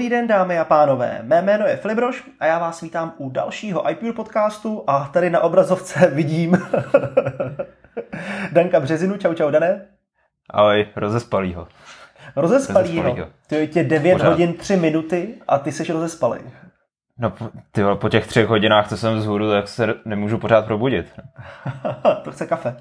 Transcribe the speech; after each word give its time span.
Dobrý 0.00 0.10
den, 0.10 0.26
dámy 0.26 0.58
a 0.58 0.64
pánové. 0.64 1.20
Mé 1.22 1.42
jméno 1.42 1.66
je 1.66 1.76
Filibroš 1.76 2.24
a 2.40 2.46
já 2.46 2.58
vás 2.58 2.80
vítám 2.80 3.14
u 3.18 3.30
dalšího 3.30 3.90
iPure 3.90 4.12
podcastu 4.12 4.84
a 4.86 5.04
tady 5.12 5.30
na 5.30 5.40
obrazovce 5.40 6.06
vidím 6.14 6.58
Danka 8.52 8.80
Březinu. 8.80 9.16
Čau, 9.16 9.34
čau, 9.34 9.50
Dané. 9.50 9.86
Ahoj, 10.50 10.86
rozespalýho. 10.96 11.68
Rozespalýho. 12.36 13.02
rozespalýho. 13.02 13.28
To 13.46 13.54
je 13.54 13.66
tě 13.66 13.84
9 13.84 14.12
Pořád. 14.12 14.28
hodin 14.28 14.54
3 14.54 14.76
minuty 14.76 15.34
a 15.48 15.58
ty 15.58 15.72
jsi 15.72 15.92
rozespalý. 15.92 16.40
No, 17.18 17.32
ty 17.72 17.82
po 17.94 18.08
těch 18.08 18.26
třech 18.26 18.46
hodinách, 18.46 18.88
co 18.88 18.96
jsem 18.96 19.16
vzhůru, 19.16 19.50
tak 19.50 19.68
se 19.68 19.94
nemůžu 20.04 20.38
pořád 20.38 20.64
probudit. 20.64 21.06
to 22.24 22.32
chce 22.32 22.46
kafe. 22.46 22.76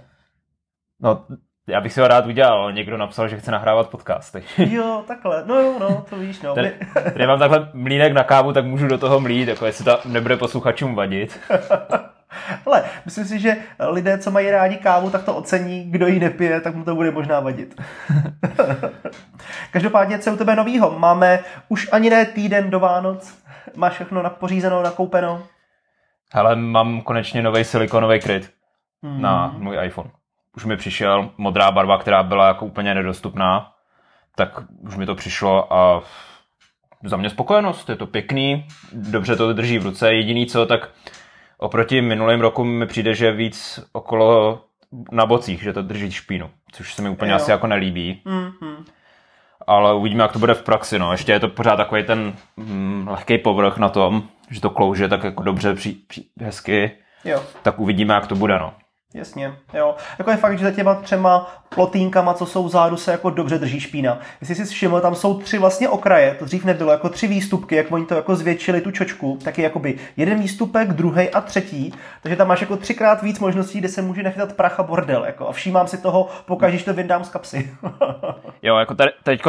No, 0.99 1.25
já 1.69 1.81
bych 1.81 1.93
si 1.93 2.01
ho 2.01 2.07
rád 2.07 2.25
udělal, 2.25 2.73
někdo 2.73 2.97
napsal, 2.97 3.27
že 3.27 3.37
chce 3.37 3.51
nahrávat 3.51 3.89
podcasty. 3.89 4.43
jo, 4.57 5.03
takhle, 5.07 5.43
no 5.45 5.55
jo, 5.55 5.75
no, 5.79 6.05
to 6.09 6.15
víš, 6.15 6.41
no. 6.41 6.55
Tady, 6.55 6.73
tady 7.13 7.27
mám 7.27 7.39
takhle 7.39 7.69
mlínek 7.73 8.13
na 8.13 8.23
kávu, 8.23 8.53
tak 8.53 8.65
můžu 8.65 8.87
do 8.87 8.97
toho 8.97 9.19
mlít, 9.19 9.47
jako 9.47 9.65
jestli 9.65 9.85
to 9.85 9.99
nebude 10.05 10.37
posluchačům 10.37 10.95
vadit. 10.95 11.39
Ale 12.65 12.83
myslím 13.05 13.25
si, 13.25 13.39
že 13.39 13.57
lidé, 13.89 14.17
co 14.17 14.31
mají 14.31 14.51
rádi 14.51 14.77
kávu, 14.77 15.09
tak 15.09 15.23
to 15.23 15.35
ocení, 15.35 15.91
kdo 15.91 16.07
ji 16.07 16.19
nepije, 16.19 16.61
tak 16.61 16.75
mu 16.75 16.83
to 16.83 16.95
bude 16.95 17.11
možná 17.11 17.39
vadit. 17.39 17.81
Každopádně, 19.71 20.19
co 20.19 20.33
u 20.33 20.37
tebe 20.37 20.55
novýho? 20.55 20.99
Máme 20.99 21.39
už 21.69 21.89
ani 21.91 22.09
ne 22.09 22.25
týden 22.25 22.69
do 22.69 22.79
Vánoc. 22.79 23.37
Máš 23.75 23.93
všechno 23.93 24.29
pořízeno, 24.29 24.83
nakoupeno? 24.83 25.43
Hele, 26.33 26.55
mám 26.55 27.01
konečně 27.01 27.41
nový 27.41 27.63
silikonový 27.63 28.19
kryt 28.19 28.51
hmm. 29.03 29.21
na 29.21 29.55
můj 29.57 29.77
iPhone 29.85 30.09
už 30.59 30.65
mi 30.65 30.77
přišel 30.77 31.29
modrá 31.37 31.71
barva, 31.71 31.97
která 31.97 32.23
byla 32.23 32.47
jako 32.47 32.65
úplně 32.65 32.95
nedostupná, 32.95 33.71
tak 34.35 34.49
už 34.79 34.97
mi 34.97 35.05
to 35.05 35.15
přišlo 35.15 35.73
a 35.73 36.01
za 37.03 37.17
mě 37.17 37.29
spokojenost, 37.29 37.89
je 37.89 37.95
to 37.95 38.07
pěkný, 38.07 38.65
dobře 38.93 39.35
to 39.35 39.53
drží 39.53 39.79
v 39.79 39.83
ruce, 39.83 40.13
jediný 40.13 40.45
co, 40.45 40.65
tak 40.65 40.89
oproti 41.57 42.01
minulým 42.01 42.41
roku 42.41 42.63
mi 42.63 42.85
přijde, 42.87 43.13
že 43.13 43.31
víc 43.31 43.79
okolo 43.91 44.61
na 45.11 45.25
bocích, 45.25 45.63
že 45.63 45.73
to 45.73 45.81
drží 45.81 46.11
špínu, 46.11 46.49
což 46.71 46.93
se 46.93 47.01
mi 47.01 47.09
úplně 47.09 47.31
jo. 47.31 47.35
asi 47.35 47.51
jako 47.51 47.67
nelíbí. 47.67 48.21
Mm-hmm. 48.25 48.85
Ale 49.67 49.93
uvidíme, 49.93 50.23
jak 50.23 50.31
to 50.31 50.39
bude 50.39 50.53
v 50.53 50.63
praxi. 50.63 50.99
No. 50.99 51.11
Ještě 51.11 51.31
je 51.31 51.39
to 51.39 51.49
pořád 51.49 51.75
takový 51.75 52.03
ten 52.03 52.33
mm, 52.57 53.07
lehký 53.07 53.37
povrch 53.37 53.77
na 53.77 53.89
tom, 53.89 54.23
že 54.49 54.61
to 54.61 54.69
klouže 54.69 55.07
tak 55.07 55.23
jako 55.23 55.43
dobře, 55.43 55.73
při, 55.73 55.91
při, 56.07 56.23
hezky. 56.41 56.91
Jo. 57.25 57.43
Tak 57.61 57.79
uvidíme, 57.79 58.13
jak 58.13 58.27
to 58.27 58.35
bude. 58.35 58.59
No. 58.59 58.73
Jasně, 59.13 59.55
jo. 59.73 59.95
Jako 60.19 60.31
je 60.31 60.37
fakt, 60.37 60.59
že 60.59 60.65
za 60.65 60.71
těma 60.71 60.95
třema 60.95 61.51
plotýnkama, 61.69 62.33
co 62.33 62.45
jsou 62.45 62.63
vzadu, 62.63 62.97
se 62.97 63.11
jako 63.11 63.29
dobře 63.29 63.57
drží 63.57 63.79
špína. 63.79 64.19
Jestli 64.41 64.55
jsi 64.55 64.65
všiml, 64.65 65.01
tam 65.01 65.15
jsou 65.15 65.39
tři 65.39 65.57
vlastně 65.57 65.89
okraje, 65.89 66.35
to 66.39 66.45
dřív 66.45 66.65
nebylo, 66.65 66.91
jako 66.91 67.09
tři 67.09 67.27
výstupky, 67.27 67.75
jak 67.75 67.91
oni 67.91 68.05
to 68.05 68.15
jako 68.15 68.35
zvětšili 68.35 68.81
tu 68.81 68.91
čočku, 68.91 69.39
tak 69.43 69.57
je 69.57 69.63
jakoby 69.63 69.99
jeden 70.17 70.39
výstupek, 70.39 70.93
druhý 70.93 71.29
a 71.29 71.41
třetí, 71.41 71.93
takže 72.21 72.35
tam 72.35 72.47
máš 72.47 72.61
jako 72.61 72.77
třikrát 72.77 73.21
víc 73.21 73.39
možností, 73.39 73.79
kde 73.79 73.89
se 73.89 74.01
může 74.01 74.23
nechytat 74.23 74.53
prach 74.53 74.79
a 74.79 74.83
bordel, 74.83 75.25
jako 75.25 75.47
a 75.47 75.51
všímám 75.51 75.87
si 75.87 75.97
toho, 75.97 76.27
pokaždé, 76.45 76.83
to 76.83 76.93
vyndám 76.93 77.23
z 77.23 77.29
kapsy. 77.29 77.69
jo, 78.61 78.77
jako 78.77 78.95
teď 79.23 79.41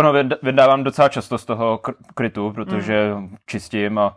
vyndávám 0.42 0.84
docela 0.84 1.08
často 1.08 1.38
z 1.38 1.44
toho 1.44 1.80
krytu, 2.14 2.52
protože 2.52 3.14
mm. 3.14 3.36
čistím 3.46 3.98
a 3.98 4.16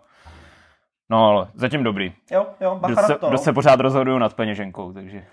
No 1.13 1.28
ale 1.28 1.47
zatím 1.56 1.84
dobrý. 1.84 2.13
Jo, 2.31 2.46
jo, 2.62 2.75
bacha 2.75 2.96
dost, 2.96 3.09
na 3.09 3.18
to. 3.18 3.29
Dost 3.29 3.44
se 3.44 3.53
pořád 3.53 3.79
rozhoduju 3.79 4.18
nad 4.18 4.34
peněženkou, 4.34 4.94
takže... 4.94 5.24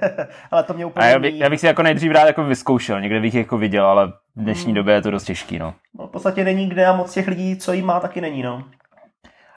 ale 0.50 0.64
to 0.64 0.74
mě 0.74 0.86
úplně... 0.86 1.06
A 1.06 1.08
já, 1.08 1.18
bych, 1.18 1.34
já 1.34 1.50
bych 1.50 1.60
si 1.60 1.66
jako 1.66 1.82
nejdřív 1.82 2.12
rád 2.12 2.26
jako 2.26 2.44
vyzkoušel, 2.44 3.00
někde 3.00 3.20
bych 3.20 3.34
jako 3.34 3.58
viděl, 3.58 3.86
ale 3.86 4.08
v 4.08 4.12
dnešní 4.36 4.64
hmm. 4.64 4.74
době 4.74 4.94
je 4.94 5.02
to 5.02 5.10
dost 5.10 5.24
těžký, 5.24 5.58
no. 5.58 5.74
no. 5.98 6.06
v 6.06 6.10
podstatě 6.10 6.44
není 6.44 6.68
kde 6.68 6.86
a 6.86 6.96
moc 6.96 7.12
těch 7.12 7.28
lidí, 7.28 7.56
co 7.56 7.72
jí 7.72 7.82
má, 7.82 8.00
taky 8.00 8.20
není, 8.20 8.42
no. 8.42 8.64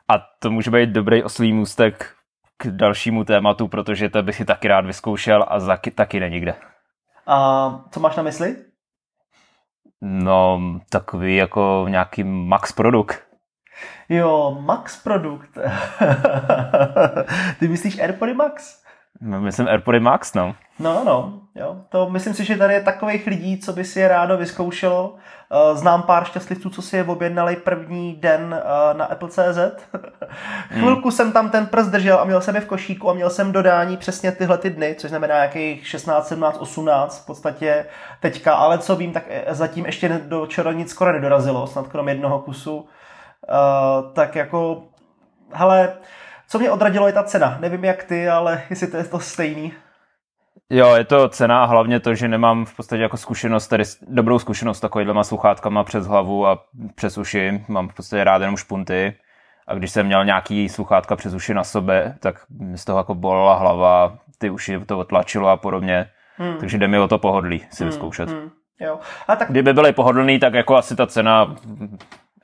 A 0.08 0.14
to 0.40 0.52
může 0.52 0.72
být 0.72 0.90
dobrý 0.90 1.24
oslý 1.24 1.54
můstek 1.54 2.12
k 2.58 2.68
dalšímu 2.68 3.24
tématu, 3.24 3.68
protože 3.68 4.10
to 4.10 4.24
bych 4.24 4.36
si 4.36 4.46
taky 4.46 4.68
rád 4.68 4.86
vyzkoušel 4.86 5.46
a 5.48 5.60
taky, 5.60 5.92
taky 5.92 6.20
není 6.20 6.40
kde. 6.40 6.56
A 7.28 7.80
co 7.92 8.00
máš 8.00 8.16
na 8.16 8.24
mysli? 8.24 8.56
No, 10.02 10.62
takový 10.90 11.36
jako 11.36 11.86
nějaký 11.90 12.24
max 12.24 12.72
produkt. 12.72 13.33
Jo, 14.10 14.58
Max 14.62 15.04
produkt. 15.04 15.50
Ty 17.60 17.68
myslíš 17.68 18.00
AirPody 18.00 18.34
Max? 18.34 18.84
No, 19.22 19.42
myslím 19.42 19.68
AirPody 19.68 20.00
Max, 20.00 20.34
no. 20.34 20.56
No, 20.80 21.04
no, 21.06 21.42
jo. 21.56 21.78
To 21.90 22.10
myslím 22.10 22.34
si, 22.34 22.46
že 22.46 22.58
tady 22.58 22.74
je 22.74 22.82
takových 22.82 23.28
lidí, 23.28 23.60
co 23.60 23.74
by 23.74 23.86
si 23.86 24.00
je 24.00 24.08
rádo 24.08 24.38
vyzkoušelo. 24.38 25.16
Eh, 25.52 25.76
znám 25.76 26.04
pár 26.04 26.26
šťastlivců, 26.26 26.70
co 26.70 26.82
si 26.82 26.98
je 26.98 27.04
objednali 27.04 27.56
první 27.56 28.16
den 28.16 28.60
eh, 28.60 28.98
na 28.98 29.06
Apple.cz. 29.06 29.60
Chvilku 30.70 31.02
hmm. 31.02 31.12
jsem 31.12 31.32
tam 31.32 31.50
ten 31.50 31.66
prst 31.66 31.90
držel 31.90 32.20
a 32.20 32.24
měl 32.24 32.42
jsem 32.42 32.56
je 32.56 32.62
v 32.62 32.66
košíku 32.66 33.10
a 33.10 33.14
měl 33.14 33.30
jsem 33.30 33.52
dodání 33.52 33.98
přesně 33.98 34.32
tyhle 34.32 34.58
ty 34.58 34.70
dny, 34.70 34.96
což 35.00 35.10
znamená 35.10 35.36
nějakých 35.36 35.88
16, 35.88 36.28
17, 36.28 36.58
18 36.58 37.24
v 37.24 37.26
podstatě 37.26 37.86
teďka, 38.20 38.54
ale 38.54 38.78
co 38.78 38.96
vím, 38.96 39.14
tak 39.14 39.24
eh, 39.30 39.44
zatím 39.50 39.86
ještě 39.86 40.22
do 40.26 40.46
čero 40.46 40.72
nic 40.72 40.90
skoro 40.90 41.12
nedorazilo, 41.12 41.68
snad 41.68 41.88
krom 41.88 42.10
jednoho 42.10 42.40
kusu. 42.40 42.88
Uh, 43.50 44.14
tak 44.14 44.36
jako, 44.36 44.84
hele, 45.54 45.94
co 46.48 46.60
mě 46.60 46.72
odradilo 46.72 47.08
je 47.08 47.14
ta 47.14 47.24
cena. 47.24 47.58
Nevím 47.60 47.84
jak 47.84 48.04
ty, 48.04 48.30
ale 48.30 48.62
jestli 48.70 48.88
to 48.88 48.98
je 48.98 49.04
to 49.04 49.20
stejný. 49.20 49.74
Jo, 50.70 50.96
je 50.96 51.04
to 51.04 51.30
cena 51.30 51.64
a 51.64 51.66
hlavně 51.66 52.00
to, 52.00 52.16
že 52.16 52.28
nemám 52.28 52.66
v 52.66 52.76
podstatě 52.76 53.02
jako 53.02 53.18
zkušenost, 53.18 53.68
tedy 53.68 53.84
dobrou 54.08 54.40
zkušenost 54.40 54.78
s 54.78 54.82
takovýhlema 54.82 55.24
sluchátkama 55.24 55.84
přes 55.84 56.08
hlavu 56.08 56.48
a 56.48 56.64
přes 56.96 57.18
uši. 57.18 57.66
Mám 57.68 57.90
v 57.90 57.94
podstatě 57.94 58.24
rád 58.24 58.42
jenom 58.42 58.58
špunty. 58.58 59.16
A 59.68 59.76
když 59.76 59.92
jsem 59.92 60.06
měl 60.06 60.26
nějaký 60.26 60.70
sluchátka 60.70 61.16
přes 61.16 61.34
uši 61.34 61.54
na 61.54 61.64
sobě, 61.64 62.16
tak 62.20 62.36
mi 62.60 62.78
z 62.78 62.86
toho 62.86 63.00
jako 63.00 63.16
bolela 63.16 63.56
hlava, 63.56 64.18
ty 64.38 64.50
uši 64.50 64.80
to 64.80 65.00
otlačilo 65.00 65.50
a 65.50 65.58
podobně. 65.58 66.10
Hmm. 66.38 66.58
Takže 66.58 66.78
jde 66.78 66.88
mi 66.88 67.00
o 67.00 67.08
to 67.08 67.18
pohodlí 67.18 67.66
si 67.72 67.84
hmm. 67.84 67.92
vyzkoušet. 67.92 68.30
Hmm. 68.30 68.50
Jo. 68.80 69.00
A 69.28 69.36
tak... 69.36 69.52
Kdyby 69.52 69.74
byly 69.74 69.94
pohodlný, 69.94 70.40
tak 70.40 70.54
jako 70.54 70.76
asi 70.76 70.96
ta 70.96 71.08
cena 71.08 71.56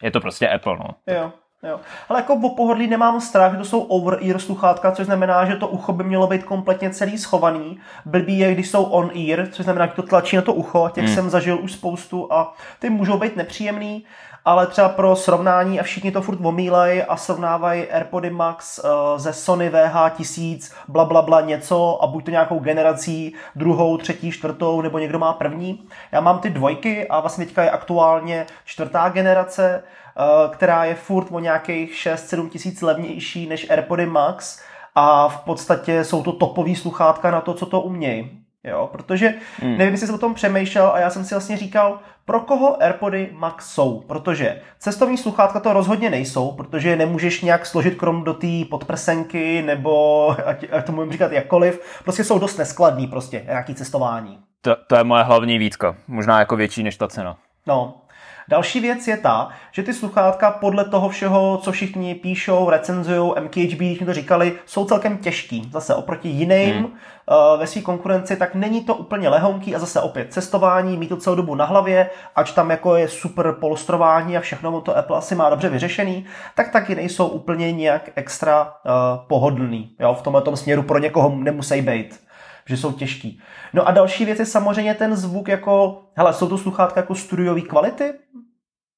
je 0.04 0.12
to 0.12 0.22
prostě 0.22 0.50
Apple, 0.50 0.78
no. 0.78 1.14
Jo. 1.16 1.32
Jo. 1.64 1.80
Ale 2.10 2.20
jako 2.20 2.34
o 2.34 2.56
pohodlí 2.56 2.88
nemám 2.88 3.22
strach, 3.22 3.52
že 3.52 3.58
to 3.58 3.66
jsou 3.66 3.82
over-ear 3.82 4.40
sluchátka, 4.40 4.92
což 4.92 5.06
znamená, 5.06 5.46
že 5.46 5.56
to 5.56 5.68
ucho 5.68 5.94
by 5.94 6.04
mělo 6.04 6.28
být 6.28 6.44
kompletně 6.44 6.90
celý 6.90 7.18
schovaný. 7.18 7.80
Blbý 8.06 8.40
je, 8.40 8.54
když 8.54 8.70
jsou 8.70 8.84
on-ear, 8.84 9.48
což 9.52 9.64
znamená, 9.64 9.86
že 9.86 9.94
to 9.94 10.04
tlačí 10.04 10.36
na 10.36 10.42
to 10.42 10.54
ucho, 10.54 10.90
těch 10.94 11.06
hmm. 11.06 11.16
jsem 11.16 11.30
zažil 11.30 11.60
už 11.62 11.72
spoustu 11.72 12.34
a 12.34 12.54
ty 12.80 12.90
můžou 12.90 13.18
být 13.18 13.36
nepříjemný, 13.36 14.04
ale 14.50 14.68
třeba 14.68 14.90
pro 14.90 15.16
srovnání 15.16 15.80
a 15.80 15.84
všichni 15.84 16.12
to 16.12 16.22
furt 16.22 16.40
omílej 16.46 17.06
a 17.08 17.18
srovnávají 17.18 17.86
AirPody 17.88 18.30
Max 18.30 18.80
uh, 18.80 18.90
ze 19.18 19.34
Sony 19.34 19.70
VH1000, 19.70 20.74
bla, 20.88 21.06
bla, 21.06 21.22
bla 21.22 21.42
něco 21.42 22.04
a 22.04 22.08
buď 22.08 22.26
to 22.26 22.32
nějakou 22.32 22.60
generací, 22.60 23.34
druhou, 23.56 23.98
třetí, 23.98 24.32
čtvrtou, 24.32 24.82
nebo 24.82 25.00
někdo 25.00 25.20
má 25.20 25.34
první. 25.34 25.88
Já 26.12 26.22
mám 26.22 26.40
ty 26.40 26.50
dvojky 26.50 27.08
a 27.08 27.20
vlastně 27.20 27.46
teďka 27.46 27.64
je 27.64 27.72
aktuálně 27.72 28.46
čtvrtá 28.66 29.10
generace, 29.10 29.84
uh, 29.84 30.52
která 30.52 30.86
je 30.86 30.96
furt 30.96 31.28
o 31.32 31.40
nějakých 31.40 31.94
6-7 31.94 32.50
tisíc 32.50 32.82
levnější 32.82 33.48
než 33.48 33.70
AirPody 33.70 34.06
Max 34.06 34.62
a 34.96 35.28
v 35.28 35.40
podstatě 35.40 36.04
jsou 36.04 36.24
to 36.24 36.32
topový 36.32 36.76
sluchátka 36.76 37.32
na 37.32 37.42
to, 37.42 37.54
co 37.54 37.66
to 37.66 37.82
umějí. 37.82 38.39
Jo, 38.64 38.90
protože 38.92 39.34
hmm. 39.60 39.78
nevím, 39.78 39.94
jestli 39.94 40.08
jsem 40.08 40.16
o 40.16 40.20
tom 40.20 40.34
přemýšlel 40.34 40.88
a 40.88 41.00
já 41.00 41.10
jsem 41.10 41.24
si 41.24 41.36
vlastně 41.36 41.58
říkal, 41.58 42.00
pro 42.26 42.40
koho 42.40 42.84
AirPody 42.84 43.30
Max 43.34 43.74
jsou, 43.74 44.00
protože 44.08 44.62
cestovní 44.80 45.18
sluchátka 45.18 45.60
to 45.60 45.74
rozhodně 45.74 46.10
nejsou, 46.10 46.52
protože 46.52 46.90
je 46.90 46.96
nemůžeš 46.96 47.42
nějak 47.42 47.66
složit 47.66 47.96
krom 47.96 48.24
do 48.24 48.34
té 48.34 48.48
podprsenky 48.70 49.62
nebo 49.62 50.30
ať, 50.46 50.66
ať 50.72 50.86
to 50.86 50.92
můžeme 50.92 51.12
říkat 51.12 51.32
jakkoliv, 51.32 52.02
prostě 52.04 52.24
jsou 52.24 52.40
dost 52.40 52.58
neskladný 52.58 53.08
prostě, 53.08 53.44
nějaký 53.46 53.76
cestování. 53.76 54.40
To, 54.62 54.76
to 54.88 54.96
je 54.96 55.04
moje 55.04 55.24
hlavní 55.24 55.58
výtka, 55.58 55.96
možná 56.08 56.40
jako 56.40 56.56
větší 56.56 56.84
než 56.84 56.98
ta 56.98 57.08
cena. 57.08 57.38
No, 57.68 58.02
Další 58.50 58.80
věc 58.80 59.08
je 59.08 59.18
ta, 59.18 59.50
že 59.72 59.84
ty 59.84 59.94
sluchátka 59.94 60.52
podle 60.52 60.86
toho 60.86 61.10
všeho, 61.10 61.58
co 61.58 61.72
všichni 61.72 62.16
píšou, 62.16 62.70
recenzují, 62.70 63.32
MKHB, 63.40 63.78
když 63.78 64.00
mi 64.00 64.06
to 64.06 64.14
říkali, 64.14 64.54
jsou 64.66 64.86
celkem 64.86 65.18
těžký. 65.18 65.70
Zase 65.74 65.96
oproti 65.96 66.30
jiným 66.30 66.76
hmm. 66.76 66.86
uh, 66.86 67.60
ve 67.60 67.68
své 67.68 67.82
konkurenci, 67.82 68.36
tak 68.36 68.56
není 68.56 68.84
to 68.84 68.96
úplně 68.96 69.30
lehonký 69.30 69.76
a 69.76 69.80
zase 69.80 70.02
opět 70.02 70.34
cestování, 70.34 70.98
mít 70.98 71.08
to 71.08 71.18
celou 71.18 71.36
dobu 71.36 71.56
na 71.56 71.66
hlavě, 71.66 72.10
ač 72.36 72.52
tam 72.52 72.70
jako 72.70 72.96
je 72.96 73.08
super 73.08 73.52
polstrování 73.52 74.38
a 74.38 74.42
všechno 74.42 74.82
to 74.82 74.98
Apple 74.98 75.18
asi 75.18 75.36
má 75.36 75.50
dobře 75.50 75.70
vyřešený, 75.70 76.26
tak 76.56 76.72
taky 76.72 76.96
nejsou 76.96 77.28
úplně 77.28 77.72
nějak 77.72 78.10
extra 78.16 78.64
uh, 78.64 78.92
pohodlný. 79.28 79.92
Jo, 80.00 80.14
v 80.14 80.22
tomhle 80.22 80.44
směru 80.58 80.84
pro 80.84 81.00
někoho 81.00 81.36
nemusí 81.36 81.82
být 81.82 82.29
že 82.70 82.78
jsou 82.78 82.92
těžký. 82.92 83.42
No 83.74 83.88
a 83.88 83.92
další 83.92 84.26
věc 84.26 84.40
je 84.40 84.46
samozřejmě 84.46 84.94
ten 84.94 85.16
zvuk 85.16 85.48
jako, 85.48 86.02
hele, 86.16 86.34
jsou 86.34 86.50
to 86.50 86.58
sluchátka 86.58 87.00
jako 87.00 87.16
studiové 87.16 87.62
kvality, 87.62 88.14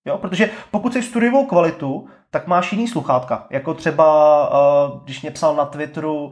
Jo, 0.06 0.18
protože 0.18 0.50
pokud 0.72 0.90
chceš 0.90 1.06
studiovou 1.06 1.46
kvalitu, 1.46 2.08
tak 2.32 2.48
máš 2.48 2.72
jiný 2.72 2.88
sluchátka. 2.88 3.48
Jako 3.50 3.74
třeba, 3.74 4.50
uh, 4.50 5.04
když 5.04 5.22
mě 5.22 5.32
psal 5.32 5.56
na 5.56 5.66
Twitteru 5.66 6.26
uh, 6.26 6.32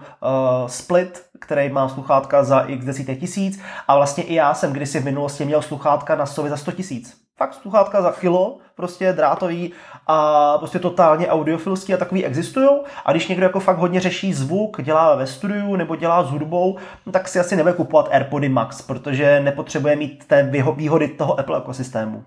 Split, 0.67 1.25
který 1.39 1.69
má 1.69 1.89
sluchátka 1.89 2.43
za 2.43 2.59
x 2.59 2.85
desítek 2.85 3.19
tisíc 3.19 3.61
a 3.87 3.95
vlastně 3.95 4.23
i 4.23 4.33
já 4.33 4.53
jsem 4.53 4.73
kdysi 4.73 4.99
v 4.99 5.05
minulosti 5.05 5.45
měl 5.45 5.61
sluchátka 5.61 6.15
na 6.15 6.25
Sovy 6.25 6.49
za 6.49 6.57
100 6.57 6.71
tisíc 6.71 7.29
fakt 7.39 7.53
sluchátka 7.53 8.01
za 8.01 8.11
kilo, 8.11 8.57
prostě 8.75 9.13
drátový 9.13 9.71
a 10.11 10.57
prostě 10.57 10.79
totálně 10.79 11.27
audiofilský 11.27 11.93
a 11.93 11.97
takový 11.97 12.25
existují. 12.25 12.69
A 13.05 13.11
když 13.11 13.27
někdo 13.27 13.45
jako 13.45 13.59
fakt 13.59 13.77
hodně 13.77 13.99
řeší 13.99 14.33
zvuk, 14.33 14.81
dělá 14.81 15.15
ve 15.15 15.27
studiu 15.27 15.75
nebo 15.75 15.95
dělá 15.95 16.23
s 16.23 16.31
hudbou, 16.31 16.77
no 17.05 17.11
tak 17.11 17.27
si 17.27 17.39
asi 17.39 17.55
nebude 17.55 17.73
kupovat 17.73 18.09
AirPody 18.11 18.49
Max, 18.49 18.81
protože 18.81 19.39
nepotřebuje 19.39 19.95
mít 19.95 20.27
té 20.27 20.51
výhody 20.75 21.07
toho 21.07 21.39
Apple 21.39 21.57
ekosystému. 21.57 22.23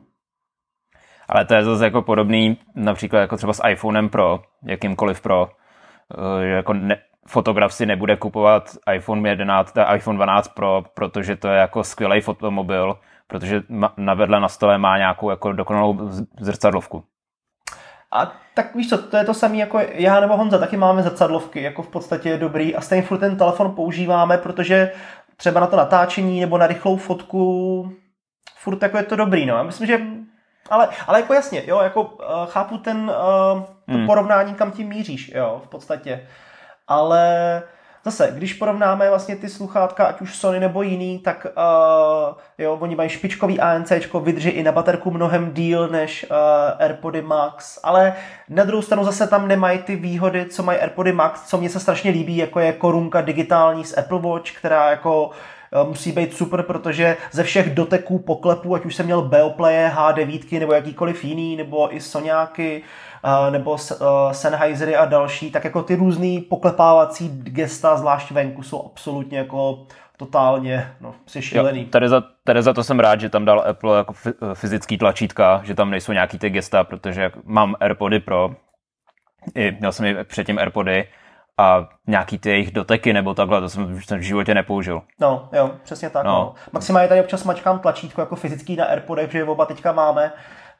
Ale 1.28 1.44
to 1.44 1.54
je 1.54 1.64
zase 1.64 1.84
jako 1.84 2.02
podobný 2.02 2.58
například 2.74 3.20
jako 3.20 3.36
třeba 3.36 3.52
s 3.52 3.68
iPhonem 3.68 4.08
Pro, 4.08 4.40
jakýmkoliv 4.66 5.20
Pro, 5.20 5.48
že 6.42 6.48
jako 6.48 6.72
ne, 6.72 6.96
fotograf 7.28 7.74
si 7.74 7.86
nebude 7.86 8.16
kupovat 8.16 8.76
iPhone 8.94 9.28
11, 9.28 9.74
iPhone 9.94 10.16
12 10.16 10.48
Pro, 10.48 10.82
protože 10.94 11.36
to 11.36 11.48
je 11.48 11.58
jako 11.58 11.84
skvělý 11.84 12.20
fotomobil, 12.20 12.98
protože 13.26 13.62
na 13.96 14.14
vedle 14.14 14.40
na 14.40 14.48
stole 14.48 14.78
má 14.78 14.98
nějakou 14.98 15.30
jako 15.30 15.52
dokonalou 15.52 15.98
zrcadlovku. 16.40 17.04
A 18.12 18.32
tak 18.54 18.74
víš 18.74 18.88
co, 18.88 18.98
to 18.98 19.16
je 19.16 19.24
to 19.24 19.34
samé 19.34 19.56
jako 19.56 19.80
já 19.92 20.20
nebo 20.20 20.36
Honza, 20.36 20.58
taky 20.58 20.76
máme 20.76 21.02
zrcadlovky, 21.02 21.62
jako 21.62 21.82
v 21.82 21.88
podstatě 21.88 22.28
je 22.28 22.38
dobrý 22.38 22.76
a 22.76 22.80
stejně 22.80 23.02
furt 23.02 23.18
ten 23.18 23.36
telefon 23.36 23.74
používáme, 23.74 24.38
protože 24.38 24.92
třeba 25.36 25.60
na 25.60 25.66
to 25.66 25.76
natáčení 25.76 26.40
nebo 26.40 26.58
na 26.58 26.66
rychlou 26.66 26.96
fotku 26.96 27.92
furt 28.56 28.82
jako 28.82 28.96
je 28.96 29.02
to 29.02 29.16
dobrý, 29.16 29.46
no. 29.46 29.56
Já 29.56 29.62
myslím, 29.62 29.86
že 29.86 30.00
ale, 30.70 30.88
ale 31.06 31.20
jako 31.20 31.34
jasně, 31.34 31.62
jo, 31.66 31.80
jako 31.80 32.02
uh, 32.02 32.46
chápu 32.46 32.78
ten 32.78 32.96
uh, 33.00 33.62
to 33.86 33.92
hmm. 33.92 34.06
porovnání, 34.06 34.54
kam 34.54 34.72
tím 34.72 34.88
míříš, 34.88 35.32
jo, 35.34 35.62
v 35.64 35.68
podstatě. 35.68 36.28
Ale 36.88 37.62
zase, 38.04 38.32
když 38.34 38.54
porovnáme 38.54 39.08
vlastně 39.08 39.36
ty 39.36 39.48
sluchátka, 39.48 40.04
ať 40.04 40.20
už 40.20 40.36
Sony 40.36 40.60
nebo 40.60 40.82
jiný, 40.82 41.18
tak 41.18 41.46
uh, 41.56 42.34
jo, 42.58 42.78
oni 42.80 42.96
mají 42.96 43.08
špičkový 43.08 43.60
ANC, 43.60 43.92
vydrží 44.22 44.50
i 44.50 44.62
na 44.62 44.72
baterku 44.72 45.10
mnohem 45.10 45.52
díl 45.52 45.88
než 45.88 46.26
uh, 46.30 46.36
AirPody 46.78 47.22
Max, 47.22 47.78
ale 47.82 48.14
na 48.48 48.64
druhou 48.64 48.82
stranu 48.82 49.04
zase 49.04 49.26
tam 49.26 49.48
nemají 49.48 49.78
ty 49.78 49.96
výhody, 49.96 50.44
co 50.44 50.62
mají 50.62 50.78
AirPody 50.78 51.12
Max, 51.12 51.42
co 51.42 51.58
mě 51.58 51.70
se 51.70 51.80
strašně 51.80 52.10
líbí, 52.10 52.36
jako 52.36 52.60
je 52.60 52.72
korunka 52.72 53.20
digitální 53.20 53.84
z 53.84 53.98
Apple 53.98 54.20
Watch, 54.20 54.50
která 54.52 54.90
jako 54.90 55.30
musí 55.88 56.12
být 56.12 56.36
super, 56.36 56.62
protože 56.62 57.16
ze 57.30 57.42
všech 57.42 57.74
doteků 57.74 58.18
poklepů, 58.18 58.74
ať 58.74 58.84
už 58.84 58.94
jsem 58.94 59.06
měl 59.06 59.22
Beoplaye, 59.22 59.92
H9 59.96 60.60
nebo 60.60 60.72
jakýkoliv 60.72 61.24
jiný, 61.24 61.56
nebo 61.56 61.96
i 61.96 62.00
Soňáky, 62.00 62.82
nebo 63.50 63.76
Sennheisery 64.32 64.96
a 64.96 65.04
další, 65.04 65.50
tak 65.50 65.64
jako 65.64 65.82
ty 65.82 65.94
různý 65.94 66.40
poklepávací 66.40 67.28
gesta, 67.28 67.96
zvlášť 67.96 68.30
venku, 68.30 68.62
jsou 68.62 68.86
absolutně 68.86 69.38
jako 69.38 69.86
totálně 70.16 70.92
no, 71.00 71.14
si 71.26 71.42
šílený. 71.42 71.80
Jo, 71.80 71.86
tady, 71.90 72.08
za, 72.08 72.22
tady 72.44 72.62
za 72.62 72.72
to 72.72 72.84
jsem 72.84 73.00
rád, 73.00 73.20
že 73.20 73.28
tam 73.28 73.44
dal 73.44 73.64
Apple 73.68 73.98
jako 73.98 74.14
fyzický 74.54 74.98
tlačítka, 74.98 75.60
že 75.64 75.74
tam 75.74 75.90
nejsou 75.90 76.12
nějaký 76.12 76.38
ty 76.38 76.50
gesta, 76.50 76.84
protože 76.84 77.30
mám 77.44 77.74
AirPody 77.80 78.20
Pro, 78.20 78.50
i, 79.54 79.76
měl 79.80 79.92
jsem 79.92 80.06
i 80.06 80.24
předtím 80.24 80.58
AirPody 80.58 81.08
a 81.58 81.88
nějaký 82.06 82.38
ty 82.38 82.50
jejich 82.50 82.72
doteky 82.72 83.12
nebo 83.12 83.34
takhle, 83.34 83.60
to 83.60 83.68
jsem, 83.68 84.00
jsem 84.02 84.18
v 84.18 84.22
životě 84.22 84.54
nepoužil. 84.54 85.02
No, 85.20 85.48
jo, 85.52 85.70
přesně 85.82 86.10
tak. 86.10 86.24
No. 86.24 86.32
No. 86.32 86.54
Maximálně 86.72 87.08
tady 87.08 87.20
občas 87.20 87.44
mačkám 87.44 87.78
tlačítko 87.78 88.20
jako 88.20 88.36
fyzický 88.36 88.76
na 88.76 88.84
AirPodech, 88.84 89.26
protože 89.26 89.44
oba 89.44 89.66
teďka 89.66 89.92
máme, 89.92 90.32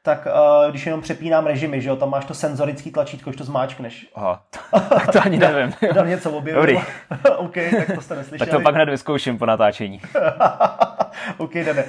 tak 0.05 0.27
uh, 0.27 0.71
když 0.71 0.87
jenom 0.87 1.01
přepínám 1.01 1.47
režimy, 1.47 1.81
že 1.81 1.89
jo, 1.89 1.97
tam 1.97 2.11
máš 2.11 2.25
to 2.25 2.35
senzorický 2.35 2.91
tlačítko, 2.91 3.31
už 3.31 3.37
to 3.37 3.45
zmáčkneš. 3.45 4.07
Aha, 4.15 4.43
tak 4.89 5.13
to 5.13 5.21
ani 5.23 5.39
nevím. 5.39 5.75
Dal 5.95 6.07
něco 6.07 6.31
objevil. 6.31 6.61
Dobrý. 6.61 6.77
OK, 7.37 7.55
tak 7.77 7.95
to 7.95 8.01
jste 8.01 8.17
neslyšeli. 8.17 8.51
tak 8.51 8.59
to 8.59 8.63
pak 8.63 8.75
hned 8.75 8.89
vyzkouším 8.89 9.39
po 9.39 9.47
natáčení. 9.47 10.01
OK, 11.39 11.55
jdeme. 11.55 11.85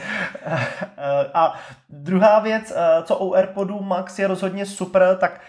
A 1.33 1.59
druhá 1.89 2.39
věc, 2.39 2.73
eh, 2.75 3.03
co 3.03 3.17
u 3.17 3.33
AirPodu 3.33 3.79
Max 3.79 4.19
je 4.19 4.27
rozhodně 4.27 4.65
super, 4.65 5.17
tak 5.19 5.41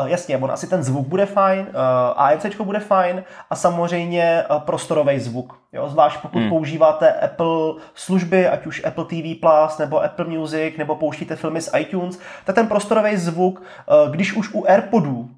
Uh, 0.00 0.08
jasně, 0.08 0.38
on 0.38 0.50
asi 0.50 0.66
ten 0.66 0.82
zvuk 0.82 1.06
bude 1.06 1.26
fajn, 1.26 1.66
uh, 1.68 1.74
ANC 2.16 2.46
bude 2.62 2.78
fajn 2.78 3.24
a 3.50 3.56
samozřejmě 3.56 4.44
uh, 4.50 4.58
prostorový 4.58 5.20
zvuk. 5.20 5.58
Jo? 5.72 5.88
Zvlášť 5.88 6.20
pokud 6.20 6.38
hmm. 6.38 6.48
používáte 6.48 7.12
Apple 7.12 7.74
služby, 7.94 8.48
ať 8.48 8.66
už 8.66 8.84
Apple 8.84 9.04
TV 9.04 9.40
Plus 9.40 9.78
nebo 9.78 10.02
Apple 10.02 10.24
Music, 10.24 10.76
nebo 10.78 10.96
pouštíte 10.96 11.36
filmy 11.36 11.60
z 11.60 11.70
iTunes, 11.78 12.18
tak 12.44 12.54
ten 12.54 12.66
prostorový 12.66 13.16
zvuk, 13.16 13.62
uh, 13.62 14.10
když 14.10 14.32
už 14.32 14.54
u 14.54 14.64
AirPodů 14.68 15.18
uh, 15.18 15.28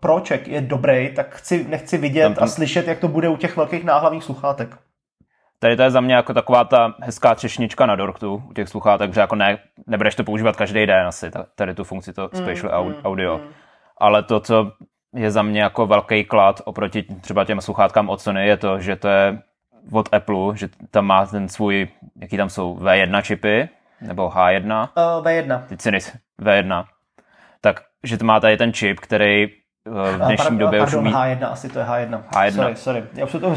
Proček 0.00 0.48
je 0.48 0.60
dobrý, 0.60 1.10
tak 1.16 1.34
chci, 1.34 1.66
nechci 1.68 1.98
vidět 1.98 2.22
tam, 2.22 2.34
tam... 2.34 2.44
a 2.44 2.46
slyšet, 2.46 2.88
jak 2.88 2.98
to 2.98 3.08
bude 3.08 3.28
u 3.28 3.36
těch 3.36 3.56
velkých 3.56 3.84
náhlavních 3.84 4.24
sluchátek. 4.24 4.76
Tady 5.64 5.76
to 5.76 5.82
je 5.82 5.90
za 5.90 6.00
mě 6.00 6.14
jako 6.14 6.34
taková 6.34 6.64
ta 6.64 6.94
hezká 7.00 7.34
třešnička 7.34 7.86
na 7.86 7.96
dorktu 7.96 8.42
u 8.50 8.52
těch 8.52 8.68
sluchátek, 8.68 9.14
že 9.14 9.20
jako 9.20 9.34
ne, 9.34 9.58
nebudeš 9.86 10.14
to 10.14 10.24
používat 10.24 10.56
každý 10.56 10.86
den 10.86 11.06
asi, 11.06 11.30
tady 11.54 11.74
tu 11.74 11.84
funkci 11.84 12.12
to 12.12 12.30
mm, 12.32 12.42
spatial 12.42 12.84
mm, 12.84 12.94
audio. 13.04 13.38
Mm. 13.38 13.44
Ale 13.98 14.22
to, 14.22 14.40
co 14.40 14.72
je 15.14 15.30
za 15.30 15.42
mě 15.42 15.62
jako 15.62 15.86
velký 15.86 16.24
klad 16.24 16.60
oproti 16.64 17.02
třeba 17.20 17.44
těm 17.44 17.60
sluchátkám 17.60 18.08
od 18.08 18.20
Sony, 18.20 18.46
je 18.46 18.56
to, 18.56 18.80
že 18.80 18.96
to 18.96 19.08
je 19.08 19.38
od 19.92 20.14
Apple, 20.14 20.56
že 20.56 20.68
tam 20.90 21.06
má 21.06 21.26
ten 21.26 21.48
svůj, 21.48 21.88
jaký 22.20 22.36
tam 22.36 22.50
jsou 22.50 22.76
V1 22.76 23.22
čipy, 23.22 23.68
nebo 24.00 24.28
H1? 24.28 24.88
Uh, 24.96 25.24
V1. 25.24 25.62
Teď 25.68 25.80
si 25.80 25.90
V1. 26.40 26.84
Tak, 27.60 27.80
že 28.02 28.18
to 28.18 28.24
má 28.24 28.40
tady 28.40 28.56
ten 28.56 28.72
čip, 28.72 29.00
který 29.00 29.48
v 29.90 30.26
dnešní 30.26 30.58
době 30.58 30.78
pardon, 30.78 30.98
už 31.00 31.06
umí... 31.06 31.14
H1, 31.14 31.52
asi 31.52 31.68
to 31.68 31.78
je 31.78 31.84
H1. 31.84 32.22
H1. 32.30 32.54
Sorry, 32.54 32.76
sorry. 32.76 33.04
Já 33.14 33.24
už 33.24 33.32
to, 33.32 33.40
to 33.40 33.56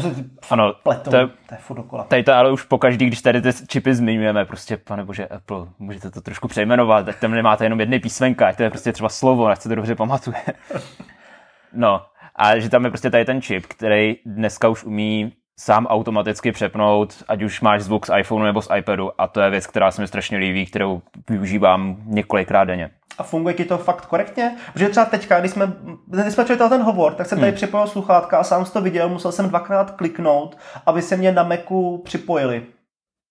ano, 0.50 0.74
pletou. 0.82 1.10
To 1.10 1.16
je, 1.16 1.26
to 1.26 1.54
je 1.54 1.58
furt 1.58 1.76
dokola. 1.76 2.04
Tady 2.04 2.22
to 2.22 2.32
ale 2.32 2.52
už 2.52 2.62
pokaždý, 2.62 3.06
když 3.06 3.22
tady 3.22 3.42
ty 3.42 3.52
čipy 3.66 3.94
zmiňujeme, 3.94 4.44
prostě, 4.44 4.76
pane 4.76 5.04
bože, 5.04 5.26
Apple, 5.26 5.66
můžete 5.78 6.10
to 6.10 6.20
trošku 6.20 6.48
přejmenovat, 6.48 7.06
tak 7.06 7.20
tam 7.20 7.30
nemáte 7.30 7.64
jenom 7.64 7.80
jedny 7.80 7.98
písmenka, 8.00 8.52
to 8.52 8.62
je 8.62 8.70
prostě 8.70 8.92
třeba 8.92 9.08
slovo, 9.08 9.46
ať 9.46 9.60
se 9.60 9.68
to 9.68 9.74
dobře 9.74 9.94
pamatuje. 9.94 10.36
no, 11.72 12.02
a 12.36 12.58
že 12.58 12.68
tam 12.68 12.84
je 12.84 12.90
prostě 12.90 13.10
tady 13.10 13.24
ten 13.24 13.42
čip, 13.42 13.66
který 13.66 14.16
dneska 14.26 14.68
už 14.68 14.84
umí 14.84 15.32
sám 15.58 15.86
automaticky 15.86 16.52
přepnout, 16.52 17.24
ať 17.28 17.42
už 17.42 17.60
máš 17.60 17.82
zvuk 17.82 18.06
z 18.06 18.18
iPhoneu 18.18 18.44
nebo 18.44 18.62
z 18.62 18.68
iPadu 18.76 19.20
a 19.20 19.28
to 19.28 19.40
je 19.40 19.50
věc, 19.50 19.66
která 19.66 19.90
se 19.90 20.02
mi 20.02 20.08
strašně 20.08 20.38
líbí, 20.38 20.66
kterou 20.66 21.02
využívám 21.30 21.96
několikrát 22.04 22.64
denně. 22.64 22.90
A 23.18 23.22
funguje 23.22 23.54
ti 23.54 23.64
to 23.64 23.78
fakt 23.78 24.06
korektně? 24.06 24.56
Protože 24.72 24.88
třeba 24.88 25.06
teďka, 25.06 25.40
když 25.40 25.52
jsme, 25.52 25.72
když 26.06 26.34
jsme 26.34 26.44
četli 26.44 26.68
ten 26.68 26.82
hovor, 26.82 27.14
tak 27.14 27.26
jsem 27.26 27.38
tady 27.38 27.50
hmm. 27.50 27.56
připojil 27.56 27.86
sluchátka 27.86 28.38
a 28.38 28.44
sám 28.44 28.64
jsem 28.64 28.72
to 28.72 28.80
viděl, 28.80 29.08
musel 29.08 29.32
jsem 29.32 29.48
dvakrát 29.48 29.90
kliknout, 29.90 30.58
aby 30.86 31.02
se 31.02 31.16
mě 31.16 31.32
na 31.32 31.42
Macu 31.42 32.02
připojili. 32.04 32.66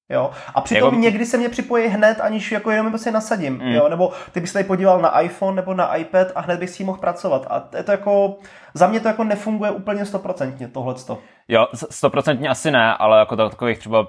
Jo? 0.10 0.32
A 0.56 0.62
přitom 0.62 0.94
jako... 0.94 1.01
někdy 1.01 1.25
se 1.25 1.38
mě 1.38 1.50
připojí 1.50 1.88
hned, 1.88 2.22
aniž 2.22 2.51
jako 2.51 2.72
jenom 2.72 2.91
prostě 2.91 3.12
nasadím. 3.12 3.53
Mm. 3.53 3.72
Jo? 3.72 3.89
Nebo 3.89 4.12
ty 4.32 4.39
bys 4.39 4.53
tady 4.53 4.65
podíval 4.65 5.01
na 5.01 5.20
iPhone 5.20 5.56
nebo 5.56 5.74
na 5.74 5.96
iPad 5.96 6.27
a 6.36 6.41
hned 6.41 6.60
bych 6.60 6.70
si 6.70 6.84
mohl 6.84 7.00
pracovat. 7.00 7.48
A 7.50 7.70
je 7.77 7.84
to 7.84 7.91
jako, 7.91 8.38
za 8.74 8.88
mě 8.88 9.00
to 9.00 9.08
jako 9.08 9.24
nefunguje 9.24 9.72
úplně 9.72 10.06
stoprocentně 10.06 10.67
tohleto. 10.67 11.17
Jo, 11.48 11.67
stoprocentně 11.74 12.50
asi 12.50 12.72
ne, 12.72 12.94
ale 12.94 13.20
jako 13.20 13.36
takových 13.36 13.79
třeba 13.79 14.08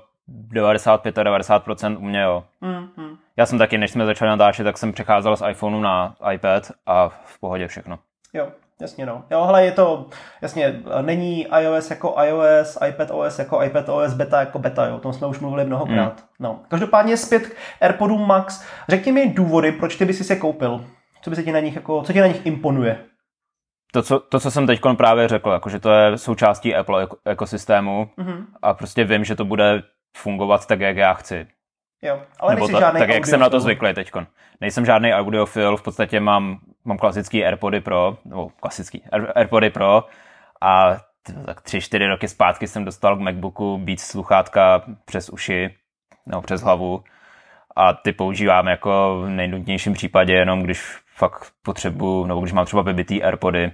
95-90% 0.52 1.96
u 1.98 2.00
mě 2.00 2.20
jo. 2.20 2.44
Mm, 2.60 2.88
mm. 2.96 3.16
Já 3.38 3.46
jsem 3.46 3.58
taky, 3.58 3.78
než 3.78 3.90
jsme 3.90 4.06
začali 4.06 4.28
natáčet, 4.28 4.64
tak 4.64 4.78
jsem 4.78 4.92
přecházel 4.92 5.36
z 5.36 5.48
iPhoneu 5.50 5.80
na 5.80 6.14
iPad 6.32 6.70
a 6.86 7.08
v 7.08 7.40
pohodě 7.40 7.66
všechno. 7.68 7.98
Jo, 8.32 8.48
jasně 8.80 9.06
no. 9.06 9.24
Jo, 9.30 9.44
hele, 9.44 9.64
je 9.64 9.72
to, 9.72 10.06
jasně, 10.42 10.80
není 11.02 11.46
iOS 11.60 11.90
jako 11.90 12.14
iOS, 12.24 12.78
iPad 12.88 13.10
OS 13.10 13.38
jako 13.38 13.62
iPad 13.62 13.88
OS, 13.88 14.14
beta 14.14 14.40
jako 14.40 14.58
beta, 14.58 14.86
jo, 14.86 14.96
o 14.96 15.00
tom 15.00 15.12
jsme 15.12 15.26
už 15.26 15.40
mluvili 15.40 15.64
mnohokrát. 15.64 16.20
Mm. 16.20 16.26
No. 16.40 16.60
Každopádně 16.68 17.16
zpět 17.16 17.46
k 17.46 17.56
AirPodům 17.80 18.26
Max. 18.26 18.64
Řekni 18.88 19.12
mi 19.12 19.28
důvody, 19.28 19.72
proč 19.72 19.96
ty 19.96 20.04
bys 20.04 20.26
si 20.26 20.32
je 20.32 20.38
koupil. 20.38 20.84
Co 21.22 21.30
by 21.30 21.36
se 21.36 21.42
ti 21.42 21.52
na 21.52 21.60
nich, 21.60 21.76
jako, 21.76 22.02
co 22.02 22.12
ti 22.12 22.20
na 22.20 22.26
nich 22.26 22.46
imponuje? 22.46 23.04
to, 23.92 24.02
co, 24.02 24.20
to, 24.20 24.40
co 24.40 24.50
jsem 24.50 24.66
teď 24.66 24.80
právě 24.96 25.28
řekl, 25.28 25.50
jako, 25.50 25.68
že 25.68 25.80
to 25.80 25.90
je 25.90 26.18
součástí 26.18 26.74
Apple 26.74 27.06
ekosystému 27.24 28.10
mm-hmm. 28.18 28.44
a 28.62 28.74
prostě 28.74 29.04
vím, 29.04 29.24
že 29.24 29.36
to 29.36 29.44
bude 29.44 29.82
fungovat 30.16 30.66
tak, 30.66 30.80
jak 30.80 30.96
já 30.96 31.14
chci. 31.14 31.46
Jo, 32.02 32.22
ale 32.40 32.54
Nebo 32.54 32.68
ta, 32.68 32.80
žádný 32.80 33.00
tak, 33.00 33.08
jak 33.08 33.26
jsem 33.26 33.40
na 33.40 33.50
to 33.50 33.60
zvyklý 33.60 33.94
teď. 33.94 34.10
Nejsem 34.60 34.86
žádný 34.86 35.12
audiofil, 35.12 35.76
v 35.76 35.82
podstatě 35.82 36.20
mám, 36.20 36.58
mám 36.84 36.98
klasický 36.98 37.44
AirPody 37.44 37.80
Pro, 37.80 38.16
nebo 38.24 38.50
klasický 38.60 39.02
AirPody 39.34 39.70
Pro 39.70 40.04
a 40.60 40.96
tak 41.46 41.60
tři, 41.60 41.80
čtyři 41.80 42.06
roky 42.06 42.28
zpátky 42.28 42.68
jsem 42.68 42.84
dostal 42.84 43.16
k 43.16 43.20
MacBooku 43.20 43.78
být 43.78 44.00
sluchátka 44.00 44.82
přes 45.04 45.30
uši, 45.30 45.74
nebo 46.26 46.42
přes 46.42 46.60
hlavu 46.60 47.04
a 47.76 47.92
ty 47.92 48.12
používám 48.12 48.66
jako 48.66 49.20
v 49.22 49.28
nejnutnějším 49.28 49.92
případě 49.92 50.32
jenom 50.32 50.62
když 50.62 50.82
fakt 51.16 51.52
potřebuju, 51.62 52.26
nebo 52.26 52.40
když 52.40 52.52
mám 52.52 52.64
třeba 52.64 52.82
vybitý 52.82 53.22
AirPody, 53.22 53.72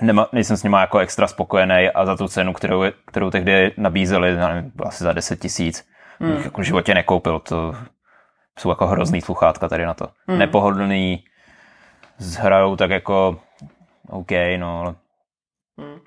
Nema, 0.00 0.28
nejsem 0.32 0.56
s 0.56 0.62
nima 0.62 0.80
jako 0.80 0.98
extra 0.98 1.26
spokojený 1.26 1.90
a 1.94 2.06
za 2.06 2.16
tu 2.16 2.28
cenu, 2.28 2.52
kterou, 2.52 2.84
kterou 3.06 3.30
tehdy 3.30 3.72
nabízeli, 3.76 4.36
nevím, 4.36 4.72
asi 4.84 5.04
za 5.04 5.12
10 5.12 5.40
tisíc, 5.40 5.88
hmm. 6.20 6.36
bych 6.36 6.44
jako 6.44 6.60
v 6.60 6.64
životě 6.64 6.94
nekoupil. 6.94 7.38
To 7.38 7.74
jsou 8.58 8.68
jako 8.68 8.86
hrozný 8.86 9.20
sluchátka 9.20 9.68
tady 9.68 9.86
na 9.86 9.94
to. 9.94 10.08
Hmm. 10.26 10.38
Nepohodlný, 10.38 11.24
zhrajou 12.18 12.76
tak 12.76 12.90
jako 12.90 13.40
OK, 14.08 14.30
no 14.56 14.80
ale... 14.80 14.94
Hmm. 15.78 15.98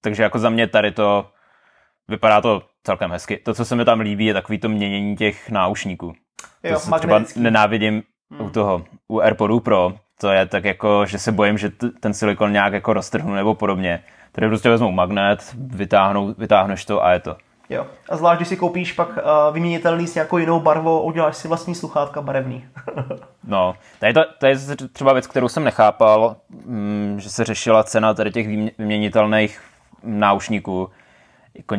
Takže 0.00 0.22
jako 0.22 0.38
za 0.38 0.50
mě 0.50 0.66
tady 0.66 0.92
to 0.92 1.30
vypadá 2.08 2.40
to 2.40 2.62
celkem 2.84 3.10
hezky. 3.10 3.36
To, 3.36 3.54
co 3.54 3.64
se 3.64 3.76
mi 3.76 3.84
tam 3.84 4.00
líbí, 4.00 4.26
je 4.26 4.34
takový 4.34 4.58
to 4.58 4.68
měnění 4.68 5.16
těch 5.16 5.50
náušníků. 5.50 6.14
Jo, 6.62 6.80
to 6.80 6.98
třeba 6.98 7.22
nenávidím 7.36 8.02
hmm. 8.30 8.40
u 8.40 8.50
toho, 8.50 8.84
u 9.08 9.20
AirPodu 9.20 9.60
Pro, 9.60 9.92
to 10.20 10.30
je 10.30 10.46
tak 10.46 10.64
jako, 10.64 11.06
že 11.06 11.18
se 11.18 11.32
bojím, 11.32 11.58
že 11.58 11.70
t- 11.70 11.90
ten 11.90 12.14
silikon 12.14 12.52
nějak 12.52 12.72
jako 12.72 12.92
roztrhnu 12.92 13.34
nebo 13.34 13.54
podobně. 13.54 14.04
Tady 14.32 14.48
prostě 14.48 14.68
vezmou 14.68 14.90
magnet, 14.90 15.54
vytáhnou, 15.58 16.34
vytáhneš 16.38 16.84
to 16.84 17.04
a 17.04 17.12
je 17.12 17.20
to. 17.20 17.36
Jo. 17.68 17.86
A 18.08 18.16
zvlášť, 18.16 18.38
když 18.38 18.48
si 18.48 18.56
koupíš 18.56 18.92
pak 18.92 19.08
uh, 19.08 19.54
vyměnitelný 19.54 20.06
s 20.06 20.14
nějakou 20.14 20.38
jinou 20.38 20.60
barvou, 20.60 21.00
uděláš 21.00 21.36
si 21.36 21.48
vlastní 21.48 21.74
sluchátka 21.74 22.22
barevný. 22.22 22.64
no, 23.46 23.74
tady 23.98 24.12
to, 24.14 24.20
to 24.38 24.46
je 24.46 24.56
třeba 24.92 25.12
věc, 25.12 25.26
kterou 25.26 25.48
jsem 25.48 25.64
nechápal, 25.64 26.36
mm, 26.64 27.16
že 27.20 27.30
se 27.30 27.44
řešila 27.44 27.84
cena 27.84 28.14
tady 28.14 28.30
těch 28.30 28.46
vyměnitelných 28.78 29.60
náušníků. 30.02 30.90
Jako, 31.54 31.76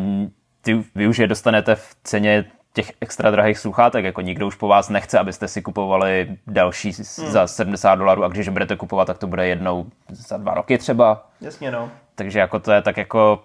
ty, 0.61 0.83
vy 0.95 1.07
už 1.07 1.17
je 1.17 1.27
dostanete 1.27 1.75
v 1.75 1.95
ceně 2.03 2.45
těch 2.73 2.91
extra 3.01 3.31
drahých 3.31 3.57
sluchátek, 3.57 4.05
jako 4.05 4.21
nikdo 4.21 4.47
už 4.47 4.55
po 4.55 4.67
vás 4.67 4.89
nechce, 4.89 5.19
abyste 5.19 5.47
si 5.47 5.61
kupovali 5.61 6.37
další 6.47 6.91
hmm. 6.91 7.31
za 7.31 7.47
70 7.47 7.95
dolarů 7.95 8.23
a 8.23 8.27
když 8.27 8.49
budete 8.49 8.75
kupovat, 8.75 9.07
tak 9.07 9.17
to 9.17 9.27
bude 9.27 9.47
jednou 9.47 9.85
za 10.09 10.37
dva 10.37 10.53
roky 10.53 10.77
třeba. 10.77 11.25
Jasně, 11.41 11.71
no. 11.71 11.91
Takže 12.15 12.39
jako 12.39 12.59
to 12.59 12.71
je 12.71 12.81
tak 12.81 12.97
jako 12.97 13.43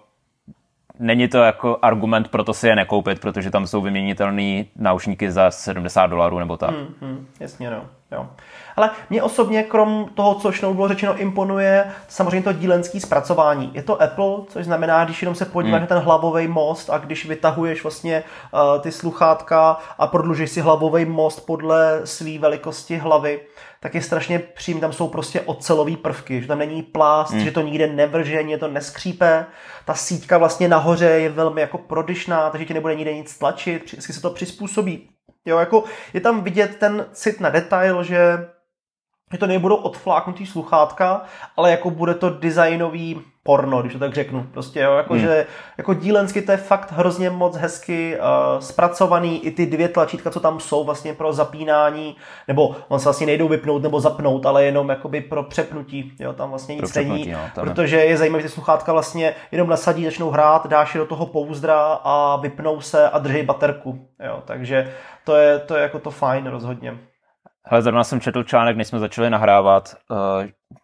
není 0.99 1.27
to 1.27 1.37
jako 1.37 1.77
argument 1.81 2.27
pro 2.27 2.43
to 2.43 2.53
si 2.53 2.67
je 2.67 2.75
nekoupit, 2.75 3.19
protože 3.19 3.51
tam 3.51 3.67
jsou 3.67 3.81
vyměnitelné 3.81 4.65
náušníky 4.75 5.31
za 5.31 5.51
70 5.51 6.07
dolarů 6.07 6.39
nebo 6.39 6.57
tak. 6.57 6.69
Hmm, 6.69 6.87
hmm, 7.01 7.27
jasně, 7.39 7.69
no. 7.69 7.85
Jo. 8.11 8.27
Ale 8.75 8.89
mě 9.09 9.23
osobně, 9.23 9.63
krom 9.63 10.09
toho, 10.13 10.35
co 10.35 10.49
už 10.49 10.59
bylo 10.59 10.87
řečeno, 10.87 11.17
imponuje 11.17 11.91
samozřejmě 12.07 12.41
to 12.41 12.53
dílenský 12.53 12.99
zpracování. 12.99 13.71
Je 13.73 13.83
to 13.83 14.01
Apple, 14.01 14.35
což 14.47 14.65
znamená, 14.65 15.05
když 15.05 15.21
jenom 15.21 15.35
se 15.35 15.45
podíváš 15.45 15.79
hmm. 15.79 15.81
na 15.81 15.87
ten 15.87 15.97
hlavový 15.97 16.47
most 16.47 16.89
a 16.89 16.97
když 16.97 17.25
vytahuješ 17.25 17.83
vlastně 17.83 18.23
uh, 18.53 18.81
ty 18.81 18.91
sluchátka 18.91 19.77
a 19.97 20.07
prodlužíš 20.07 20.51
si 20.51 20.61
hlavový 20.61 21.05
most 21.05 21.45
podle 21.45 22.01
své 22.03 22.39
velikosti 22.39 22.97
hlavy, 22.97 23.39
tak 23.83 23.95
je 23.95 24.01
strašně 24.01 24.39
příjemný, 24.39 24.81
tam 24.81 24.93
jsou 24.93 25.07
prostě 25.07 25.41
ocelové 25.41 25.97
prvky, 25.97 26.41
že 26.41 26.47
tam 26.47 26.59
není 26.59 26.83
plást, 26.83 27.31
hmm. 27.31 27.43
že 27.43 27.51
to 27.51 27.61
nikde 27.61 27.87
nevrže, 27.87 28.43
že 28.49 28.57
to 28.57 28.67
neskřípe. 28.67 29.45
Ta 29.85 29.93
síťka 29.93 30.37
vlastně 30.37 30.67
nahoře 30.67 31.05
je 31.05 31.29
velmi 31.29 31.61
jako 31.61 31.77
prodyšná, 31.77 32.49
takže 32.49 32.65
ti 32.65 32.73
nebude 32.73 32.95
nikde 32.95 33.13
nic 33.13 33.37
tlačit, 33.37 33.85
vždycky 33.85 34.13
se 34.13 34.21
to 34.21 34.29
přizpůsobí. 34.29 35.09
Jo, 35.45 35.57
jako 35.57 35.83
je 36.13 36.21
tam 36.21 36.43
vidět 36.43 36.75
ten 36.75 37.05
cit 37.11 37.39
na 37.39 37.49
detail, 37.49 38.03
že 38.03 38.19
že 39.33 39.39
to 39.39 39.47
nebudou 39.47 39.75
odfláknutý 39.75 40.45
sluchátka, 40.45 41.21
ale 41.57 41.71
jako 41.71 41.89
bude 41.89 42.13
to 42.13 42.29
designový 42.29 43.21
porno, 43.43 43.81
když 43.81 43.93
to 43.93 43.99
tak 43.99 44.13
řeknu. 44.13 44.47
Prostě, 44.51 44.79
jo, 44.79 44.93
jako, 44.93 45.13
hmm. 45.13 45.21
že, 45.21 45.45
jako 45.77 45.93
dílensky 45.93 46.41
to 46.41 46.51
je 46.51 46.57
fakt 46.57 46.91
hrozně 46.91 47.29
moc 47.29 47.57
hezky 47.57 48.17
uh, 48.17 48.59
zpracovaný, 48.59 49.45
i 49.45 49.51
ty 49.51 49.65
dvě 49.65 49.87
tlačítka, 49.87 50.31
co 50.31 50.39
tam 50.39 50.59
jsou 50.59 50.83
vlastně 50.83 51.13
pro 51.13 51.33
zapínání, 51.33 52.15
nebo 52.47 52.75
on 52.87 52.99
se 52.99 53.03
vlastně 53.03 53.27
nejdou 53.27 53.47
vypnout 53.47 53.83
nebo 53.83 53.99
zapnout, 53.99 54.45
ale 54.45 54.63
jenom 54.63 54.89
jakoby 54.89 55.21
pro 55.21 55.43
přepnutí, 55.43 56.13
jo, 56.19 56.33
tam 56.33 56.49
vlastně 56.49 56.75
nic 56.75 56.95
není, 56.95 57.31
no, 57.31 57.63
protože 57.63 57.97
je 57.97 58.17
zajímavé, 58.17 58.41
že 58.41 58.47
ty 58.47 58.53
sluchátka 58.53 58.93
vlastně 58.93 59.35
jenom 59.51 59.69
nasadí, 59.69 60.05
začnou 60.05 60.29
hrát, 60.29 60.67
dáš 60.67 60.95
je 60.95 60.99
do 60.99 61.05
toho 61.05 61.25
pouzdra 61.25 61.99
a 62.03 62.35
vypnou 62.35 62.81
se 62.81 63.09
a 63.09 63.19
drží 63.19 63.43
baterku, 63.43 64.07
jo, 64.25 64.43
takže 64.45 64.93
to 65.23 65.35
je, 65.35 65.59
to 65.59 65.75
je 65.75 65.81
jako 65.81 65.99
to 65.99 66.11
fajn 66.11 66.47
rozhodně. 66.47 66.97
Hele, 67.65 67.81
zrovna 67.81 68.03
jsem 68.03 68.21
četl 68.21 68.43
článek, 68.43 68.77
než 68.77 68.87
jsme 68.87 68.99
začali 68.99 69.29
nahrávat. 69.29 69.95
Uh, 70.11 70.17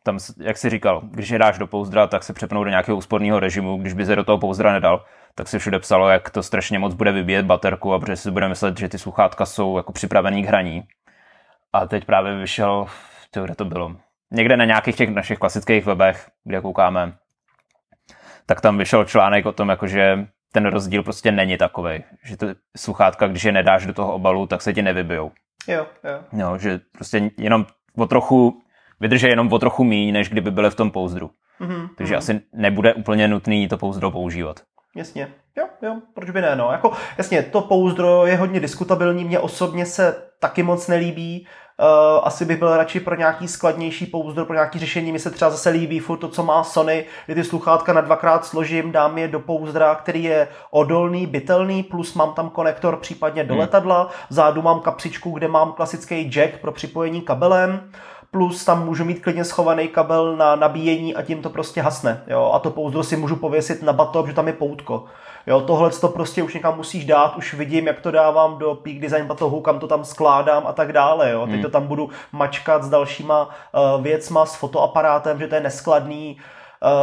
tam, 0.03 0.17
jak 0.37 0.57
jsi 0.57 0.69
říkal, 0.69 1.01
když 1.03 1.29
je 1.29 1.39
dáš 1.39 1.57
do 1.57 1.67
pouzdra, 1.67 2.07
tak 2.07 2.23
se 2.23 2.33
přepnou 2.33 2.63
do 2.63 2.69
nějakého 2.69 2.97
úsporného 2.97 3.39
režimu. 3.39 3.77
Když 3.77 3.93
by 3.93 4.05
se 4.05 4.15
do 4.15 4.23
toho 4.23 4.37
pouzdra 4.37 4.71
nedal, 4.71 5.05
tak 5.35 5.47
se 5.47 5.59
všude 5.59 5.79
psalo, 5.79 6.09
jak 6.09 6.29
to 6.29 6.43
strašně 6.43 6.79
moc 6.79 6.93
bude 6.93 7.11
vybíjet 7.11 7.45
baterku 7.45 7.93
a 7.93 7.99
protože 7.99 8.15
si 8.15 8.31
bude 8.31 8.47
myslet, 8.47 8.79
že 8.79 8.89
ty 8.89 8.97
sluchátka 8.99 9.45
jsou 9.45 9.77
jako 9.77 9.91
připravený 9.91 10.43
k 10.43 10.47
hraní. 10.47 10.83
A 11.73 11.85
teď 11.87 12.05
právě 12.05 12.35
vyšel, 12.35 12.87
to, 13.31 13.43
kde 13.43 13.55
to 13.55 13.65
bylo, 13.65 13.95
někde 14.31 14.57
na 14.57 14.65
nějakých 14.65 14.95
těch 14.95 15.09
našich 15.09 15.39
klasických 15.39 15.85
webech, 15.85 16.29
kde 16.43 16.61
koukáme, 16.61 17.13
tak 18.45 18.61
tam 18.61 18.77
vyšel 18.77 19.05
článek 19.05 19.45
o 19.45 19.51
tom, 19.51 19.69
jakože 19.69 20.27
ten 20.51 20.65
rozdíl 20.65 21.03
prostě 21.03 21.31
není 21.31 21.57
takový, 21.57 22.03
že 22.23 22.37
ty 22.37 22.45
sluchátka, 22.77 23.27
když 23.27 23.43
je 23.43 23.51
nedáš 23.51 23.85
do 23.85 23.93
toho 23.93 24.13
obalu, 24.13 24.47
tak 24.47 24.61
se 24.61 24.73
ti 24.73 24.81
nevybijou. 24.81 25.31
Jo, 25.69 25.87
jo. 26.03 26.19
No, 26.31 26.57
že 26.57 26.79
prostě 26.91 27.31
jenom 27.37 27.65
o 27.97 28.05
trochu, 28.05 28.61
vydrží 28.99 29.27
jenom 29.27 29.53
o 29.53 29.59
trochu 29.59 29.83
míň, 29.83 30.13
než 30.13 30.29
kdyby 30.29 30.51
byly 30.51 30.69
v 30.69 30.75
tom 30.75 30.91
pouzdru. 30.91 31.29
Mm-hmm, 31.61 31.89
Takže 31.97 32.13
mm-hmm. 32.13 32.17
asi 32.17 32.41
nebude 32.53 32.93
úplně 32.93 33.27
nutný 33.27 33.67
to 33.67 33.77
pouzdro 33.77 34.11
používat. 34.11 34.59
Jasně, 34.95 35.33
jo, 35.57 35.67
jo, 35.81 36.01
proč 36.13 36.29
by 36.29 36.41
ne, 36.41 36.55
no. 36.55 36.71
Jako, 36.71 36.91
jasně, 37.17 37.43
to 37.43 37.61
pouzdro 37.61 38.25
je 38.25 38.35
hodně 38.35 38.59
diskutabilní, 38.59 39.25
mně 39.25 39.39
osobně 39.39 39.85
se 39.85 40.15
taky 40.39 40.63
moc 40.63 40.87
nelíbí, 40.87 41.47
Uh, 41.79 42.21
asi 42.23 42.45
bych 42.45 42.57
byl 42.59 42.77
radši 42.77 42.99
pro 42.99 43.15
nějaký 43.15 43.47
skladnější 43.47 44.05
pouzdro, 44.05 44.45
pro 44.45 44.53
nějaký 44.53 44.79
řešení. 44.79 45.11
Mi 45.11 45.19
se 45.19 45.29
třeba 45.29 45.51
zase 45.51 45.69
líbí 45.69 45.99
furt 45.99 46.17
to, 46.17 46.27
co 46.27 46.43
má 46.43 46.63
Sony, 46.63 47.05
kdy 47.25 47.35
ty 47.35 47.43
sluchátka 47.43 47.93
na 47.93 48.01
dvakrát 48.01 48.45
složím, 48.45 48.91
dám 48.91 49.17
je 49.17 49.27
do 49.27 49.39
pouzdra, 49.39 49.95
který 49.95 50.23
je 50.23 50.47
odolný, 50.71 51.27
bytelný, 51.27 51.83
plus 51.83 52.13
mám 52.13 52.33
tam 52.33 52.49
konektor 52.49 52.97
případně 52.97 53.43
do 53.43 53.53
hmm. 53.53 53.61
letadla. 53.61 54.09
Vzadu 54.29 54.61
mám 54.61 54.79
kapsičku, 54.79 55.31
kde 55.31 55.47
mám 55.47 55.71
klasický 55.71 56.23
jack 56.23 56.57
pro 56.61 56.71
připojení 56.71 57.21
kabelem 57.21 57.89
plus 58.31 58.65
tam 58.65 58.85
můžu 58.85 59.05
mít 59.05 59.23
klidně 59.23 59.45
schovaný 59.45 59.87
kabel 59.87 60.35
na 60.35 60.55
nabíjení 60.55 61.15
a 61.15 61.21
tím 61.21 61.41
to 61.41 61.49
prostě 61.49 61.81
hasne. 61.81 62.23
Jo? 62.27 62.51
A 62.53 62.59
to 62.59 62.69
pouzdro 62.69 63.03
si 63.03 63.17
můžu 63.17 63.35
pověsit 63.35 63.83
na 63.83 63.93
bato, 63.93 64.25
že 64.27 64.33
tam 64.33 64.47
je 64.47 64.53
poutko. 64.53 65.05
Jo, 65.49 65.61
tohle 65.61 65.89
to 65.89 66.07
prostě 66.07 66.43
už 66.43 66.53
někam 66.53 66.77
musíš 66.77 67.05
dát, 67.05 67.35
už 67.35 67.53
vidím, 67.53 67.87
jak 67.87 67.99
to 67.99 68.11
dávám 68.11 68.57
do 68.57 68.75
Peak 68.75 68.99
Design 68.99 69.25
batohu, 69.25 69.61
kam 69.61 69.79
to 69.79 69.87
tam 69.87 70.05
skládám 70.05 70.67
a 70.67 70.73
tak 70.73 70.93
dále. 70.93 71.31
Jo. 71.31 71.45
Teď 71.45 71.53
hmm. 71.53 71.63
to 71.63 71.69
tam 71.69 71.87
budu 71.87 72.09
mačkat 72.31 72.83
s 72.83 72.89
dalšíma 72.89 73.49
uh, 73.49 74.03
věcma, 74.03 74.45
s 74.45 74.55
fotoaparátem, 74.55 75.39
že 75.39 75.47
to 75.47 75.55
je 75.55 75.61
neskladný. 75.61 76.37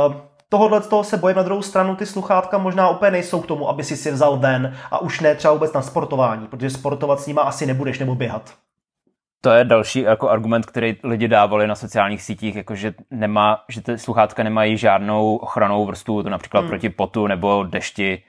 Uh, 0.09 0.15
tohohle 0.49 0.83
z 0.83 0.87
toho 0.87 1.05
se 1.05 1.17
bojím 1.17 1.37
na 1.37 1.43
druhou 1.43 1.62
stranu, 1.62 1.97
ty 1.97 2.07
sluchátka 2.07 2.59
možná 2.59 2.88
úplně 2.88 3.11
nejsou 3.11 3.41
k 3.41 3.47
tomu, 3.47 3.69
aby 3.69 3.85
si 3.85 3.97
si 3.97 4.11
vzal 4.11 4.37
ven 4.37 4.76
a 4.91 5.00
už 5.00 5.21
ne 5.21 5.35
třeba 5.35 5.55
vůbec 5.55 5.73
na 5.73 5.83
sportování, 5.83 6.47
protože 6.47 6.71
sportovat 6.71 7.21
s 7.21 7.26
nima 7.26 7.43
asi 7.43 7.67
nebudeš 7.67 7.99
nebo 7.99 8.15
běhat. 8.15 8.55
To 9.41 9.50
je 9.50 9.65
další 9.65 10.00
jako 10.00 10.29
argument, 10.29 10.67
který 10.67 10.97
lidi 11.05 11.29
dávali 11.29 11.67
na 11.67 11.75
sociálních 11.75 12.23
sítích, 12.23 12.57
jako 12.57 12.75
že, 12.75 12.95
nemá, 13.11 13.65
že 13.69 13.81
ty 13.81 13.99
sluchátka 13.99 14.43
nemají 14.43 14.76
žádnou 14.76 15.37
ochranou 15.37 15.87
vrstvu, 15.87 16.23
to 16.23 16.31
například 16.31 16.61
hmm. 16.61 16.69
proti 16.69 16.88
potu 16.88 17.26
nebo 17.26 17.65
dešti. 17.65 18.23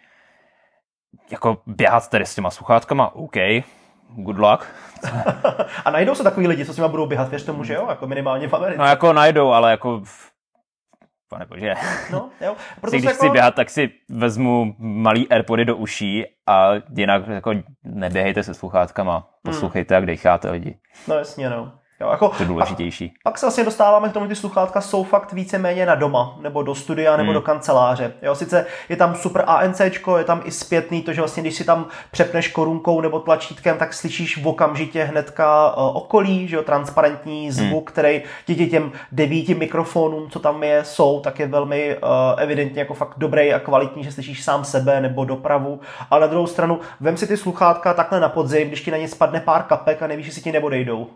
Jako 1.32 1.58
běhat 1.66 2.10
tady 2.10 2.26
s 2.26 2.36
těma 2.36 2.50
sluchátkama, 2.50 3.16
OK, 3.16 3.36
good 4.10 4.38
luck. 4.38 4.66
A 5.86 5.92
najdou 5.92 6.16
se 6.16 6.24
takový 6.24 6.48
lidi, 6.48 6.66
co 6.66 6.74
s 6.74 6.78
nima 6.78 6.88
budou 6.88 7.06
běhat, 7.06 7.30
věř 7.30 7.46
tomu, 7.46 7.64
že 7.64 7.74
jo, 7.74 7.86
jako 7.90 8.08
minimálně 8.08 8.48
v 8.48 8.54
Americe. 8.54 8.80
No 8.80 8.86
jako 8.86 9.14
najdou, 9.14 9.52
ale 9.52 9.72
jako 9.72 10.02
pane 11.30 11.46
bože. 11.46 11.74
No, 12.12 12.30
jo. 12.42 12.56
Proto 12.82 12.98
když 12.98 13.06
jako... 13.06 13.18
chci 13.18 13.30
běhat, 13.30 13.56
tak 13.56 13.70
si 13.70 13.90
vezmu 14.10 14.76
malý 14.78 15.30
Airpody 15.30 15.66
do 15.66 15.76
uší 15.76 16.26
a 16.48 16.72
jinak 16.98 17.28
jako 17.28 17.54
neběhejte 17.84 18.44
se 18.44 18.54
sluchátkama. 18.54 19.30
Poslouchejte, 19.44 19.96
hmm. 19.96 20.02
jak 20.02 20.18
decháte 20.18 20.52
lidi. 20.52 20.80
No 21.08 21.16
jasně, 21.16 21.50
no. 21.50 21.72
Jo, 22.02 22.10
jako, 22.10 22.30
to 22.30 22.44
je 22.44 22.48
důležitější. 22.48 23.14
A 23.26 23.30
pak 23.30 23.38
se 23.38 23.46
vlastně 23.46 23.64
dostáváme 23.64 24.10
k 24.10 24.14
tomu, 24.14 24.26
že 24.26 24.30
ty 24.30 24.36
sluchátka 24.36 24.82
jsou 24.82 25.04
fakt 25.04 25.34
víceméně 25.34 25.86
na 25.86 25.96
doma, 25.96 26.38
nebo 26.42 26.64
do 26.64 26.76
studia, 26.76 27.18
nebo 27.18 27.28
hmm. 27.28 27.34
do 27.34 27.42
kanceláře. 27.42 28.14
Jo, 28.22 28.36
sice 28.36 28.66
je 28.90 28.96
tam 28.96 29.16
super 29.16 29.44
ANC, 29.48 29.80
je 30.18 30.24
tam 30.26 30.42
i 30.46 30.52
zpětný, 30.52 31.02
to, 31.02 31.14
že 31.14 31.22
vlastně 31.22 31.44
když 31.44 31.56
si 31.56 31.64
tam 31.64 31.86
přepneš 32.12 32.48
korunkou 32.48 33.02
nebo 33.02 33.20
tlačítkem, 33.20 33.78
tak 33.78 33.94
slyšíš 33.94 34.44
v 34.44 34.48
okamžitě 34.48 35.04
hnedka 35.04 35.78
uh, 35.78 35.98
okolí, 35.98 36.48
že 36.48 36.56
jo, 36.56 36.62
transparentní 36.62 37.52
zvuk, 37.52 37.90
hmm. 37.90 37.94
který 37.94 38.22
díky 38.48 38.68
těm 38.68 38.92
devíti 39.12 39.56
mikrofonům, 39.56 40.30
co 40.30 40.40
tam 40.40 40.64
je, 40.64 40.84
jsou, 40.84 41.20
tak 41.20 41.40
je 41.40 41.48
velmi 41.48 41.98
uh, 41.98 42.10
evidentně 42.38 42.80
jako 42.80 42.94
fakt 42.94 43.14
dobrý 43.18 43.54
a 43.54 43.60
kvalitní, 43.60 44.04
že 44.04 44.12
slyšíš 44.12 44.44
sám 44.44 44.66
sebe 44.66 45.02
nebo 45.02 45.26
dopravu. 45.26 45.80
Ale 46.10 46.22
na 46.22 46.28
druhou 46.28 46.48
stranu, 46.48 46.80
vem 47.00 47.18
si 47.18 47.28
ty 47.28 47.38
sluchátka 47.38 47.94
takhle 47.94 48.20
na 48.20 48.30
podzim, 48.30 48.68
když 48.68 48.82
ti 48.82 48.92
na 48.92 48.98
ně 48.98 49.08
spadne 49.08 49.40
pár 49.40 49.64
kapek 49.64 50.02
a 50.02 50.08
nevíš, 50.08 50.26
jestli 50.26 50.42
ti 50.42 50.52
neodejdou. 50.52 51.08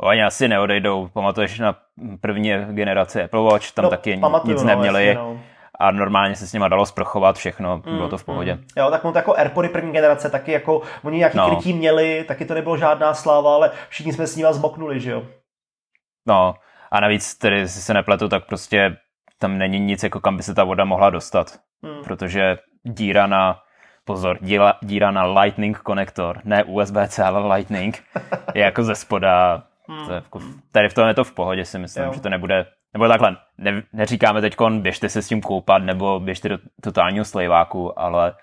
Oni 0.00 0.24
asi 0.24 0.48
neodejdou. 0.48 1.08
Pamatuješ 1.08 1.58
na 1.58 1.76
první 2.20 2.50
generaci 2.50 3.22
Apple 3.22 3.40
Watch, 3.40 3.70
tam 3.70 3.82
no, 3.82 3.90
taky 3.90 4.16
pamatuju, 4.16 4.52
nic 4.52 4.62
no, 4.62 4.68
neměli. 4.68 5.06
Jasně, 5.06 5.22
no. 5.22 5.40
A 5.78 5.90
normálně 5.90 6.36
se 6.36 6.46
s 6.46 6.52
nima 6.52 6.68
dalo 6.68 6.86
sprchovat 6.86 7.36
všechno, 7.36 7.76
mm, 7.76 7.96
bylo 7.96 8.08
to 8.08 8.18
v 8.18 8.24
pohodě. 8.24 8.54
Mm. 8.54 8.64
Jo, 8.76 8.90
tak 8.90 9.02
to 9.02 9.12
jako 9.16 9.36
Airpody 9.38 9.68
první 9.68 9.92
generace, 9.92 10.30
taky 10.30 10.52
jako 10.52 10.82
oni 11.04 11.18
nějaký 11.18 11.36
no. 11.36 11.50
krytí 11.50 11.72
měli, 11.72 12.24
taky 12.28 12.44
to 12.44 12.54
nebylo 12.54 12.76
žádná 12.76 13.14
sláva, 13.14 13.54
ale 13.54 13.70
všichni 13.88 14.12
jsme 14.12 14.26
s 14.26 14.36
nimi 14.36 14.48
zmoknuli, 14.50 15.00
že 15.00 15.10
jo? 15.10 15.22
No, 16.26 16.54
a 16.90 17.00
navíc 17.00 17.34
tedy, 17.34 17.58
jestli 17.58 17.80
se 17.80 17.94
nepletu, 17.94 18.28
tak 18.28 18.46
prostě 18.46 18.96
tam 19.38 19.58
není 19.58 19.78
nic, 19.78 20.02
jako 20.02 20.20
kam 20.20 20.36
by 20.36 20.42
se 20.42 20.54
ta 20.54 20.64
voda 20.64 20.84
mohla 20.84 21.10
dostat. 21.10 21.58
Mm. 21.82 22.04
Protože 22.04 22.58
díra 22.82 23.26
na 23.26 23.60
pozor, 24.04 24.38
díra, 24.40 24.74
díra 24.80 25.10
na 25.10 25.40
Lightning 25.40 25.78
konektor, 25.78 26.40
ne 26.44 26.64
USB-C, 26.64 27.24
ale 27.24 27.54
Lightning, 27.54 28.04
je 28.54 28.62
jako 28.62 28.82
ze 28.82 28.94
spoda 28.94 29.62
Hmm. 29.88 30.06
To 30.06 30.12
je 30.12 30.14
jako, 30.14 30.40
tady 30.72 30.88
v 30.88 30.94
tom 30.94 31.08
je 31.08 31.14
to 31.14 31.24
v 31.24 31.32
pohodě, 31.32 31.64
si 31.64 31.78
myslím, 31.78 32.04
jo. 32.04 32.12
že 32.12 32.20
to 32.20 32.28
nebude, 32.28 32.66
nebo 32.92 33.08
takhle, 33.08 33.36
ne, 33.58 33.82
neříkáme 33.92 34.40
teď, 34.40 34.56
běžte 34.80 35.08
se 35.08 35.22
s 35.22 35.28
tím 35.28 35.40
koupat, 35.40 35.82
nebo 35.82 36.20
běžte 36.20 36.48
do 36.48 36.58
totálního 36.82 37.24
slejváku, 37.24 37.98
ale 37.98 38.34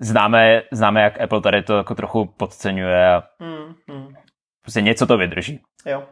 známe, 0.00 0.62
známe, 0.72 1.02
jak 1.02 1.20
Apple 1.20 1.40
tady 1.40 1.62
to 1.62 1.76
jako 1.76 1.94
trochu 1.94 2.24
podceňuje 2.26 3.14
a 3.14 3.22
hmm, 3.40 3.74
hmm. 3.88 4.14
prostě 4.62 4.80
něco 4.80 5.06
to 5.06 5.16
vydrží. 5.16 5.60
Jo. 5.86 6.04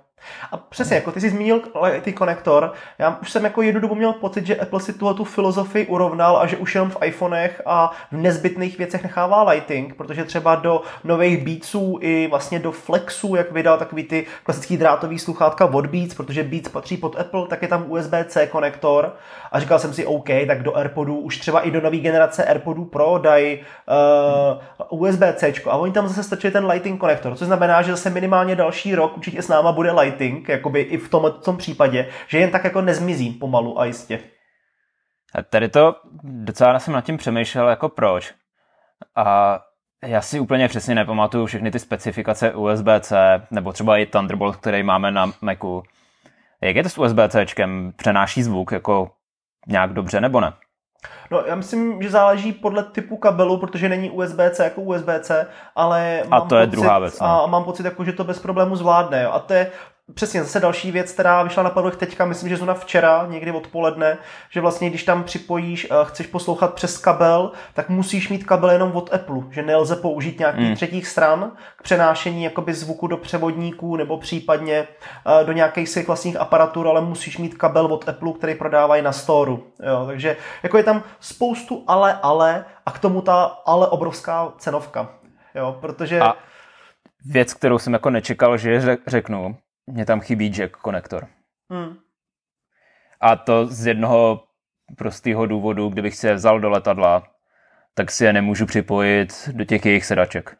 A 0.52 0.56
přesně, 0.56 0.96
jako 0.96 1.12
ty 1.12 1.20
jsi 1.20 1.30
zmínil 1.30 1.60
ty 2.00 2.12
konektor, 2.12 2.72
já 2.98 3.18
už 3.22 3.30
jsem 3.30 3.44
jako 3.44 3.62
jednu 3.62 3.80
dobu 3.80 3.94
měl 3.94 4.12
pocit, 4.12 4.46
že 4.46 4.56
Apple 4.56 4.80
si 4.80 4.92
tuhle 4.92 5.14
tu 5.14 5.24
filozofii 5.24 5.86
urovnal 5.86 6.36
a 6.36 6.46
že 6.46 6.56
už 6.56 6.74
jenom 6.74 6.90
v 6.90 6.96
iPhonech 7.04 7.62
a 7.66 7.92
v 8.12 8.16
nezbytných 8.16 8.78
věcech 8.78 9.02
nechává 9.02 9.42
lighting, 9.42 9.94
protože 9.94 10.24
třeba 10.24 10.54
do 10.54 10.82
nových 11.04 11.44
Beatsů 11.44 11.98
i 12.00 12.26
vlastně 12.30 12.58
do 12.58 12.72
Flexů, 12.72 13.34
jak 13.34 13.52
vydal 13.52 13.78
takový 13.78 14.02
ty 14.04 14.26
klasický 14.42 14.76
drátový 14.76 15.18
sluchátka 15.18 15.64
od 15.64 15.86
Beats, 15.86 16.14
protože 16.14 16.42
Beats 16.42 16.68
patří 16.68 16.96
pod 16.96 17.20
Apple, 17.20 17.46
tak 17.46 17.62
je 17.62 17.68
tam 17.68 17.84
USB-C 17.88 18.46
konektor. 18.46 19.16
A 19.52 19.60
říkal 19.60 19.78
jsem 19.78 19.94
si 19.94 20.06
OK, 20.06 20.28
tak 20.46 20.62
do 20.62 20.76
AirPodů 20.76 21.16
už 21.16 21.38
třeba 21.38 21.60
i 21.60 21.70
do 21.70 21.80
nové 21.80 21.96
generace 21.96 22.44
AirPodů 22.44 22.84
Pro 22.84 23.18
dají 23.18 23.58
uh, 24.90 25.04
USB-C 25.04 25.52
a 25.70 25.76
oni 25.76 25.92
tam 25.92 26.08
zase 26.08 26.22
stačí 26.22 26.50
ten 26.50 26.66
lighting 26.66 27.00
konektor, 27.00 27.34
což 27.34 27.46
znamená, 27.46 27.82
že 27.82 27.90
zase 27.90 28.10
minimálně 28.10 28.56
další 28.56 28.94
rok 28.94 29.16
určitě 29.16 29.42
s 29.42 29.48
náma 29.48 29.72
bude 29.72 29.92
lighting 29.92 30.11
lighting, 30.12 30.48
jakoby 30.48 30.80
i 30.80 30.98
v 30.98 31.08
tom, 31.08 31.32
tom 31.44 31.56
případě, 31.56 32.08
že 32.26 32.38
jen 32.38 32.50
tak 32.50 32.64
jako 32.64 32.80
nezmizí 32.80 33.30
pomalu 33.30 33.80
a 33.80 33.84
jistě. 33.84 34.20
A 35.34 35.42
tady 35.42 35.68
to 35.68 35.94
docela 36.22 36.78
jsem 36.78 36.94
nad 36.94 37.04
tím 37.04 37.16
přemýšlel, 37.16 37.68
jako 37.68 37.88
proč. 37.88 38.34
A 39.16 39.58
já 40.04 40.20
si 40.20 40.40
úplně 40.40 40.68
přesně 40.68 40.94
nepamatuju 40.94 41.46
všechny 41.46 41.70
ty 41.70 41.78
specifikace 41.78 42.54
USB-C, 42.54 43.42
nebo 43.50 43.72
třeba 43.72 43.96
i 43.96 44.06
Thunderbolt, 44.06 44.56
který 44.56 44.82
máme 44.82 45.10
na 45.10 45.32
Macu. 45.40 45.82
Jak 46.60 46.76
je 46.76 46.82
to 46.82 46.88
s 46.88 46.98
USB-Cčkem? 46.98 47.92
Přenáší 47.96 48.42
zvuk 48.42 48.72
jako 48.72 49.10
nějak 49.66 49.92
dobře 49.92 50.20
nebo 50.20 50.40
ne? 50.40 50.52
No, 51.30 51.42
já 51.46 51.54
myslím, 51.54 52.02
že 52.02 52.10
záleží 52.10 52.52
podle 52.52 52.84
typu 52.84 53.16
kabelu, 53.16 53.58
protože 53.58 53.88
není 53.88 54.10
USB-C 54.10 54.64
jako 54.64 54.80
USB-C, 54.80 55.46
ale 55.74 56.22
a 56.30 56.40
to 56.40 56.56
je 56.56 56.66
pocit, 56.66 56.76
druhá 56.76 56.98
věc. 56.98 57.20
No. 57.20 57.26
A 57.26 57.46
mám 57.46 57.64
pocit, 57.64 57.84
jako, 57.84 58.04
že 58.04 58.12
to 58.12 58.24
bez 58.24 58.38
problému 58.38 58.76
zvládne. 58.76 59.22
Jo. 59.22 59.30
A 59.30 59.38
to 59.38 59.54
je 59.54 59.70
Přesně, 60.14 60.42
zase 60.42 60.60
další 60.60 60.90
věc, 60.90 61.12
která 61.12 61.42
vyšla 61.42 61.62
na 61.62 61.70
Pavlech 61.70 61.96
teďka, 61.96 62.24
myslím, 62.24 62.48
že 62.48 62.56
zrovna 62.56 62.74
včera, 62.74 63.26
někdy 63.30 63.52
odpoledne, 63.52 64.18
že 64.50 64.60
vlastně 64.60 64.90
když 64.90 65.04
tam 65.04 65.24
připojíš, 65.24 65.90
uh, 65.90 65.96
chceš 66.04 66.26
poslouchat 66.26 66.74
přes 66.74 66.98
kabel, 66.98 67.52
tak 67.74 67.88
musíš 67.88 68.28
mít 68.28 68.44
kabel 68.44 68.70
jenom 68.70 68.92
od 68.92 69.14
Apple, 69.14 69.42
že 69.50 69.62
nelze 69.62 69.96
použít 69.96 70.38
nějakých 70.38 70.66
hmm. 70.66 70.74
třetích 70.74 71.06
stran 71.06 71.52
k 71.76 71.82
přenášení 71.82 72.44
jakoby 72.44 72.74
zvuku 72.74 73.06
do 73.06 73.16
převodníků 73.16 73.96
nebo 73.96 74.18
případně 74.18 74.88
uh, 75.26 75.46
do 75.46 75.52
nějakých 75.52 75.88
svých 75.88 76.06
vlastních 76.06 76.36
aparatur, 76.36 76.88
ale 76.88 77.00
musíš 77.00 77.38
mít 77.38 77.54
kabel 77.54 77.86
od 77.86 78.08
Apple, 78.08 78.32
který 78.32 78.54
prodávají 78.54 79.02
na 79.02 79.12
storu. 79.12 79.66
Jo, 79.86 80.04
takže 80.06 80.36
jako 80.62 80.76
je 80.76 80.84
tam 80.84 81.02
spoustu 81.20 81.84
ale, 81.86 82.18
ale 82.22 82.64
a 82.86 82.90
k 82.90 82.98
tomu 82.98 83.22
ta 83.22 83.44
ale 83.66 83.88
obrovská 83.88 84.52
cenovka. 84.58 85.08
Jo, 85.54 85.76
protože... 85.80 86.20
A 86.20 86.34
věc, 87.24 87.54
kterou 87.54 87.78
jsem 87.78 87.92
jako 87.92 88.10
nečekal, 88.10 88.56
že 88.56 88.98
řeknu, 89.06 89.56
mně 89.86 90.06
tam 90.06 90.20
chybí 90.20 90.46
jack 90.46 90.76
konektor. 90.76 91.26
Hmm. 91.70 91.96
A 93.20 93.36
to 93.36 93.66
z 93.66 93.86
jednoho 93.86 94.44
prostého 94.98 95.46
důvodu, 95.46 95.88
kdybych 95.88 96.16
si 96.16 96.26
je 96.26 96.34
vzal 96.34 96.60
do 96.60 96.70
letadla, 96.70 97.22
tak 97.94 98.10
si 98.10 98.24
je 98.24 98.32
nemůžu 98.32 98.66
připojit 98.66 99.48
do 99.52 99.64
těch 99.64 99.86
jejich 99.86 100.04
sedaček. 100.04 100.56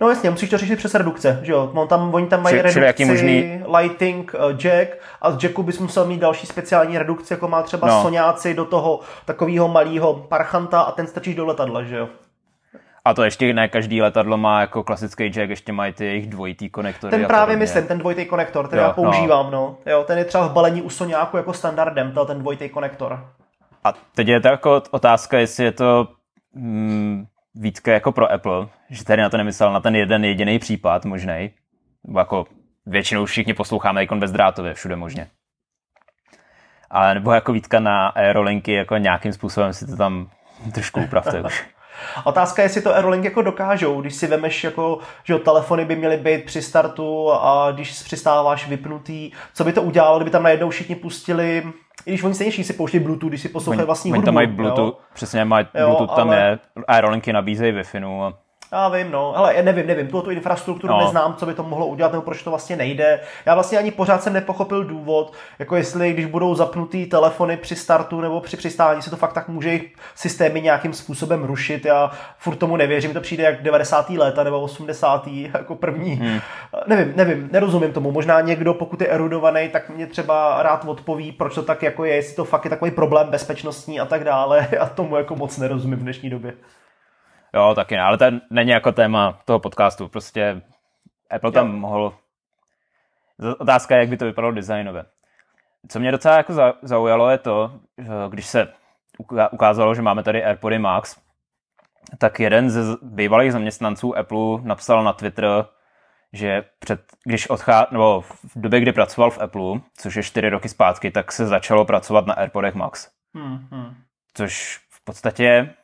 No 0.00 0.08
jasně, 0.08 0.30
musíš 0.30 0.50
to 0.50 0.58
řešit 0.58 0.76
přes 0.76 0.94
redukce, 0.94 1.40
že 1.42 1.52
jo? 1.52 1.72
On 1.74 1.88
tam, 1.88 2.14
oni 2.14 2.26
tam 2.26 2.42
mají 2.42 2.56
Či, 2.56 2.62
redukci, 2.62 3.04
možný... 3.04 3.62
lighting, 3.78 4.34
uh, 4.34 4.52
jack 4.52 4.98
a 5.20 5.30
z 5.30 5.42
jacku 5.42 5.62
bys 5.62 5.78
musel 5.78 6.06
mít 6.06 6.20
další 6.20 6.46
speciální 6.46 6.98
redukci, 6.98 7.32
jako 7.32 7.48
má 7.48 7.62
třeba 7.62 7.88
no. 7.88 8.02
Soňáci 8.02 8.54
do 8.54 8.64
toho 8.64 9.00
takového 9.24 9.68
malého 9.68 10.14
parchanta 10.14 10.80
a 10.80 10.92
ten 10.92 11.06
strčíš 11.06 11.34
do 11.34 11.46
letadla, 11.46 11.82
že 11.82 11.96
jo? 11.96 12.08
A 13.04 13.14
to 13.14 13.24
ještě 13.24 13.52
ne 13.52 13.68
každý 13.68 14.02
letadlo 14.02 14.36
má 14.36 14.60
jako 14.60 14.82
klasický 14.82 15.24
jack, 15.24 15.50
ještě 15.50 15.72
mají 15.72 15.92
ty 15.92 16.04
jejich 16.04 16.26
dvojitý 16.26 16.70
konektory. 16.70 17.10
Ten 17.10 17.26
právě 17.26 17.56
myslím, 17.56 17.86
ten 17.86 17.98
dvojitý 17.98 18.24
konektor, 18.24 18.66
který 18.66 18.80
jo, 18.80 18.86
já 18.88 18.92
používám, 18.92 19.46
no. 19.46 19.76
no. 19.86 19.92
Jo, 19.92 20.04
ten 20.06 20.18
je 20.18 20.24
třeba 20.24 20.48
v 20.48 20.52
balení 20.52 20.82
u 20.82 20.90
Soňáku 20.90 21.36
jako 21.36 21.52
standardem, 21.52 22.12
to 22.12 22.24
ten 22.24 22.38
dvojitý 22.38 22.68
konektor. 22.68 23.30
A 23.84 23.92
teď 24.14 24.28
je 24.28 24.40
to 24.40 24.48
jako 24.48 24.82
otázka, 24.90 25.38
jestli 25.38 25.64
je 25.64 25.72
to 25.72 26.08
mm, 26.54 27.26
vícka 27.54 27.92
jako 27.92 28.12
pro 28.12 28.32
Apple, 28.32 28.68
že 28.90 29.04
tady 29.04 29.22
na 29.22 29.30
to 29.30 29.36
nemyslel 29.36 29.72
na 29.72 29.80
ten 29.80 29.96
jeden 29.96 30.24
jediný 30.24 30.58
případ 30.58 31.04
možný, 31.04 31.50
jako 32.16 32.44
většinou 32.86 33.24
všichni 33.24 33.54
posloucháme 33.54 34.02
ikon 34.02 34.20
bezdrátově, 34.20 34.74
všude 34.74 34.96
možně. 34.96 35.28
Ale 36.90 37.14
nebo 37.14 37.32
jako 37.32 37.52
vítka 37.52 37.80
na 37.80 38.06
aerolinky, 38.08 38.72
jako 38.72 38.96
nějakým 38.96 39.32
způsobem 39.32 39.72
si 39.72 39.86
to 39.86 39.96
tam 39.96 40.30
trošku 40.72 41.00
upravte 41.00 41.42
už. 41.42 41.66
Otázka 42.24 42.62
je, 42.62 42.66
jestli 42.66 42.82
to 42.82 42.94
Aerolink 42.94 43.24
jako 43.24 43.42
dokážou, 43.42 44.00
když 44.00 44.14
si 44.14 44.26
vemeš, 44.26 44.64
jako, 44.64 44.98
že 45.24 45.38
telefony 45.38 45.84
by 45.84 45.96
měly 45.96 46.16
být 46.16 46.44
při 46.44 46.62
startu 46.62 47.32
a 47.32 47.70
když 47.72 48.02
přistáváš 48.02 48.68
vypnutý, 48.68 49.30
co 49.54 49.64
by 49.64 49.72
to 49.72 49.82
udělalo, 49.82 50.18
kdyby 50.18 50.30
tam 50.30 50.42
najednou 50.42 50.70
všichni 50.70 50.94
pustili 50.94 51.62
i 52.06 52.10
když 52.10 52.22
oni 52.22 52.34
stejně 52.34 52.52
si 52.52 52.72
pouští 52.72 52.98
Bluetooth, 52.98 53.28
když 53.30 53.40
si 53.40 53.48
poslouchají 53.48 53.86
vlastní 53.86 54.10
hudbu. 54.10 54.18
Oni 54.18 54.24
tam 54.24 54.34
mají 54.34 54.46
Bluetooth, 54.46 54.94
jo? 54.94 54.98
přesně 55.14 55.44
mají 55.44 55.66
Bluetooth 55.72 56.10
jo, 56.10 56.16
tam 56.16 56.28
ale... 56.28 56.38
je, 56.38 56.58
Aerolinky 56.88 57.32
nabízejí 57.32 57.72
Wi-Fi, 57.72 58.22
a 58.22 58.32
já 58.72 58.88
vím, 58.88 59.10
no, 59.10 59.36
ale 59.36 59.62
nevím, 59.62 59.86
nevím, 59.86 60.08
tuto 60.08 60.30
infrastrukturu 60.30 60.92
no. 60.92 61.00
neznám, 61.00 61.34
co 61.34 61.46
by 61.46 61.54
to 61.54 61.62
mohlo 61.62 61.86
udělat, 61.86 62.12
nebo 62.12 62.22
proč 62.22 62.42
to 62.42 62.50
vlastně 62.50 62.76
nejde. 62.76 63.20
Já 63.46 63.54
vlastně 63.54 63.78
ani 63.78 63.90
pořád 63.90 64.22
jsem 64.22 64.32
nepochopil 64.32 64.84
důvod, 64.84 65.32
jako 65.58 65.76
jestli, 65.76 66.12
když 66.12 66.26
budou 66.26 66.54
zapnutý 66.54 67.06
telefony 67.06 67.56
při 67.56 67.76
startu 67.76 68.20
nebo 68.20 68.40
při 68.40 68.56
přistání, 68.56 69.02
se 69.02 69.10
to 69.10 69.16
fakt 69.16 69.32
tak 69.32 69.48
může 69.48 69.68
jejich 69.68 69.92
systémy 70.14 70.60
nějakým 70.60 70.92
způsobem 70.92 71.44
rušit. 71.44 71.84
Já 71.84 72.10
furt 72.38 72.56
tomu 72.56 72.76
nevěřím, 72.76 73.12
to 73.12 73.20
přijde 73.20 73.44
jak 73.44 73.62
90. 73.62 74.10
léta 74.10 74.44
nebo 74.44 74.60
80. 74.60 75.26
jako 75.54 75.74
první. 75.74 76.14
Hmm. 76.14 76.40
Nevím, 76.86 77.12
nevím, 77.16 77.48
nerozumím 77.52 77.92
tomu. 77.92 78.12
Možná 78.12 78.40
někdo, 78.40 78.74
pokud 78.74 79.00
je 79.00 79.06
erudovaný, 79.06 79.68
tak 79.68 79.90
mě 79.90 80.06
třeba 80.06 80.62
rád 80.62 80.84
odpoví, 80.84 81.32
proč 81.32 81.54
to 81.54 81.62
tak 81.62 81.82
jako 81.82 82.04
je, 82.04 82.14
jestli 82.14 82.36
to 82.36 82.44
fakt 82.44 82.64
je 82.64 82.70
takový 82.70 82.90
problém 82.90 83.26
bezpečnostní 83.30 84.00
a 84.00 84.04
tak 84.04 84.24
dále. 84.24 84.68
Já 84.72 84.86
tomu 84.86 85.16
jako 85.16 85.36
moc 85.36 85.58
nerozumím 85.58 85.98
v 85.98 86.02
dnešní 86.02 86.30
době. 86.30 86.52
Jo, 87.54 87.74
taky 87.74 87.96
ne, 87.96 88.02
ale 88.02 88.18
to 88.18 88.24
není 88.50 88.70
jako 88.70 88.92
téma 88.92 89.38
toho 89.44 89.58
podcastu. 89.58 90.08
Prostě 90.08 90.62
Apple 91.30 91.52
tam 91.52 91.66
jo. 91.66 91.76
mohl... 91.76 92.14
Otázka 93.58 93.94
je, 93.94 94.00
jak 94.00 94.08
by 94.08 94.16
to 94.16 94.24
vypadalo 94.24 94.52
designově. 94.52 95.04
Co 95.88 96.00
mě 96.00 96.12
docela 96.12 96.36
jako 96.36 96.54
zaujalo 96.82 97.30
je 97.30 97.38
to, 97.38 97.80
že 97.98 98.08
když 98.28 98.46
se 98.46 98.68
ukázalo, 99.50 99.94
že 99.94 100.02
máme 100.02 100.22
tady 100.22 100.44
AirPody 100.44 100.78
Max, 100.78 101.16
tak 102.18 102.40
jeden 102.40 102.70
z 102.70 102.96
bývalých 103.02 103.52
zaměstnanců 103.52 104.18
Apple 104.18 104.60
napsal 104.62 105.04
na 105.04 105.12
Twitter, 105.12 105.64
že 106.32 106.64
před, 106.78 107.00
když 107.24 107.50
odchá, 107.50 107.86
nebo 107.90 108.20
v 108.20 108.60
době, 108.60 108.80
kdy 108.80 108.92
pracoval 108.92 109.30
v 109.30 109.40
Apple, 109.40 109.80
což 109.96 110.14
je 110.14 110.22
čtyři 110.22 110.48
roky 110.48 110.68
zpátky, 110.68 111.10
tak 111.10 111.32
se 111.32 111.46
začalo 111.46 111.84
pracovat 111.84 112.26
na 112.26 112.34
AirPodech 112.34 112.74
Max. 112.74 113.10
Hmm, 113.34 113.68
hmm. 113.70 113.94
Což 114.34 114.80
v 114.90 115.04
podstatě 115.04 115.74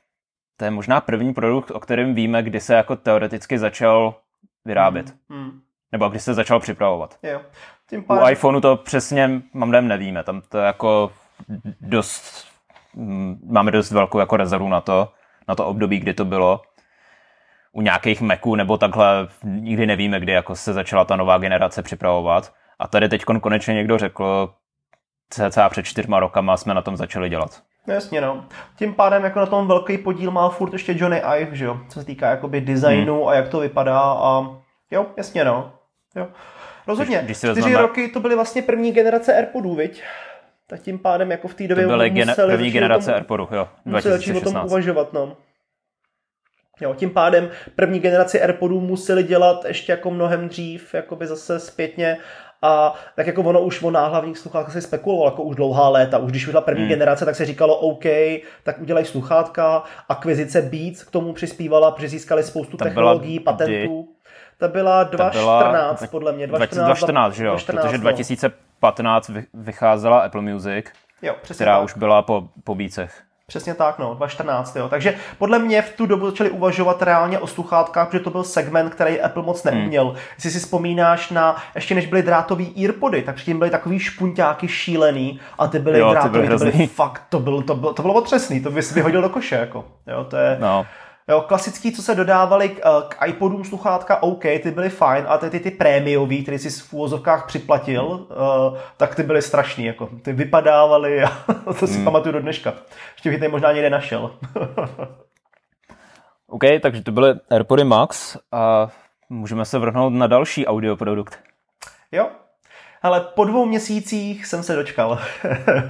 to 0.60 0.64
je 0.64 0.70
možná 0.70 1.00
první 1.00 1.34
produkt, 1.34 1.70
o 1.70 1.80
kterém 1.80 2.14
víme, 2.14 2.42
kdy 2.42 2.60
se 2.60 2.74
jako 2.74 2.96
teoreticky 2.96 3.58
začal 3.58 4.14
vyrábět. 4.64 5.14
Hmm. 5.30 5.42
Hmm. 5.42 5.60
Nebo 5.92 6.08
kdy 6.08 6.20
se 6.20 6.34
začal 6.34 6.60
připravovat. 6.60 7.18
Jo. 7.22 7.40
Tím 7.90 8.04
pádem... 8.04 8.24
U 8.24 8.28
iPhoneu 8.28 8.60
to 8.60 8.76
přesně, 8.76 9.42
mám 9.52 9.70
nevíme. 9.70 10.22
Tam 10.22 10.40
to 10.40 10.58
jako 10.58 11.12
dost, 11.80 12.46
mm, 12.94 13.40
máme 13.50 13.70
dost 13.70 13.90
velkou 13.90 14.18
jako 14.18 14.36
rezervu 14.36 14.68
na 14.68 14.80
to, 14.80 15.12
na 15.48 15.54
to 15.54 15.66
období, 15.66 15.98
kdy 15.98 16.14
to 16.14 16.24
bylo. 16.24 16.62
U 17.72 17.80
nějakých 17.80 18.20
Maců 18.20 18.54
nebo 18.54 18.78
takhle 18.78 19.28
nikdy 19.44 19.86
nevíme, 19.86 20.20
kdy 20.20 20.32
jako 20.32 20.56
se 20.56 20.72
začala 20.72 21.04
ta 21.04 21.16
nová 21.16 21.38
generace 21.38 21.82
připravovat. 21.82 22.54
A 22.78 22.88
tady 22.88 23.08
teď 23.08 23.24
konečně 23.24 23.74
někdo 23.74 23.98
řekl, 23.98 24.54
cca 25.30 25.68
před 25.68 25.86
čtyřma 25.86 26.20
rokama 26.20 26.56
jsme 26.56 26.74
na 26.74 26.82
tom 26.82 26.96
začali 26.96 27.28
dělat. 27.28 27.62
No 27.86 27.94
jasně, 27.94 28.20
no. 28.20 28.44
Tím 28.76 28.94
pádem 28.94 29.24
jako 29.24 29.38
na 29.38 29.46
tom 29.46 29.68
velký 29.68 29.98
podíl 29.98 30.30
má 30.30 30.48
furt 30.48 30.72
ještě 30.72 30.94
Johnny 30.98 31.22
Ive, 31.36 31.56
že 31.56 31.64
jo, 31.64 31.80
co 31.88 32.00
se 32.00 32.06
týká 32.06 32.30
jakoby 32.30 32.60
designu 32.60 33.18
hmm. 33.18 33.28
a 33.28 33.34
jak 33.34 33.48
to 33.48 33.60
vypadá 33.60 34.00
a 34.00 34.56
jo, 34.90 35.06
jasně, 35.16 35.44
no. 35.44 35.72
Jo. 36.16 36.28
Rozhodně, 36.86 37.16
když, 37.16 37.26
když 37.26 37.36
čtyři 37.38 37.52
vezmeme... 37.52 37.82
roky 37.82 38.08
to 38.08 38.20
byly 38.20 38.34
vlastně 38.34 38.62
první 38.62 38.92
generace 38.92 39.34
AirPodů, 39.34 39.74
viď? 39.74 40.02
Tak 40.66 40.80
tím 40.80 40.98
pádem 40.98 41.30
jako 41.30 41.48
v 41.48 41.54
té 41.54 41.68
době 41.68 41.84
to 41.84 41.90
byly 41.90 42.10
gene- 42.10 42.46
první 42.46 42.70
generace 42.70 43.06
tom, 43.06 43.14
AirPodů, 43.14 43.48
jo, 43.52 43.68
2016. 43.86 44.46
o 44.46 44.52
tom 44.52 44.66
uvažovat, 44.66 45.12
no. 45.12 45.36
Jo, 46.80 46.94
tím 46.94 47.10
pádem 47.10 47.50
první 47.76 48.00
generaci 48.00 48.42
AirPodů 48.42 48.80
museli 48.80 49.22
dělat 49.22 49.64
ještě 49.64 49.92
jako 49.92 50.10
mnohem 50.10 50.48
dřív, 50.48 50.94
jakoby 50.94 51.26
zase 51.26 51.60
zpětně 51.60 52.18
a 52.62 52.94
tak 53.16 53.26
jako 53.26 53.42
ono 53.42 53.60
už 53.60 53.82
o 53.82 53.90
náhlavních 53.90 54.38
sluchátkách 54.38 54.72
se 54.72 54.80
spekulovalo 54.80 55.30
jako 55.30 55.42
už 55.42 55.56
dlouhá 55.56 55.88
léta. 55.88 56.18
Už 56.18 56.30
když 56.30 56.46
byla 56.46 56.60
první 56.60 56.82
hmm. 56.82 56.88
generace, 56.88 57.24
tak 57.24 57.36
se 57.36 57.44
říkalo 57.44 57.76
OK, 57.76 58.04
tak 58.62 58.80
udělají 58.80 59.06
sluchátka. 59.06 59.82
Akvizice 60.08 60.62
Beats 60.62 61.04
k 61.04 61.10
tomu 61.10 61.32
přispívala, 61.32 61.90
protože 61.90 62.08
získali 62.08 62.42
spoustu 62.42 62.76
Ta 62.76 62.84
technologií, 62.84 63.40
patentů. 63.40 64.08
Ta 64.58 64.68
byla 64.68 65.02
2014 65.02 66.00
byla, 66.00 66.10
podle 66.10 66.32
mě. 66.32 66.46
2014, 66.46 66.86
2014 66.86 67.34
že 67.34 67.44
jo? 67.44 67.50
2014, 67.50 67.84
protože 67.84 67.98
2015 67.98 69.28
no. 69.28 69.42
vycházela 69.54 70.20
Apple 70.20 70.42
Music, 70.42 70.86
jo, 71.22 71.34
která 71.54 71.76
tak. 71.76 71.84
už 71.84 71.94
byla 71.94 72.22
po, 72.22 72.48
po 72.64 72.74
bícech. 72.74 73.22
Přesně 73.50 73.74
tak, 73.74 73.98
no, 73.98 74.14
2014, 74.14 74.76
jo. 74.76 74.88
Takže 74.88 75.14
podle 75.38 75.58
mě 75.58 75.82
v 75.82 75.96
tu 75.96 76.06
dobu 76.06 76.26
začali 76.26 76.50
uvažovat 76.50 77.02
reálně 77.02 77.38
o 77.38 77.46
sluchátkách, 77.46 78.08
protože 78.08 78.22
to 78.22 78.30
byl 78.30 78.44
segment, 78.44 78.94
který 78.94 79.20
Apple 79.20 79.42
moc 79.42 79.64
neuměl. 79.64 80.08
Hmm. 80.08 80.16
Jestli 80.34 80.50
si 80.50 80.58
vzpomínáš 80.58 81.30
na, 81.30 81.56
ještě 81.74 81.94
než 81.94 82.06
byly 82.06 82.22
drátový 82.22 82.84
earpody, 82.84 83.22
tak 83.22 83.34
předtím 83.34 83.58
byly 83.58 83.70
takový 83.70 83.98
špunťáky 83.98 84.68
šílený 84.68 85.40
a 85.58 85.66
ty 85.66 85.78
byly 85.78 85.98
jo, 85.98 86.10
drátový, 86.10 86.32
ty 86.32 86.46
byly, 86.46 86.58
to 86.58 86.64
byly 86.64 86.86
fakt, 86.86 87.22
to, 87.28 87.40
byl, 87.40 87.62
to, 87.62 87.74
bylo, 87.74 87.92
to 87.92 88.02
bylo 88.02 88.14
otřesný, 88.14 88.60
to 88.60 88.70
bys 88.70 88.92
vyhodil 88.92 89.22
do 89.22 89.28
koše, 89.28 89.54
jako. 89.54 89.84
Jo, 90.06 90.24
to 90.24 90.36
je... 90.36 90.56
No. 90.60 90.86
Jo, 91.30 91.40
klasický, 91.40 91.92
co 91.92 92.02
se 92.02 92.14
dodávali 92.14 92.68
k, 92.68 92.78
eh, 92.78 92.82
k 93.08 93.26
iPodům 93.26 93.64
sluchátka, 93.64 94.22
OK, 94.22 94.42
ty 94.42 94.70
byly 94.70 94.90
fajn, 94.90 95.24
ale 95.28 95.38
ty, 95.38 95.50
ty, 95.50 95.60
ty 95.60 95.70
prémiový, 95.70 96.42
který 96.42 96.58
si 96.58 96.70
v 96.70 96.92
úvozovkách 96.92 97.46
připlatil, 97.46 98.04
uh, 98.04 98.26
tak 98.96 99.14
ty 99.14 99.22
byly 99.22 99.42
strašný, 99.42 99.84
jako 99.84 100.08
ty 100.22 100.32
vypadávaly 100.32 101.22
a 101.22 101.28
to 101.80 101.86
si 101.86 101.94
hmm. 101.94 102.04
pamatuju 102.04 102.32
do 102.32 102.40
dneška. 102.40 102.74
Ještě 103.12 103.30
bych 103.30 103.50
možná 103.50 103.72
někde 103.72 103.90
našel. 103.90 104.30
OK, 106.46 106.62
takže 106.82 107.02
to 107.02 107.12
byly 107.12 107.34
AirPody 107.50 107.84
Max 107.84 108.36
a 108.52 108.88
můžeme 109.28 109.64
se 109.64 109.78
vrhnout 109.78 110.12
na 110.12 110.26
další 110.26 110.66
audio 110.66 110.96
produkt. 110.96 111.38
Jo, 112.12 112.28
ale 113.02 113.20
po 113.20 113.44
dvou 113.44 113.66
měsících 113.66 114.46
jsem 114.46 114.62
se 114.62 114.76
dočkal. 114.76 115.18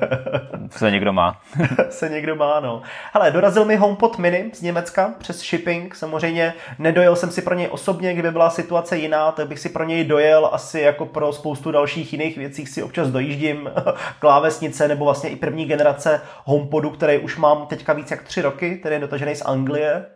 se 0.70 0.90
někdo 0.90 1.12
má. 1.12 1.40
se 1.90 2.08
někdo 2.08 2.36
má, 2.36 2.60
no. 2.60 2.82
Hele, 3.12 3.30
dorazil 3.30 3.64
mi 3.64 3.76
HomePod 3.76 4.18
mini 4.18 4.50
z 4.54 4.62
Německa 4.62 5.14
přes 5.18 5.40
shipping. 5.40 5.94
Samozřejmě 5.94 6.54
nedojel 6.78 7.16
jsem 7.16 7.30
si 7.30 7.42
pro 7.42 7.54
něj 7.54 7.68
osobně, 7.70 8.12
kdyby 8.12 8.30
byla 8.30 8.50
situace 8.50 8.96
jiná, 8.96 9.32
tak 9.32 9.48
bych 9.48 9.58
si 9.58 9.68
pro 9.68 9.84
něj 9.84 10.04
dojel 10.04 10.50
asi 10.52 10.80
jako 10.80 11.06
pro 11.06 11.32
spoustu 11.32 11.70
dalších 11.70 12.12
jiných 12.12 12.38
věcí 12.38 12.66
si 12.66 12.82
občas 12.82 13.08
dojíždím. 13.08 13.70
Klávesnice 14.18 14.88
nebo 14.88 15.04
vlastně 15.04 15.30
i 15.30 15.36
první 15.36 15.64
generace 15.64 16.20
HomePodu, 16.44 16.90
který 16.90 17.18
už 17.18 17.36
mám 17.36 17.66
teďka 17.66 17.92
víc 17.92 18.10
jak 18.10 18.22
tři 18.22 18.42
roky, 18.42 18.76
který 18.76 18.94
je 18.94 19.00
dotažený 19.00 19.34
z 19.34 19.42
Anglie 19.42 20.06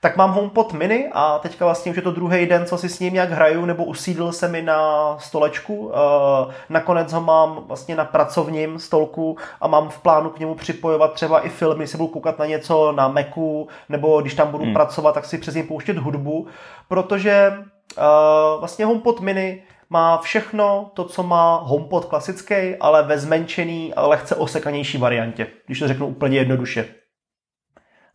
tak 0.00 0.16
mám 0.16 0.32
HomePod 0.32 0.72
mini 0.72 1.08
a 1.12 1.38
teďka 1.38 1.64
vlastně 1.64 1.90
už 1.90 1.96
je 1.96 2.02
to 2.02 2.10
druhý 2.10 2.46
den, 2.46 2.66
co 2.66 2.78
si 2.78 2.88
s 2.88 3.00
ním 3.00 3.14
nějak 3.14 3.30
hraju, 3.30 3.64
nebo 3.64 3.84
usídl 3.84 4.32
se 4.32 4.48
mi 4.48 4.62
na 4.62 5.16
stolečku. 5.18 5.92
Eh, 5.94 6.54
nakonec 6.68 7.12
ho 7.12 7.20
mám 7.20 7.64
vlastně 7.66 7.96
na 7.96 8.04
pracovním 8.04 8.78
stolku 8.78 9.36
a 9.60 9.68
mám 9.68 9.88
v 9.88 10.00
plánu 10.00 10.30
k 10.30 10.38
němu 10.38 10.54
připojovat 10.54 11.12
třeba 11.12 11.40
i 11.40 11.48
filmy, 11.48 11.86
se 11.86 11.96
budu 11.96 12.08
koukat 12.08 12.38
na 12.38 12.46
něco 12.46 12.92
na 12.92 13.08
Macu, 13.08 13.68
nebo 13.88 14.20
když 14.20 14.34
tam 14.34 14.50
budu 14.50 14.64
hmm. 14.64 14.74
pracovat, 14.74 15.12
tak 15.12 15.24
si 15.24 15.38
přes 15.38 15.54
něj 15.54 15.62
pouštět 15.64 15.98
hudbu, 15.98 16.46
protože 16.88 17.52
uh, 17.98 18.58
vlastně 18.58 18.84
HomePod 18.84 19.20
mini 19.20 19.62
má 19.90 20.18
všechno 20.18 20.90
to, 20.94 21.04
co 21.04 21.22
má 21.22 21.56
HomePod 21.56 22.04
klasický, 22.04 22.76
ale 22.80 23.02
ve 23.02 23.18
zmenšený 23.18 23.94
a 23.94 24.06
lehce 24.06 24.34
osekanější 24.34 24.98
variantě, 24.98 25.46
když 25.66 25.78
to 25.78 25.88
řeknu 25.88 26.06
úplně 26.06 26.38
jednoduše. 26.38 26.88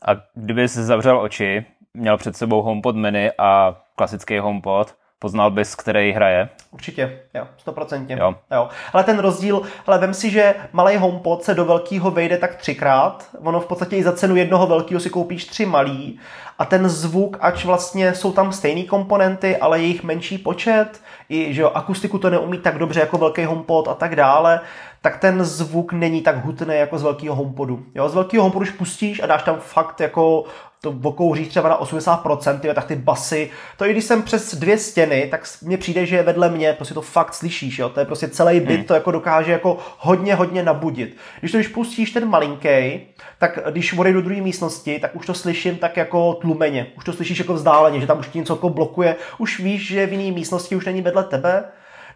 A 0.05 0.11
kdyby 0.35 0.67
se 0.67 0.83
zavřel 0.83 1.19
oči, 1.19 1.65
měl 1.93 2.17
před 2.17 2.37
sebou 2.37 2.61
HomePod 2.61 2.95
mini 2.95 3.31
a 3.37 3.75
klasický 3.95 4.39
HomePod, 4.39 4.95
poznal 5.19 5.51
bys, 5.51 5.75
který 5.75 6.11
hraje? 6.11 6.49
Určitě, 6.71 7.19
jo, 7.33 7.47
stoprocentně. 7.57 8.17
Jo. 8.19 8.35
jo. 8.51 8.69
Ale 8.93 9.03
ten 9.03 9.19
rozdíl, 9.19 9.61
ale 9.87 9.97
vem 9.97 10.13
si, 10.13 10.29
že 10.29 10.55
malý 10.73 10.97
HomePod 10.97 11.43
se 11.43 11.53
do 11.53 11.65
velkého 11.65 12.11
vejde 12.11 12.37
tak 12.37 12.55
třikrát, 12.55 13.29
ono 13.39 13.59
v 13.59 13.65
podstatě 13.65 13.95
i 13.95 14.03
za 14.03 14.11
cenu 14.11 14.35
jednoho 14.35 14.67
velkého 14.67 14.99
si 14.99 15.09
koupíš 15.09 15.45
tři 15.45 15.65
malý 15.65 16.19
a 16.59 16.65
ten 16.65 16.89
zvuk, 16.89 17.37
ač 17.39 17.65
vlastně 17.65 18.15
jsou 18.15 18.31
tam 18.31 18.51
stejné 18.51 18.83
komponenty, 18.83 19.57
ale 19.57 19.79
jejich 19.79 20.03
menší 20.03 20.37
počet, 20.37 21.01
i 21.29 21.53
že 21.53 21.61
jo, 21.61 21.71
akustiku 21.73 22.17
to 22.17 22.29
neumí 22.29 22.57
tak 22.57 22.77
dobře 22.77 22.99
jako 22.99 23.17
velký 23.17 23.45
HomePod 23.45 23.87
a 23.87 23.93
tak 23.93 24.15
dále, 24.15 24.59
tak 25.03 25.17
ten 25.17 25.43
zvuk 25.43 25.93
není 25.93 26.21
tak 26.21 26.45
hutný 26.45 26.75
jako 26.75 26.97
z 26.97 27.03
velkého 27.03 27.35
HomePodu. 27.35 27.85
Jo, 27.95 28.09
z 28.09 28.13
velkého 28.13 28.43
HomePodu, 28.43 28.63
když 28.63 28.75
pustíš 28.75 29.23
a 29.23 29.25
dáš 29.25 29.43
tam 29.43 29.55
fakt 29.59 30.01
jako 30.01 30.43
to 30.81 30.91
vokouří 30.91 31.45
třeba 31.45 31.69
na 31.69 31.81
80%, 31.81 32.59
tyjo, 32.59 32.73
tak 32.73 32.85
ty 32.85 32.95
basy, 32.95 33.51
to 33.77 33.85
i 33.85 33.91
když 33.91 34.03
jsem 34.03 34.23
přes 34.23 34.55
dvě 34.55 34.77
stěny, 34.77 35.27
tak 35.31 35.47
mně 35.61 35.77
přijde, 35.77 36.05
že 36.05 36.15
je 36.15 36.23
vedle 36.23 36.49
mě, 36.49 36.73
prostě 36.73 36.93
to 36.93 37.01
fakt 37.01 37.33
slyšíš, 37.33 37.79
jo, 37.79 37.89
to 37.89 37.99
je 37.99 38.05
prostě 38.05 38.27
celý 38.27 38.59
byt, 38.59 38.75
hmm. 38.75 38.83
to 38.83 38.93
jako 38.93 39.11
dokáže 39.11 39.51
jako 39.51 39.77
hodně, 39.97 40.35
hodně 40.35 40.63
nabudit. 40.63 41.17
Když 41.39 41.51
to 41.51 41.57
když 41.57 41.67
pustíš 41.67 42.11
ten 42.11 42.29
malinký, 42.29 43.01
tak 43.39 43.59
když 43.71 43.93
odejdu 43.93 44.21
do 44.21 44.25
druhé 44.25 44.41
místnosti, 44.41 44.99
tak 44.99 45.15
už 45.15 45.25
to 45.25 45.33
slyším 45.33 45.77
tak 45.77 45.97
jako 45.97 46.33
tlumeně, 46.33 46.87
už 46.97 47.03
to 47.03 47.13
slyšíš 47.13 47.39
jako 47.39 47.53
vzdáleně, 47.53 47.99
že 47.99 48.07
tam 48.07 48.19
už 48.19 48.27
ti 48.27 48.39
něco 48.39 48.53
jako 48.53 48.69
blokuje, 48.69 49.15
už 49.37 49.59
víš, 49.59 49.87
že 49.87 50.05
v 50.05 50.13
jiné 50.13 50.35
místnosti 50.35 50.75
už 50.75 50.85
není 50.85 51.01
vedle 51.01 51.23
tebe, 51.23 51.63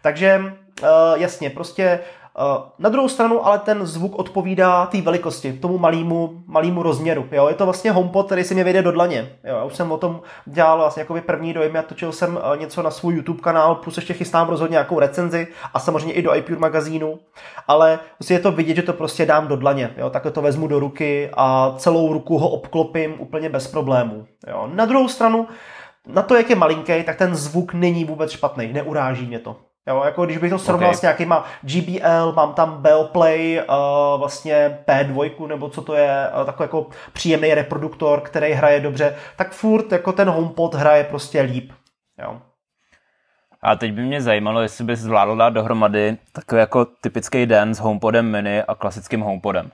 takže 0.02 0.40
uh, 0.82 0.88
jasně, 1.16 1.50
prostě 1.50 2.00
na 2.78 2.88
druhou 2.88 3.08
stranu 3.08 3.46
ale 3.46 3.58
ten 3.58 3.86
zvuk 3.86 4.18
odpovídá 4.18 4.86
té 4.86 5.00
velikosti, 5.00 5.52
tomu 5.52 5.78
malému, 5.78 6.42
malému 6.46 6.82
rozměru. 6.82 7.26
Jo? 7.32 7.48
Je 7.48 7.54
to 7.54 7.64
vlastně 7.64 7.90
HomePod, 7.90 8.26
který 8.26 8.44
si 8.44 8.54
mě 8.54 8.64
vejde 8.64 8.82
do 8.82 8.92
dlaně. 8.92 9.32
Jo? 9.44 9.56
Já 9.56 9.64
už 9.64 9.76
jsem 9.76 9.92
o 9.92 9.98
tom 9.98 10.20
dělal 10.46 10.78
vlastně 10.78 11.00
jako 11.00 11.20
první 11.20 11.52
dojem, 11.52 11.74
já 11.74 11.82
točil 11.82 12.12
jsem 12.12 12.38
eh, 12.38 12.56
něco 12.56 12.82
na 12.82 12.90
svůj 12.90 13.14
YouTube 13.14 13.40
kanál, 13.40 13.74
plus 13.74 13.96
ještě 13.96 14.14
chystám 14.14 14.48
rozhodně 14.48 14.72
nějakou 14.72 14.98
recenzi 14.98 15.46
a 15.74 15.78
samozřejmě 15.78 16.14
i 16.14 16.22
do 16.22 16.34
iPure 16.34 16.58
magazínu, 16.58 17.18
ale 17.68 17.98
prostě 18.18 18.34
je 18.34 18.40
to 18.40 18.52
vidět, 18.52 18.74
že 18.74 18.82
to 18.82 18.92
prostě 18.92 19.26
dám 19.26 19.48
do 19.48 19.56
dlaně. 19.56 19.94
Jo? 19.96 20.10
Takhle 20.10 20.32
to 20.32 20.42
vezmu 20.42 20.66
do 20.66 20.78
ruky 20.78 21.30
a 21.36 21.74
celou 21.76 22.12
ruku 22.12 22.38
ho 22.38 22.48
obklopím 22.48 23.14
úplně 23.18 23.48
bez 23.48 23.66
problémů. 23.66 24.26
Na 24.66 24.86
druhou 24.86 25.08
stranu, 25.08 25.46
na 26.06 26.22
to, 26.22 26.34
jak 26.34 26.50
je 26.50 26.56
malinký, 26.56 27.02
tak 27.02 27.16
ten 27.16 27.36
zvuk 27.36 27.74
není 27.74 28.04
vůbec 28.04 28.30
špatný, 28.30 28.72
neuráží 28.72 29.26
mě 29.26 29.38
to. 29.38 29.56
Jo, 29.86 30.02
jako 30.04 30.24
když 30.24 30.38
bych 30.38 30.50
to 30.50 30.58
srovnal 30.58 30.90
okay. 30.90 30.98
s 30.98 31.02
nějakýma 31.02 31.44
GBL, 31.62 32.32
mám 32.32 32.54
tam 32.54 32.82
Bellplay, 32.82 33.62
uh, 33.68 34.18
vlastně 34.18 34.78
P2, 34.86 35.46
nebo 35.46 35.68
co 35.68 35.82
to 35.82 35.94
je, 35.94 36.30
uh, 36.40 36.46
takový 36.46 36.64
jako 36.64 36.86
příjemný 37.12 37.54
reproduktor, 37.54 38.20
který 38.20 38.52
hraje 38.52 38.80
dobře, 38.80 39.16
tak 39.36 39.52
furt 39.52 39.92
jako 39.92 40.12
ten 40.12 40.28
HomePod 40.28 40.74
hraje 40.74 41.04
prostě 41.04 41.40
líp. 41.40 41.72
Jo. 42.22 42.40
A 43.62 43.76
teď 43.76 43.92
by 43.92 44.02
mě 44.02 44.22
zajímalo, 44.22 44.60
jestli 44.62 44.84
bys 44.84 45.00
zvládl 45.00 45.36
dát 45.36 45.50
dohromady 45.50 46.16
takový 46.32 46.60
jako 46.60 46.84
typický 46.84 47.46
den 47.46 47.74
s 47.74 47.78
HomePodem 47.78 48.30
mini 48.30 48.62
a 48.62 48.74
klasickým 48.74 49.20
HomePodem. 49.20 49.70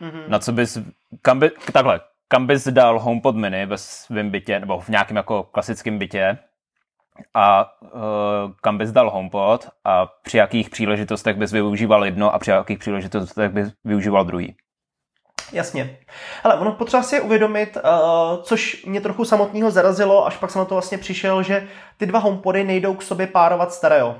Mm-hmm. 0.00 0.28
Na 0.28 0.38
co 0.38 0.52
bys, 0.52 0.78
kam 1.22 1.38
by, 1.38 1.50
takhle, 1.72 2.00
kam 2.28 2.46
bys 2.46 2.68
dal 2.68 2.98
HomePod 2.98 3.36
mini 3.36 3.66
ve 3.66 3.78
svém 3.78 4.30
bytě, 4.30 4.60
nebo 4.60 4.80
v 4.80 4.88
nějakém 4.88 5.16
jako 5.16 5.42
klasickém 5.42 5.98
bytě 5.98 6.38
a 7.34 7.72
uh, 7.80 7.90
kam 8.60 8.78
bys 8.78 8.92
dal 8.92 9.10
HomePod 9.10 9.68
a 9.84 10.06
při 10.06 10.36
jakých 10.36 10.70
příležitostech 10.70 11.36
bys 11.36 11.52
využíval 11.52 12.04
jedno 12.04 12.34
a 12.34 12.38
při 12.38 12.50
jakých 12.50 12.78
příležitostech 12.78 13.50
bys 13.50 13.72
využíval 13.84 14.24
druhý. 14.24 14.56
Jasně. 15.52 15.98
Ale 16.44 16.54
ono 16.54 16.72
potřeba 16.72 17.02
si 17.02 17.20
uvědomit, 17.20 17.76
uh, 17.76 18.42
což 18.42 18.84
mě 18.84 19.00
trochu 19.00 19.24
samotného 19.24 19.70
zarazilo, 19.70 20.26
až 20.26 20.36
pak 20.36 20.50
jsem 20.50 20.58
na 20.58 20.64
to 20.64 20.74
vlastně 20.74 20.98
přišel, 20.98 21.42
že 21.42 21.68
ty 21.96 22.06
dva 22.06 22.18
HomePody 22.18 22.64
nejdou 22.64 22.94
k 22.94 23.02
sobě 23.02 23.26
párovat 23.26 23.72
stereo. 23.72 24.16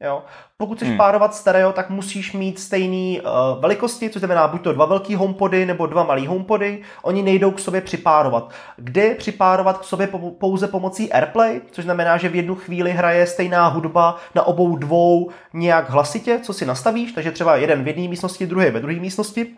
Jo. 0.00 0.22
Pokud 0.56 0.76
chceš 0.78 0.88
hmm. 0.88 0.98
párovat 0.98 1.34
stereo, 1.34 1.72
tak 1.72 1.90
musíš 1.90 2.32
mít 2.32 2.58
stejné 2.58 3.20
uh, 3.20 3.60
velikosti, 3.60 4.10
což 4.10 4.20
znamená 4.20 4.48
buď 4.48 4.62
to 4.62 4.72
dva 4.72 4.86
velký 4.86 5.14
homepody 5.14 5.66
nebo 5.66 5.86
dva 5.86 6.02
malý 6.02 6.26
homepody. 6.26 6.82
Oni 7.02 7.22
nejdou 7.22 7.50
k 7.50 7.58
sobě 7.60 7.80
připárovat. 7.80 8.50
Kde 8.76 9.14
připárovat 9.14 9.78
k 9.78 9.84
sobě 9.84 10.08
pouze 10.38 10.68
pomocí 10.68 11.12
AirPlay, 11.12 11.60
což 11.70 11.84
znamená, 11.84 12.16
že 12.16 12.28
v 12.28 12.34
jednu 12.34 12.54
chvíli 12.54 12.90
hraje 12.92 13.26
stejná 13.26 13.66
hudba 13.66 14.16
na 14.34 14.42
obou 14.42 14.76
dvou 14.76 15.30
nějak 15.52 15.90
hlasitě, 15.90 16.40
co 16.42 16.52
si 16.52 16.66
nastavíš, 16.66 17.12
takže 17.12 17.32
třeba 17.32 17.56
jeden 17.56 17.84
v 17.84 17.86
jedné 17.86 18.08
místnosti, 18.08 18.46
druhý 18.46 18.70
ve 18.70 18.80
druhé 18.80 18.96
místnosti. 18.96 19.56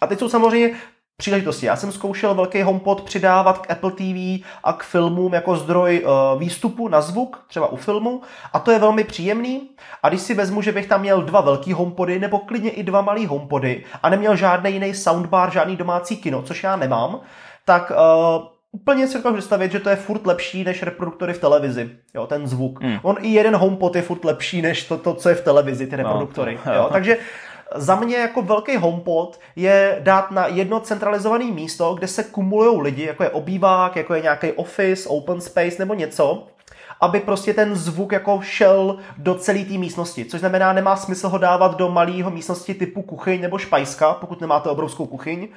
A 0.00 0.06
teď 0.06 0.18
jsou 0.18 0.28
samozřejmě 0.28 0.70
příležitosti. 1.20 1.66
Já 1.66 1.76
jsem 1.76 1.92
zkoušel 1.92 2.34
velký 2.34 2.62
HomePod 2.62 3.02
přidávat 3.02 3.58
k 3.58 3.70
Apple 3.70 3.90
TV 3.90 4.44
a 4.64 4.72
k 4.72 4.82
filmům 4.82 5.34
jako 5.34 5.56
zdroj 5.56 6.04
uh, 6.04 6.40
výstupu 6.40 6.88
na 6.88 7.00
zvuk, 7.00 7.44
třeba 7.48 7.66
u 7.66 7.76
filmu, 7.76 8.22
a 8.52 8.58
to 8.58 8.70
je 8.70 8.78
velmi 8.78 9.04
příjemný. 9.04 9.70
A 10.02 10.08
když 10.08 10.20
si 10.20 10.34
vezmu, 10.34 10.62
že 10.62 10.72
bych 10.72 10.86
tam 10.86 11.00
měl 11.00 11.22
dva 11.22 11.40
velký 11.40 11.72
HomePody 11.72 12.18
nebo 12.18 12.38
klidně 12.38 12.70
i 12.70 12.82
dva 12.82 13.00
malý 13.00 13.26
HomePody 13.26 13.84
a 14.02 14.08
neměl 14.08 14.36
žádný 14.36 14.72
jiný 14.72 14.94
soundbar, 14.94 15.52
žádný 15.52 15.76
domácí 15.76 16.16
kino, 16.16 16.42
což 16.42 16.62
já 16.62 16.76
nemám, 16.76 17.20
tak 17.64 17.90
uh, 17.90 18.42
úplně 18.72 19.06
si 19.06 19.14
dokážu 19.14 19.36
představit, 19.36 19.72
že 19.72 19.80
to 19.80 19.90
je 19.90 19.96
furt 19.96 20.26
lepší 20.26 20.64
než 20.64 20.82
reproduktory 20.82 21.32
v 21.32 21.40
televizi, 21.40 21.90
jo, 22.14 22.26
ten 22.26 22.46
zvuk. 22.46 22.82
Hmm. 22.82 22.98
On 23.02 23.16
i 23.20 23.28
jeden 23.28 23.56
HomePod 23.56 23.96
je 23.96 24.02
furt 24.02 24.24
lepší 24.24 24.62
než 24.62 24.84
to, 24.84 24.98
to 24.98 25.14
co 25.14 25.28
je 25.28 25.34
v 25.34 25.44
televizi, 25.44 25.86
ty 25.86 25.96
no, 25.96 26.02
reproduktory. 26.02 26.58
No, 26.66 26.74
jo. 26.74 26.88
Takže 26.92 27.16
za 27.74 27.96
mě 27.96 28.16
jako 28.16 28.42
velký 28.42 28.76
homepod 28.76 29.40
je 29.56 29.98
dát 30.02 30.30
na 30.30 30.46
jedno 30.46 30.80
centralizované 30.80 31.44
místo, 31.44 31.94
kde 31.94 32.08
se 32.08 32.24
kumulují 32.24 32.80
lidi, 32.80 33.04
jako 33.04 33.22
je 33.22 33.30
obývák, 33.30 33.96
jako 33.96 34.14
je 34.14 34.22
nějaký 34.22 34.52
office, 34.52 35.08
open 35.08 35.40
space 35.40 35.76
nebo 35.78 35.94
něco, 35.94 36.46
aby 37.00 37.20
prostě 37.20 37.54
ten 37.54 37.74
zvuk 37.74 38.12
jako 38.12 38.40
šel 38.42 38.98
do 39.18 39.34
celé 39.34 39.64
té 39.64 39.78
místnosti. 39.78 40.24
Což 40.24 40.40
znamená, 40.40 40.72
nemá 40.72 40.96
smysl 40.96 41.28
ho 41.28 41.38
dávat 41.38 41.76
do 41.76 41.88
malého 41.88 42.30
místnosti 42.30 42.74
typu 42.74 43.02
kuchyň 43.02 43.40
nebo 43.40 43.58
špajska, 43.58 44.12
pokud 44.12 44.40
nemáte 44.40 44.70
obrovskou 44.70 45.06
kuchyň. 45.06 45.48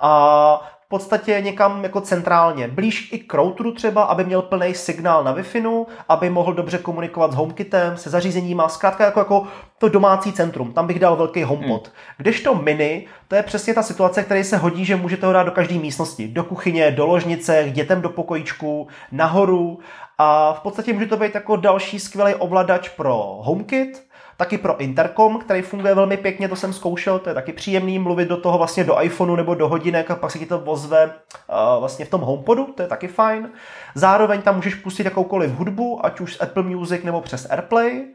A 0.00 0.72
podstatě 0.92 1.40
někam 1.40 1.84
jako 1.84 2.00
centrálně, 2.00 2.68
blíž 2.68 3.12
i 3.12 3.18
k 3.18 3.34
routeru 3.34 3.72
třeba, 3.72 4.02
aby 4.02 4.24
měl 4.24 4.42
plný 4.42 4.74
signál 4.74 5.24
na 5.24 5.32
wi 5.32 5.42
aby 6.08 6.30
mohl 6.30 6.52
dobře 6.52 6.78
komunikovat 6.78 7.32
s 7.32 7.34
HomeKitem, 7.34 7.96
se 7.96 8.10
zařízeníma, 8.10 8.68
zkrátka 8.68 9.04
jako, 9.04 9.20
jako 9.20 9.46
to 9.78 9.88
domácí 9.88 10.32
centrum, 10.32 10.72
tam 10.72 10.86
bych 10.86 10.98
dal 10.98 11.16
velký 11.16 11.42
HomePod. 11.42 11.86
Hmm. 11.86 11.94
Kdežto 12.16 12.54
mini, 12.54 13.06
to 13.28 13.34
je 13.34 13.42
přesně 13.42 13.74
ta 13.74 13.82
situace, 13.82 14.22
která 14.22 14.44
se 14.44 14.56
hodí, 14.56 14.84
že 14.84 14.96
můžete 14.96 15.26
ho 15.26 15.32
dát 15.32 15.42
do 15.42 15.50
každé 15.50 15.74
místnosti, 15.74 16.28
do 16.28 16.44
kuchyně, 16.44 16.90
do 16.90 17.06
ložnice, 17.06 17.64
k 17.64 17.72
dětem 17.72 18.02
do 18.02 18.08
pokojíčku, 18.08 18.86
nahoru. 19.12 19.78
A 20.18 20.52
v 20.52 20.60
podstatě 20.60 20.92
může 20.92 21.06
to 21.06 21.16
být 21.16 21.34
jako 21.34 21.56
další 21.56 22.00
skvělý 22.00 22.34
ovladač 22.34 22.88
pro 22.88 23.38
HomeKit, 23.40 24.11
taky 24.42 24.58
pro 24.58 24.80
interkom, 24.80 25.38
který 25.38 25.62
funguje 25.62 25.94
velmi 25.94 26.16
pěkně, 26.16 26.48
to 26.48 26.56
jsem 26.56 26.72
zkoušel, 26.72 27.18
to 27.18 27.30
je 27.30 27.34
taky 27.34 27.52
příjemný 27.52 27.98
mluvit 27.98 28.28
do 28.28 28.36
toho 28.36 28.58
vlastně 28.58 28.84
do 28.84 29.02
iPhoneu 29.02 29.36
nebo 29.36 29.54
do 29.54 29.68
hodinek 29.68 30.10
a 30.10 30.16
pak 30.16 30.30
se 30.30 30.38
ti 30.38 30.46
to 30.46 30.58
vozve 30.58 31.04
uh, 31.04 31.80
vlastně 31.80 32.04
v 32.04 32.10
tom 32.10 32.20
HomePodu, 32.20 32.64
to 32.64 32.82
je 32.82 32.88
taky 32.88 33.08
fajn. 33.08 33.50
Zároveň 33.94 34.42
tam 34.42 34.56
můžeš 34.56 34.74
pustit 34.74 35.04
jakoukoliv 35.04 35.50
hudbu, 35.50 36.06
ať 36.06 36.20
už 36.20 36.34
z 36.34 36.40
Apple 36.40 36.62
Music 36.62 37.04
nebo 37.04 37.20
přes 37.20 37.50
AirPlay. 37.50 38.06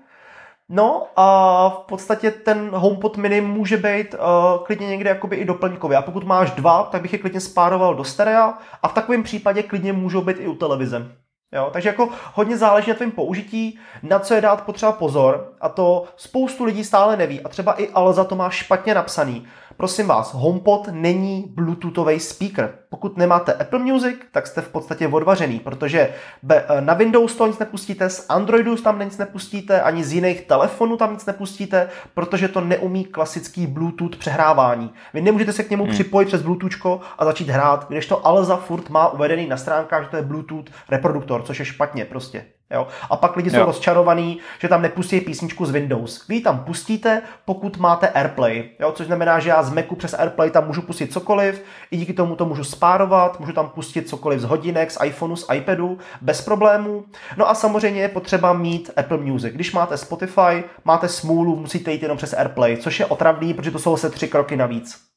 No 0.69 1.07
a 1.15 1.69
v 1.69 1.87
podstatě 1.87 2.31
ten 2.31 2.69
HomePod 2.73 3.17
mini 3.17 3.41
může 3.41 3.77
být 3.77 4.13
uh, 4.13 4.19
klidně 4.63 4.87
někde 4.87 5.09
jakoby 5.09 5.35
i 5.35 5.45
doplňkový. 5.45 5.95
A 5.95 6.01
pokud 6.01 6.23
máš 6.23 6.51
dva, 6.51 6.83
tak 6.83 7.01
bych 7.01 7.13
je 7.13 7.19
klidně 7.19 7.39
spároval 7.39 7.95
do 7.95 8.03
stereo 8.03 8.53
a 8.83 8.87
v 8.87 8.93
takovém 8.93 9.23
případě 9.23 9.63
klidně 9.63 9.93
můžou 9.93 10.21
být 10.21 10.37
i 10.39 10.47
u 10.47 10.55
televize. 10.55 11.11
Jo, 11.51 11.69
takže 11.73 11.89
jako 11.89 12.09
hodně 12.33 12.57
záleží 12.57 12.89
na 12.89 12.95
tvém 12.95 13.11
použití, 13.11 13.79
na 14.03 14.19
co 14.19 14.33
je 14.33 14.41
dát 14.41 14.65
potřeba 14.65 14.91
pozor 14.91 15.53
a 15.61 15.69
to 15.69 16.03
spoustu 16.15 16.63
lidí 16.63 16.83
stále 16.83 17.17
neví 17.17 17.41
a 17.41 17.49
třeba 17.49 17.73
i 17.73 17.89
Alza 17.89 18.23
to 18.23 18.35
má 18.35 18.49
špatně 18.49 18.93
napsaný. 18.93 19.47
Prosím 19.77 20.07
vás, 20.07 20.33
HomePod 20.33 20.87
není 20.91 21.45
Bluetoothový 21.55 22.19
speaker. 22.19 22.73
Pokud 22.89 23.17
nemáte 23.17 23.53
Apple 23.53 23.79
Music, 23.79 24.15
tak 24.31 24.47
jste 24.47 24.61
v 24.61 24.69
podstatě 24.69 25.07
odvařený, 25.07 25.59
protože 25.59 26.09
eh, 26.49 26.81
na 26.81 26.93
Windows 26.93 27.35
to 27.35 27.47
nic 27.47 27.59
nepustíte, 27.59 28.09
z 28.09 28.25
Androidu 28.29 28.75
tam 28.75 28.99
nic 28.99 29.17
nepustíte, 29.17 29.81
ani 29.81 30.03
z 30.03 30.13
jiných 30.13 30.41
telefonů 30.41 30.97
tam 30.97 31.13
nic 31.13 31.25
nepustíte, 31.25 31.89
protože 32.13 32.47
to 32.47 32.61
neumí 32.61 33.05
klasický 33.05 33.67
Bluetooth 33.67 34.17
přehrávání. 34.17 34.93
Vy 35.13 35.21
nemůžete 35.21 35.53
se 35.53 35.63
k 35.63 35.69
němu 35.69 35.83
hmm. 35.83 35.93
připojit 35.93 36.25
přes 36.25 36.41
Bluetooth 36.41 37.01
a 37.17 37.25
začít 37.25 37.49
hrát, 37.49 37.87
když 37.89 38.05
to 38.05 38.27
Alza 38.27 38.57
furt 38.57 38.89
má 38.89 39.07
uvedený 39.07 39.47
na 39.47 39.57
stránkách, 39.57 40.03
že 40.03 40.09
to 40.09 40.17
je 40.17 40.23
Bluetooth 40.23 40.71
reproduktor, 40.89 41.43
což 41.43 41.59
je 41.59 41.65
špatně 41.65 42.05
prostě. 42.05 42.45
Jo? 42.71 42.87
A 43.09 43.17
pak 43.17 43.35
lidi 43.35 43.49
jo. 43.53 43.59
jsou 43.59 43.65
rozčarovaní, 43.65 44.39
že 44.59 44.67
tam 44.67 44.81
nepustí 44.81 45.21
písničku 45.21 45.65
z 45.65 45.71
Windows. 45.71 46.27
Vy 46.27 46.35
ji 46.35 46.41
tam 46.41 46.59
pustíte, 46.59 47.21
pokud 47.45 47.77
máte 47.77 48.07
AirPlay, 48.07 48.69
jo? 48.79 48.91
což 48.91 49.07
znamená, 49.07 49.39
že 49.39 49.49
já 49.49 49.63
z 49.63 49.73
Macu 49.73 49.95
přes 49.95 50.13
AirPlay 50.13 50.51
tam 50.51 50.67
můžu 50.67 50.81
pustit 50.81 51.13
cokoliv, 51.13 51.63
i 51.91 51.97
díky 51.97 52.13
tomu 52.13 52.35
to 52.35 52.45
můžu 52.45 52.63
spárovat, 52.63 53.39
můžu 53.39 53.53
tam 53.53 53.69
pustit 53.69 54.09
cokoliv 54.09 54.39
z 54.39 54.43
hodinek, 54.43 54.91
z 54.91 54.97
iPhoneu, 55.03 55.35
z 55.35 55.45
iPadu, 55.53 55.97
bez 56.21 56.41
problémů. 56.41 57.05
No 57.37 57.49
a 57.49 57.55
samozřejmě 57.55 58.01
je 58.01 58.09
potřeba 58.09 58.53
mít 58.53 58.91
Apple 58.97 59.17
Music. 59.17 59.53
Když 59.53 59.73
máte 59.73 59.97
Spotify, 59.97 60.63
máte 60.85 61.07
smůlu, 61.09 61.55
musíte 61.55 61.91
jít 61.91 62.01
jenom 62.01 62.17
přes 62.17 62.33
AirPlay, 62.33 62.77
což 62.77 62.99
je 62.99 63.05
otravný, 63.05 63.53
protože 63.53 63.71
to 63.71 63.79
jsou 63.79 63.97
se 63.97 64.09
tři 64.09 64.27
kroky 64.27 64.55
navíc. 64.55 65.07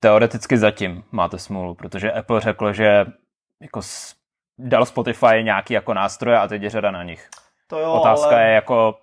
Teoreticky 0.00 0.58
zatím 0.58 1.02
máte 1.12 1.38
smůlu, 1.38 1.74
protože 1.74 2.12
Apple 2.12 2.40
řekl, 2.40 2.72
že 2.72 3.06
jako 3.62 3.82
dal 4.58 4.86
Spotify 4.86 5.42
nějaký 5.42 5.74
jako 5.74 5.94
nástroje 5.94 6.38
a 6.38 6.48
teď 6.48 6.62
je 6.62 6.70
řada 6.70 6.90
na 6.90 7.02
nich. 7.02 7.28
To 7.66 7.78
jo, 7.78 7.92
Otázka 7.92 8.30
ale... 8.30 8.42
je 8.42 8.54
jako, 8.54 8.94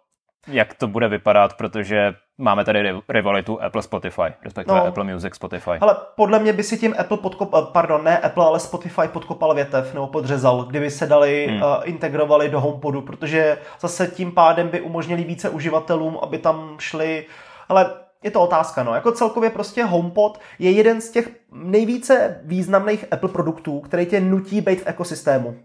jak 0.47 0.73
to 0.73 0.87
bude 0.87 1.07
vypadat, 1.07 1.53
protože 1.57 2.13
máme 2.37 2.65
tady 2.65 2.93
rivalitu 3.09 3.61
Apple 3.61 3.81
Spotify, 3.81 4.33
respektive 4.43 4.79
no, 4.79 4.85
Apple 4.85 5.03
Music 5.03 5.35
Spotify. 5.35 5.71
Ale 5.81 5.95
podle 6.15 6.39
mě 6.39 6.53
by 6.53 6.63
si 6.63 6.77
tím 6.77 6.95
Apple 6.97 7.17
podkopal, 7.17 7.63
eh, 7.63 7.71
pardon, 7.73 8.03
ne 8.03 8.17
Apple, 8.17 8.45
ale 8.45 8.59
Spotify 8.59 9.07
podkopal 9.07 9.53
větev 9.53 9.93
nebo 9.93 10.07
podřezal, 10.07 10.63
kdyby 10.63 10.91
se 10.91 11.07
dali, 11.07 11.47
hmm. 11.47 11.61
uh, 11.61 11.67
integrovali 11.83 12.49
do 12.49 12.61
HomePodu, 12.61 13.01
protože 13.01 13.57
zase 13.79 14.07
tím 14.07 14.31
pádem 14.31 14.67
by 14.67 14.81
umožnili 14.81 15.23
více 15.23 15.49
uživatelům, 15.49 16.19
aby 16.21 16.37
tam 16.37 16.75
šli, 16.79 17.25
ale 17.69 17.91
je 18.23 18.31
to 18.31 18.41
otázka, 18.41 18.83
no. 18.83 18.95
Jako 18.95 19.11
celkově 19.11 19.49
prostě 19.49 19.83
HomePod 19.83 20.39
je 20.59 20.71
jeden 20.71 21.01
z 21.01 21.11
těch 21.11 21.29
nejvíce 21.51 22.41
významných 22.43 23.05
Apple 23.11 23.29
produktů, 23.29 23.79
který 23.79 24.05
tě 24.05 24.19
nutí 24.19 24.61
být 24.61 24.81
v 24.81 24.87
ekosystému. 24.87 25.55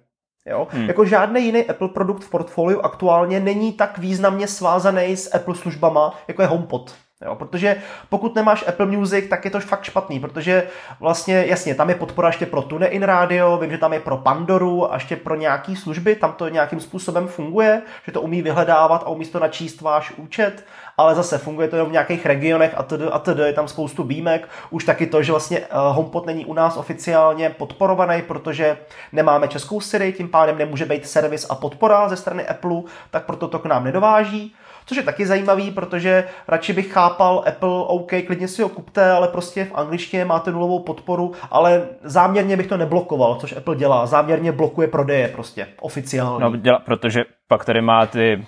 Jo? 0.46 0.68
Hmm. 0.70 0.88
Jako 0.88 1.04
žádný 1.04 1.44
jiný 1.44 1.64
Apple 1.64 1.88
produkt 1.88 2.22
v 2.22 2.30
portfoliu 2.30 2.80
aktuálně 2.80 3.40
není 3.40 3.72
tak 3.72 3.98
významně 3.98 4.48
svázaný 4.48 5.16
s 5.16 5.34
Apple 5.34 5.54
službama, 5.54 6.14
jako 6.28 6.42
je 6.42 6.48
HomePod. 6.48 6.94
Jo, 7.24 7.34
protože 7.34 7.76
pokud 8.08 8.34
nemáš 8.34 8.64
Apple 8.68 8.86
Music, 8.86 9.28
tak 9.28 9.44
je 9.44 9.50
to 9.50 9.60
fakt 9.60 9.84
špatný, 9.84 10.20
protože 10.20 10.68
vlastně, 11.00 11.44
jasně, 11.46 11.74
tam 11.74 11.88
je 11.88 11.94
podpora 11.94 12.28
ještě 12.28 12.46
pro 12.46 12.62
TuneIn 12.62 13.02
Radio, 13.02 13.56
vím, 13.56 13.70
že 13.70 13.78
tam 13.78 13.92
je 13.92 14.00
pro 14.00 14.16
Pandoru 14.16 14.92
a 14.92 14.94
ještě 14.94 15.16
pro 15.16 15.34
nějaký 15.34 15.76
služby, 15.76 16.14
tam 16.14 16.32
to 16.32 16.48
nějakým 16.48 16.80
způsobem 16.80 17.28
funguje, 17.28 17.82
že 18.06 18.12
to 18.12 18.20
umí 18.20 18.42
vyhledávat 18.42 19.02
a 19.02 19.08
umí 19.08 19.24
to 19.24 19.40
načíst 19.40 19.80
váš 19.80 20.12
účet, 20.16 20.64
ale 20.96 21.14
zase 21.14 21.38
funguje 21.38 21.68
to 21.68 21.76
jenom 21.76 21.88
v 21.88 21.92
nějakých 21.92 22.26
regionech 22.26 22.74
a 22.76 22.82
tedy, 22.82 23.04
a 23.04 23.18
tedy 23.18 23.42
je 23.42 23.52
tam 23.52 23.68
spoustu 23.68 24.02
výjimek. 24.02 24.48
Už 24.70 24.84
taky 24.84 25.06
to, 25.06 25.22
že 25.22 25.32
vlastně 25.32 25.58
eh, 25.58 25.66
HomePod 25.72 26.26
není 26.26 26.44
u 26.44 26.54
nás 26.54 26.76
oficiálně 26.76 27.50
podporovaný, 27.50 28.22
protože 28.22 28.76
nemáme 29.12 29.48
českou 29.48 29.80
Siri, 29.80 30.12
tím 30.12 30.28
pádem 30.28 30.58
nemůže 30.58 30.84
být 30.84 31.08
servis 31.08 31.46
a 31.50 31.54
podpora 31.54 32.08
ze 32.08 32.16
strany 32.16 32.46
Apple, 32.46 32.82
tak 33.10 33.24
proto 33.24 33.48
to 33.48 33.58
k 33.58 33.66
nám 33.66 33.84
nedováží. 33.84 34.54
Což 34.86 34.96
je 34.96 35.02
taky 35.02 35.26
zajímavý, 35.26 35.70
protože 35.70 36.24
radši 36.48 36.72
bych 36.72 36.92
chápal 36.92 37.44
Apple, 37.46 37.84
OK, 37.86 38.10
klidně 38.26 38.48
si 38.48 38.62
ho 38.62 38.68
kupte, 38.68 39.10
ale 39.10 39.28
prostě 39.28 39.64
v 39.64 39.74
angličtině 39.74 40.24
máte 40.24 40.52
nulovou 40.52 40.78
podporu, 40.78 41.32
ale 41.50 41.88
záměrně 42.02 42.56
bych 42.56 42.66
to 42.66 42.76
neblokoval, 42.76 43.34
což 43.34 43.56
Apple 43.56 43.76
dělá. 43.76 44.06
Záměrně 44.06 44.52
blokuje 44.52 44.88
prodeje 44.88 45.28
prostě, 45.28 45.68
oficiálně. 45.80 46.44
No, 46.44 46.78
protože 46.84 47.24
pak 47.48 47.64
tady 47.64 47.80
má 47.80 48.06
ty 48.06 48.46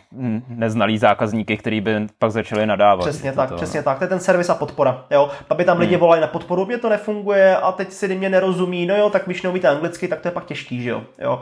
neznalý 0.49 0.99
zákazníky, 0.99 1.57
který 1.57 1.81
by 1.81 2.07
pak 2.19 2.31
začali 2.31 2.67
nadávat. 2.67 3.09
Přesně 3.09 3.33
tak, 3.33 3.49
to, 3.49 3.57
přesně 3.57 3.83
tak. 3.83 3.99
To 3.99 4.05
je 4.05 4.09
ten 4.09 4.21
servis 4.21 4.51
a 4.51 4.55
podpora. 4.55 5.05
Jo? 5.11 5.31
Pak 5.49 5.59
by 5.59 5.65
tam 5.65 5.79
lidi 5.79 5.95
hmm. 5.95 6.01
volali 6.01 6.21
na 6.21 6.27
podporu, 6.27 6.67
mě 6.67 6.79
to 6.79 6.89
nefunguje 6.89 7.57
a 7.57 7.73
teď 7.73 7.93
si 7.93 8.17
mě 8.17 8.29
nerozumí, 8.29 8.87
no 8.87 8.97
jo, 8.97 9.11
tak 9.11 9.23
když 9.27 9.43
neumíte 9.43 9.69
anglicky, 9.69 10.09
tak 10.09 10.21
to 10.21 10.29
je 10.29 10.33
pak 10.33 10.45
těžký, 10.45 10.83
že 10.83 10.91
jo. 10.91 11.03
jo? 11.19 11.41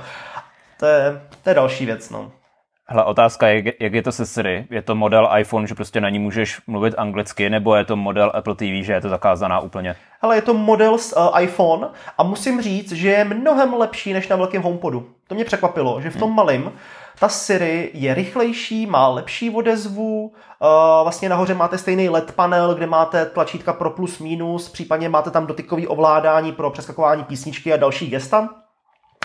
To 0.79 0.87
je, 0.87 1.21
to 1.42 1.51
je 1.51 1.55
další 1.55 1.87
věc, 1.87 2.11
no. 2.11 2.33
Hele, 2.88 3.05
otázka 3.05 3.49
je, 3.49 3.73
jak 3.81 3.92
je 3.95 4.03
to 4.03 4.12
se 4.12 4.27
Siri? 4.27 4.66
Je 4.71 4.83
to 4.83 4.95
model 4.95 5.31
iPhone, 5.38 5.66
že 5.66 5.75
prostě 5.75 6.01
na 6.01 6.09
ní 6.09 6.19
můžeš 6.19 6.61
mluvit 6.66 6.95
anglicky, 6.99 7.51
nebo 7.51 7.75
je 7.75 7.85
to 7.85 7.97
model 7.97 8.33
Apple 8.35 8.55
TV, 8.55 8.85
že 8.85 8.92
je 8.92 9.01
to 9.01 9.09
zakázaná 9.09 9.61
úplně? 9.61 9.97
Hele, 10.23 10.37
je 10.37 10.42
to 10.42 10.55
model 10.55 10.99
z 10.99 11.12
uh, 11.12 11.42
iPhone 11.42 11.88
a 12.19 12.23
musím 12.23 12.62
říct, 12.62 12.92
že 12.92 13.09
je 13.09 13.25
mnohem 13.25 13.75
lepší 13.75 14.12
než 14.12 14.29
na 14.29 14.37
velkém 14.37 14.62
HomePodu. 14.62 15.09
To 15.29 15.35
mě 15.35 15.45
překvapilo, 15.45 16.01
že 16.01 16.11
v 16.11 16.16
tom 16.16 16.29
hmm. 16.29 16.37
malém 16.37 16.73
ta 17.18 17.29
Siri 17.29 17.90
je 17.94 18.14
rychlejší, 18.14 18.87
má 18.87 19.09
lepší 19.09 19.50
odezvu, 19.50 20.22
uh, 20.26 20.33
vlastně 21.02 21.29
nahoře 21.29 21.55
máte 21.55 21.79
stejný 21.79 22.09
LED 22.09 22.33
panel, 22.33 22.74
kde 22.74 22.87
máte 22.87 23.26
tlačítka 23.26 23.72
pro 23.72 23.90
plus 23.90 24.18
minus, 24.18 24.68
případně 24.68 25.09
máte 25.09 25.31
tam 25.31 25.46
dotykový 25.46 25.87
ovládání 25.87 26.52
pro 26.52 26.70
přeskakování 26.70 27.24
písničky 27.24 27.72
a 27.72 27.76
další 27.76 28.07
gesta. 28.07 28.48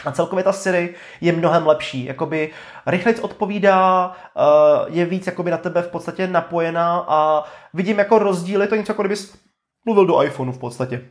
A 0.06 0.12
celkově 0.12 0.44
ta 0.44 0.54
Siri 0.54 0.96
je 1.22 1.32
mnohem 1.32 1.68
lepší. 1.68 2.06
Jakoby 2.06 2.50
rychlejc 2.86 3.20
odpovídá, 3.20 4.12
eh, 4.38 4.42
je 4.88 5.06
víc 5.06 5.28
jakoby 5.28 5.52
na 5.52 5.58
tebe 5.58 5.82
v 5.82 5.88
podstatě 5.88 6.28
napojená 6.28 7.06
a 7.08 7.44
vidím 7.74 8.00
jako 8.00 8.20
rozdíly, 8.20 8.68
to 8.68 8.76
něco 8.76 8.92
jako 8.92 9.02
kdybys 9.02 9.38
mluvil 9.86 10.06
do 10.06 10.24
iPhoneu 10.24 10.52
v 10.52 10.60
podstatě. 10.60 11.02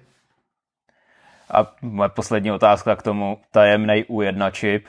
A 1.51 1.67
moje 1.83 2.09
poslední 2.09 2.53
otázka 2.53 2.97
k 2.97 3.03
tomu, 3.03 3.39
tajemný 3.51 4.05
U1 4.05 4.51
čip. 4.51 4.87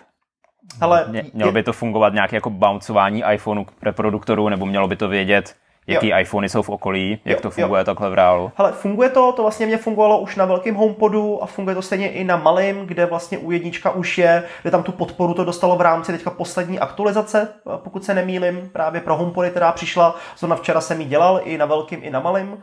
Ale 0.82 1.06
mělo 1.34 1.52
by 1.52 1.63
to 1.63 1.74
fungovat 1.74 2.13
nějaké 2.13 2.36
jako 2.36 2.50
bouncování 2.50 3.24
iPhoneu 3.34 3.65
reproduktorů, 3.82 4.50
nebo 4.50 4.65
mělo 4.65 4.88
by 4.88 4.95
to 4.95 5.08
vědět, 5.08 5.56
jaký 5.88 6.08
jo. 6.08 6.17
iPhony 6.17 6.50
jsou 6.50 6.62
v 6.62 6.69
okolí, 6.69 7.19
jak 7.26 7.38
jo, 7.38 7.41
to 7.41 7.52
funguje 7.52 7.80
jo. 7.80 7.86
takhle 7.86 8.10
v 8.10 8.13
reálu? 8.13 8.52
Hele, 8.56 8.71
funguje 8.71 9.10
to, 9.10 9.32
to 9.32 9.41
vlastně 9.41 9.65
mě 9.65 9.78
fungovalo 9.78 10.19
už 10.19 10.36
na 10.36 10.45
velkém 10.45 10.76
HomePodu 10.76 11.43
a 11.43 11.45
funguje 11.45 11.76
to 11.76 11.82
stejně 11.82 12.10
i 12.12 12.24
na 12.24 12.38
malém, 12.38 12.88
kde 12.88 13.06
vlastně 13.06 13.38
u 13.38 13.52
jednička 13.52 13.91
už 13.91 14.17
je, 14.17 14.43
kde 14.62 14.71
tam 14.71 14.84
tu 14.84 14.91
podporu 14.91 15.34
to 15.34 15.43
dostalo 15.43 15.76
v 15.76 15.82
rámci 15.82 16.12
teďka 16.12 16.30
poslední 16.30 16.80
aktualizace, 16.80 17.47
pokud 17.78 18.04
se 18.04 18.13
nemýlim, 18.13 18.69
právě 18.74 19.02
pro 19.02 19.15
HomePody, 19.15 19.50
která 19.50 19.71
přišla, 19.71 20.15
zrovna 20.38 20.56
včera 20.56 20.82
jsem 20.82 21.02
ji 21.02 21.08
dělal 21.08 21.41
i 21.43 21.58
na 21.58 21.65
velkým, 21.65 22.00
i 22.04 22.10
na 22.10 22.19
malém. 22.19 22.58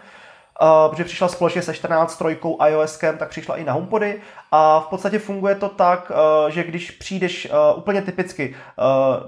Uh, 0.63 0.91
protože 0.91 1.05
přišla 1.05 1.29
společně 1.29 1.63
se 1.63 1.75
14 1.75 2.17
trojkou 2.17 2.59
iOSkem, 2.67 3.19
tak 3.19 3.29
přišla 3.29 3.57
i 3.57 3.65
na 3.65 3.73
HomePody 3.73 4.21
a 4.53 4.81
v 4.81 4.87
podstatě 4.87 5.19
funguje 5.19 5.55
to 5.55 5.69
tak, 5.69 6.11
uh, 6.11 6.51
že 6.51 6.65
když 6.65 6.91
přijdeš 6.91 7.49
uh, 7.51 7.79
úplně 7.79 8.03
typicky, 8.03 8.55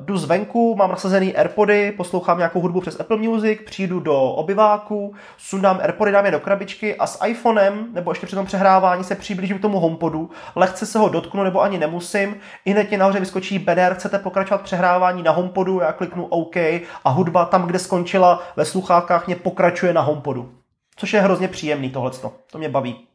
jdu 0.01 0.17
zvenku, 0.17 0.77
mám 0.77 0.91
nasazený 0.91 1.37
AirPody, 1.37 1.93
poslouchám 1.93 2.39
nějakou 2.39 2.61
hudbu 2.61 2.81
přes 2.81 3.01
Apple 3.01 3.17
Music, 3.17 3.61
přijdu 3.67 4.01
do 4.01 4.23
obyváku, 4.23 5.15
sundám 5.39 5.79
AirPody, 5.83 6.13
dám 6.13 6.25
je 6.25 6.31
do 6.31 6.41
krabičky 6.41 6.97
a 6.97 7.07
s 7.07 7.25
iPhonem, 7.27 7.87
nebo 7.93 8.11
ještě 8.11 8.27
při 8.27 8.37
tom 8.37 8.47
přehrávání 8.47 9.05
se 9.05 9.15
přiblížím 9.15 9.59
k 9.59 9.63
tomu 9.63 9.81
HomePodu, 9.81 10.31
lehce 10.57 10.87
se 10.87 10.99
ho 10.99 11.09
dotknu 11.09 11.43
nebo 11.43 11.63
ani 11.63 11.79
nemusím, 11.79 12.37
i 12.65 12.71
hned 12.71 12.93
nahoře 12.93 13.21
vyskočí 13.21 13.59
banner, 13.59 13.95
chcete 13.95 14.19
pokračovat 14.19 14.63
přehrávání 14.63 15.23
na 15.23 15.33
HomePodu, 15.33 15.81
já 15.81 15.93
kliknu 15.93 16.25
OK 16.25 16.57
a 17.05 17.11
hudba 17.11 17.45
tam, 17.45 17.67
kde 17.67 17.79
skončila 17.79 18.43
ve 18.57 18.65
sluchátkách, 18.65 19.27
mě 19.27 19.37
pokračuje 19.37 19.93
na 19.93 20.01
HomePodu. 20.01 20.60
Což 21.01 21.13
je 21.13 21.21
hrozně 21.21 21.49
příjemný 21.49 21.91
tohleto. 21.91 22.33
To 22.53 22.59
mě 22.59 22.69
baví. 22.69 23.07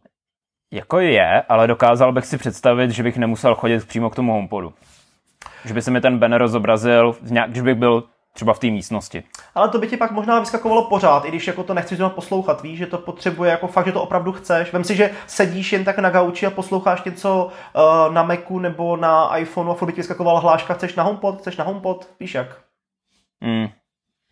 Jako 0.73 0.99
je, 0.99 1.41
ale 1.41 1.67
dokázal 1.67 2.11
bych 2.11 2.25
si 2.25 2.37
představit, 2.37 2.91
že 2.91 3.03
bych 3.03 3.17
nemusel 3.17 3.55
chodit 3.55 3.87
přímo 3.87 4.09
k 4.09 4.15
tomu 4.15 4.33
homepodu. 4.33 4.73
Že 5.65 5.73
by 5.73 5.81
se 5.81 5.91
mi 5.91 6.01
ten 6.01 6.19
banner 6.19 6.47
zobrazil, 6.47 7.15
když 7.47 7.61
bych 7.61 7.75
byl 7.75 8.03
třeba 8.33 8.53
v 8.53 8.59
té 8.59 8.67
místnosti. 8.67 9.23
Ale 9.55 9.69
to 9.69 9.77
by 9.77 9.87
ti 9.87 9.97
pak 9.97 10.11
možná 10.11 10.39
vyskakovalo 10.39 10.83
pořád, 10.89 11.25
i 11.25 11.27
když 11.27 11.47
jako 11.47 11.63
to 11.63 11.73
nechceš 11.73 11.97
znovu 11.97 12.15
poslouchat, 12.15 12.61
víš, 12.61 12.77
že 12.77 12.85
to 12.85 12.97
potřebuje 12.97 13.51
jako 13.51 13.67
fakt, 13.67 13.85
že 13.85 13.91
to 13.91 14.01
opravdu 14.01 14.31
chceš. 14.31 14.73
Vem 14.73 14.83
si, 14.83 14.95
že 14.95 15.11
sedíš 15.27 15.73
jen 15.73 15.85
tak 15.85 15.97
na 15.97 16.09
gauči 16.09 16.45
a 16.45 16.49
posloucháš 16.51 17.03
něco 17.03 17.45
uh, 17.45 18.13
na 18.13 18.23
Macu 18.23 18.59
nebo 18.59 18.97
na 18.97 19.37
iPhoneu 19.37 19.71
a 19.71 19.75
furt 19.75 19.87
by 19.87 19.93
ti 19.93 19.99
vyskakovala 19.99 20.39
hláška, 20.39 20.73
chceš 20.73 20.95
na 20.95 21.03
HomePod, 21.03 21.39
chceš 21.39 21.57
na 21.57 21.63
HomePod, 21.63 22.09
víš 22.19 22.33
jak. 22.33 22.47
Mm. 23.41 23.67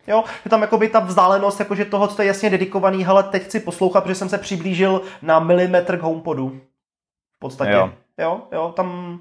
Jo, 0.06 0.24
že 0.44 0.50
tam 0.50 0.66
by 0.78 0.88
ta 0.88 1.00
vzdálenost, 1.00 1.60
jakože 1.60 1.84
toho, 1.84 2.08
co 2.08 2.22
je 2.22 2.28
jasně 2.28 2.50
dedikovaný, 2.50 3.04
hele, 3.04 3.22
teď 3.22 3.42
chci 3.42 3.60
poslouchat, 3.60 4.00
protože 4.00 4.14
jsem 4.14 4.28
se 4.28 4.38
přiblížil 4.38 5.02
na 5.22 5.38
milimetr 5.38 5.98
k 5.98 6.02
HomePodu. 6.02 6.60
V 7.36 7.38
podstatě. 7.38 7.72
Jo, 7.72 7.92
jo, 8.18 8.42
jo 8.52 8.72
tam, 8.76 9.18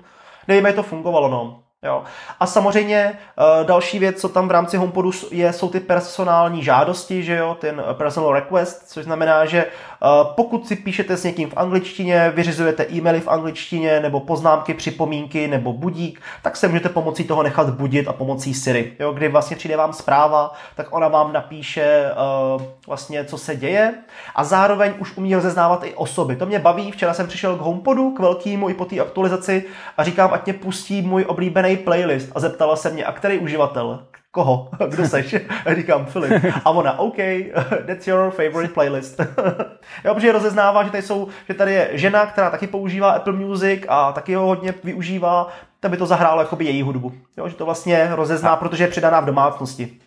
nevím, 0.47 0.65
jak 0.65 0.75
to 0.75 0.83
fungovalo, 0.83 1.29
no. 1.29 1.62
Jo. 1.83 2.03
A 2.39 2.45
samozřejmě 2.45 3.19
uh, 3.59 3.67
další 3.67 3.99
věc, 3.99 4.21
co 4.21 4.29
tam 4.29 4.47
v 4.47 4.51
rámci 4.51 4.77
HomePodu 4.77 5.11
je, 5.31 5.53
jsou 5.53 5.69
ty 5.69 5.79
personální 5.79 6.63
žádosti, 6.63 7.23
že 7.23 7.37
jo, 7.37 7.57
ten 7.59 7.83
personal 7.93 8.33
request, 8.33 8.83
což 8.87 9.03
znamená, 9.03 9.45
že 9.45 9.65
uh, 9.65 10.33
pokud 10.35 10.67
si 10.67 10.75
píšete 10.75 11.17
s 11.17 11.23
někým 11.23 11.49
v 11.49 11.57
angličtině, 11.57 12.31
vyřizujete 12.35 12.85
e-maily 12.91 13.19
v 13.19 13.27
angličtině, 13.27 13.99
nebo 13.99 14.19
poznámky, 14.19 14.73
připomínky, 14.73 15.47
nebo 15.47 15.73
budík, 15.73 16.21
tak 16.41 16.57
se 16.57 16.67
můžete 16.67 16.89
pomocí 16.89 17.23
toho 17.23 17.43
nechat 17.43 17.69
budit 17.69 18.07
a 18.07 18.13
pomocí 18.13 18.53
Siri, 18.53 18.93
jo, 18.99 19.11
kdy 19.11 19.27
vlastně 19.27 19.57
přijde 19.57 19.77
vám 19.77 19.93
zpráva, 19.93 20.53
tak 20.75 20.87
ona 20.89 21.07
vám 21.07 21.33
napíše 21.33 22.11
uh, 22.55 22.61
vlastně, 22.87 23.25
co 23.25 23.37
se 23.37 23.55
děje 23.55 23.93
a 24.35 24.43
zároveň 24.43 24.93
už 24.99 25.17
umí 25.17 25.35
rozeznávat 25.35 25.83
i 25.83 25.93
osoby. 25.93 26.35
To 26.35 26.45
mě 26.45 26.59
baví, 26.59 26.91
včera 26.91 27.13
jsem 27.13 27.27
přišel 27.27 27.55
k 27.55 27.61
HomePodu, 27.61 28.11
k 28.11 28.19
velkému 28.19 28.69
i 28.69 28.73
po 28.73 28.85
té 28.85 28.99
aktualizaci 28.99 29.63
a 29.97 30.03
říkám, 30.03 30.33
ať 30.33 30.45
mě 30.45 30.53
pustí 30.53 31.01
můj 31.01 31.25
oblíbený 31.27 31.72
playlist 31.77 32.31
a 32.35 32.39
zeptala 32.39 32.75
se 32.75 32.89
mě, 32.89 33.05
a 33.05 33.11
který 33.11 33.39
uživatel? 33.39 34.07
Koho? 34.31 34.69
Kdo 34.89 35.07
seš? 35.07 35.35
A 35.65 35.73
říkám 35.75 36.05
Filip. 36.05 36.43
A 36.65 36.69
ona, 36.69 36.99
OK, 36.99 37.17
that's 37.87 38.07
your 38.07 38.31
favorite 38.31 38.73
playlist. 38.73 39.19
jo, 40.05 40.13
protože 40.15 40.31
rozeznává, 40.31 40.83
že 40.83 40.89
tady, 40.89 41.03
jsou, 41.03 41.27
že 41.47 41.53
tady 41.53 41.73
je 41.73 41.89
žena, 41.93 42.25
která 42.25 42.49
taky 42.49 42.67
používá 42.67 43.11
Apple 43.11 43.33
Music 43.33 43.83
a 43.87 44.11
taky 44.11 44.35
ho 44.35 44.45
hodně 44.45 44.73
využívá, 44.83 45.47
tak 45.79 45.91
by 45.91 45.97
to 45.97 46.05
zahrálo 46.05 46.41
jakoby 46.41 46.65
její 46.65 46.81
hudbu. 46.81 47.13
Jo, 47.37 47.49
že 47.49 47.55
to 47.55 47.65
vlastně 47.65 48.15
rozezná, 48.15 48.51
a... 48.51 48.55
protože 48.55 48.83
je 48.83 48.87
přidaná 48.87 49.19
v 49.19 49.25
domácnosti. 49.25 49.99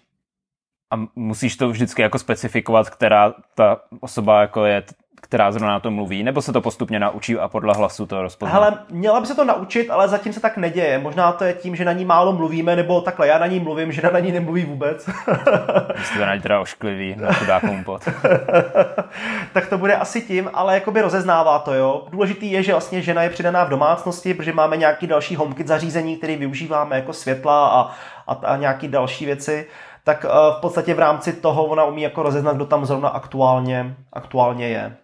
A 0.93 0.97
musíš 1.17 1.57
to 1.57 1.69
vždycky 1.69 2.03
jako 2.03 2.19
specifikovat, 2.19 2.91
která 2.91 3.35
ta 3.55 3.81
osoba 4.01 4.41
jako 4.41 4.65
je 4.65 4.83
která 5.29 5.53
zrovna 5.53 5.69
na 5.69 5.81
to 5.81 5.91
mluví, 5.91 6.23
nebo 6.23 6.43
se 6.43 6.53
to 6.53 6.61
postupně 6.61 7.01
naučí 7.01 7.39
a 7.39 7.49
podle 7.49 7.75
hlasu 7.75 8.07
to 8.07 8.23
rozpozná? 8.23 8.55
Hele, 8.55 8.79
měla 8.91 9.21
by 9.21 9.27
se 9.27 9.35
to 9.35 9.45
naučit, 9.45 9.91
ale 9.91 10.09
zatím 10.09 10.33
se 10.33 10.41
tak 10.41 10.57
neděje. 10.57 10.99
Možná 10.99 11.33
to 11.33 11.45
je 11.45 11.53
tím, 11.53 11.77
že 11.77 11.85
na 11.85 11.93
ní 11.93 12.05
málo 12.05 12.33
mluvíme, 12.33 12.77
nebo 12.77 13.01
takhle, 13.01 13.27
já 13.27 13.39
na 13.39 13.47
ní 13.47 13.61
mluvím, 13.61 13.93
že 13.93 14.03
na 14.13 14.19
ní 14.19 14.33
nemluví 14.33 14.65
vůbec. 14.65 15.07
Jste 16.03 16.27
na 16.27 16.35
ní 16.35 16.41
teda 16.41 16.61
ošklivý, 16.61 17.17
na 17.17 17.33
chudá 17.33 17.61
kompot. 17.61 18.09
tak 19.53 19.67
to 19.67 19.79
bude 19.79 19.97
asi 19.97 20.21
tím, 20.23 20.51
ale 20.55 20.75
jakoby 20.75 21.01
rozeznává 21.01 21.59
to, 21.59 21.75
jo. 21.75 22.07
Důležitý 22.11 22.53
je, 22.53 22.63
že 22.63 22.73
vlastně 22.73 23.03
žena 23.03 23.23
je 23.23 23.31
přidaná 23.31 23.65
v 23.65 23.69
domácnosti, 23.69 24.35
protože 24.35 24.53
máme 24.53 24.77
nějaký 24.77 25.07
další 25.07 25.37
HomeKit 25.37 25.67
zařízení, 25.67 26.17
který 26.17 26.37
využíváme 26.37 26.97
jako 26.97 27.13
světla 27.13 27.69
a, 27.69 27.91
a, 28.27 28.33
a 28.47 28.57
nějaký 28.57 28.89
další 28.89 29.27
věci 29.27 29.67
tak 30.07 30.25
uh, 30.25 30.59
v 30.59 30.61
podstatě 30.61 30.95
v 30.95 30.99
rámci 30.99 31.33
toho 31.33 31.65
ona 31.65 31.85
umí 31.85 32.03
jako 32.03 32.23
rozeznat, 32.23 32.57
kdo 32.57 32.67
tam 32.67 32.87
zrovna 32.87 33.09
aktuálně, 33.09 33.97
aktuálně 34.13 34.69
je. 34.69 34.97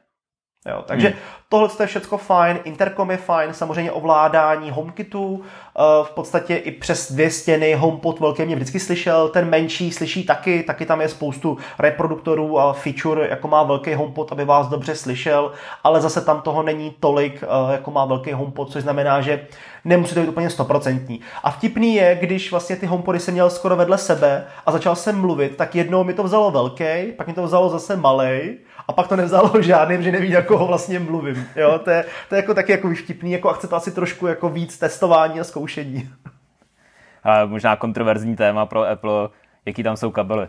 Jo, 0.67 0.83
takže 0.87 1.09
hmm. 1.09 1.19
Tohle 1.53 1.69
je 1.81 1.87
všechno 1.87 2.19
fajn, 2.19 2.59
intercom 2.65 3.11
je 3.11 3.17
fajn, 3.17 3.55
samozřejmě 3.55 3.93
ovládání 3.93 4.71
HomeKitu, 4.71 5.41
eh, 5.43 5.81
v 6.05 6.11
podstatě 6.11 6.57
i 6.57 6.71
přes 6.71 7.13
dvě 7.13 7.31
stěny 7.31 7.75
HomePod 7.75 8.21
velké 8.21 8.47
mě 8.47 8.57
vždycky 8.57 8.81
slyšel, 8.81 9.29
ten 9.29 9.49
menší 9.49 9.93
slyší 9.93 10.25
taky, 10.25 10.63
taky 10.63 10.87
tam 10.87 11.01
je 11.01 11.09
spoustu 11.09 11.59
reproduktorů 11.79 12.59
a 12.59 12.73
feature, 12.73 13.29
jako 13.29 13.49
má 13.49 13.63
velký 13.63 13.95
HomePod, 13.95 14.33
aby 14.33 14.45
vás 14.45 14.69
dobře 14.69 14.95
slyšel, 14.95 15.53
ale 15.85 16.01
zase 16.01 16.21
tam 16.21 16.41
toho 16.41 16.63
není 16.63 16.95
tolik, 17.01 17.43
eh, 17.43 17.73
jako 17.73 17.91
má 17.91 18.05
velký 18.05 18.33
HomePod, 18.33 18.71
což 18.71 18.83
znamená, 18.83 19.21
že 19.21 19.47
nemusí 19.85 20.15
to 20.15 20.21
být 20.21 20.29
úplně 20.29 20.51
stoprocentní. 20.51 21.21
A 21.43 21.51
vtipný 21.51 21.95
je, 21.95 22.19
když 22.21 22.51
vlastně 22.51 22.77
ty 22.77 22.87
HomePody 22.87 23.21
jsem 23.21 23.35
měl 23.35 23.51
skoro 23.51 23.77
vedle 23.77 23.99
sebe 23.99 24.45
a 24.67 24.73
začal 24.73 24.97
jsem 24.97 25.21
mluvit, 25.21 25.57
tak 25.57 25.75
jednou 25.75 26.05
mi 26.05 26.15
to 26.15 26.23
vzalo 26.23 26.51
velký, 26.51 27.13
pak 27.17 27.27
mi 27.27 27.33
to 27.33 27.43
vzalo 27.43 27.69
zase 27.69 27.97
malej 27.97 28.59
a 28.89 28.93
pak 28.93 29.09
to 29.09 29.17
nevzalo 29.17 29.53
žádným, 29.63 30.03
že 30.03 30.13
neví, 30.13 30.31
jak 30.31 30.51
ho 30.51 30.67
vlastně 30.67 30.99
mluvím. 30.99 31.42
Jo, 31.57 31.79
to 31.79 31.91
je, 31.91 32.05
to 32.29 32.35
je 32.35 32.41
jako 32.41 32.55
taky 32.55 32.73
jako 32.73 32.95
vtipný, 32.95 33.33
jako 33.33 33.51
a 33.51 33.53
chce 33.53 33.69
to 33.69 33.77
asi 33.77 33.91
trošku 33.91 34.27
jako 34.27 34.49
víc 34.49 34.79
testování 34.79 35.41
a 35.41 35.45
zkoušení. 35.45 36.11
A 37.25 37.45
možná 37.45 37.77
kontroverzní 37.77 38.37
téma 38.37 38.67
pro 38.67 38.89
Apple, 38.89 39.29
jaký 39.67 39.83
tam 39.83 39.97
jsou 39.97 40.11
kabely. 40.11 40.49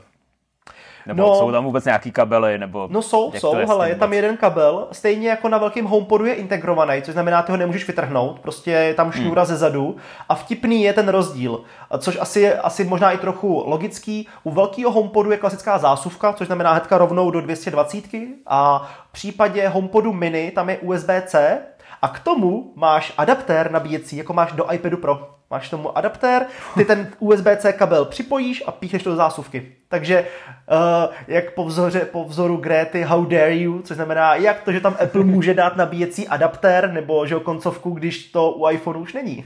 Nebo 1.06 1.22
no, 1.22 1.36
jsou 1.36 1.52
tam 1.52 1.66
vůbec 1.66 1.86
nějaký 1.86 2.12
kabely? 2.12 2.58
Nebo 2.58 2.88
no 2.92 3.02
jsou, 3.02 3.32
jsou, 3.32 3.54
hele, 3.54 3.90
je 3.90 3.96
tam 3.96 4.14
jeden 4.14 4.38
kabel, 4.38 4.88
stejně 4.92 5.30
jako 5.30 5.50
na 5.50 5.58
velkém 5.58 5.86
HomePodu 5.86 6.26
je 6.26 6.34
integrovaný, 6.34 7.02
což 7.02 7.14
znamená, 7.14 7.42
ty 7.42 7.52
ho 7.52 7.58
nemůžeš 7.58 7.88
vytrhnout, 7.88 8.40
prostě 8.40 8.72
je 8.72 8.94
tam 8.94 9.12
šňůra 9.12 9.42
hmm. 9.42 9.48
ze 9.48 9.58
zadu 9.58 9.96
a 10.30 10.36
vtipný 10.36 10.84
je 10.84 10.94
ten 10.94 11.10
rozdíl, 11.10 11.62
což 11.98 12.18
asi 12.22 12.40
je 12.40 12.60
asi 12.60 12.84
možná 12.84 13.12
i 13.12 13.18
trochu 13.18 13.64
logický. 13.68 14.28
U 14.44 14.52
velkého 14.52 14.92
HomePodu 14.92 15.32
je 15.32 15.38
klasická 15.38 15.78
zásuvka, 15.78 16.34
což 16.34 16.48
znamená 16.48 16.72
hnedka 16.72 16.98
rovnou 16.98 17.32
do 17.32 17.42
220 17.42 18.04
a 18.48 18.90
v 19.10 19.12
případě 19.12 19.68
HomePodu 19.68 20.14
mini 20.14 20.52
tam 20.52 20.70
je 20.70 20.78
USB-C 20.78 21.58
a 22.04 22.08
k 22.08 22.20
tomu 22.20 22.74
máš 22.76 23.14
adaptér 23.18 23.72
nabíjecí, 23.72 24.18
jako 24.18 24.34
máš 24.34 24.52
do 24.52 24.74
iPadu 24.74 24.98
Pro. 24.98 25.30
Máš 25.50 25.70
tomu 25.70 25.98
adaptér, 25.98 26.46
ty 26.76 26.86
ten 26.86 27.08
USB-C 27.20 27.74
kabel 27.74 28.06
připojíš 28.06 28.64
a 28.68 28.72
píchneš 28.72 29.04
to 29.04 29.10
do 29.10 29.16
zásuvky. 29.16 29.72
Takže 29.88 30.28
uh, 30.72 31.14
jak 31.28 31.54
po, 31.54 31.66
vzoře, 31.66 32.00
po 32.00 32.24
vzoru 32.24 32.58
Gréty 32.58 33.02
How 33.02 33.26
dare 33.26 33.56
you, 33.56 33.82
což 33.82 33.96
znamená, 33.96 34.36
jak 34.36 34.62
to, 34.62 34.72
že 34.72 34.80
tam 34.80 34.96
Apple 35.04 35.24
může 35.24 35.54
dát 35.54 35.76
nabíjecí 35.76 36.28
adaptér 36.28 36.92
nebo 36.92 37.26
že 37.26 37.36
koncovku, 37.36 37.92
když 37.92 38.32
to 38.32 38.52
u 38.52 38.70
iPhone 38.70 39.00
už 39.00 39.14
není. 39.14 39.46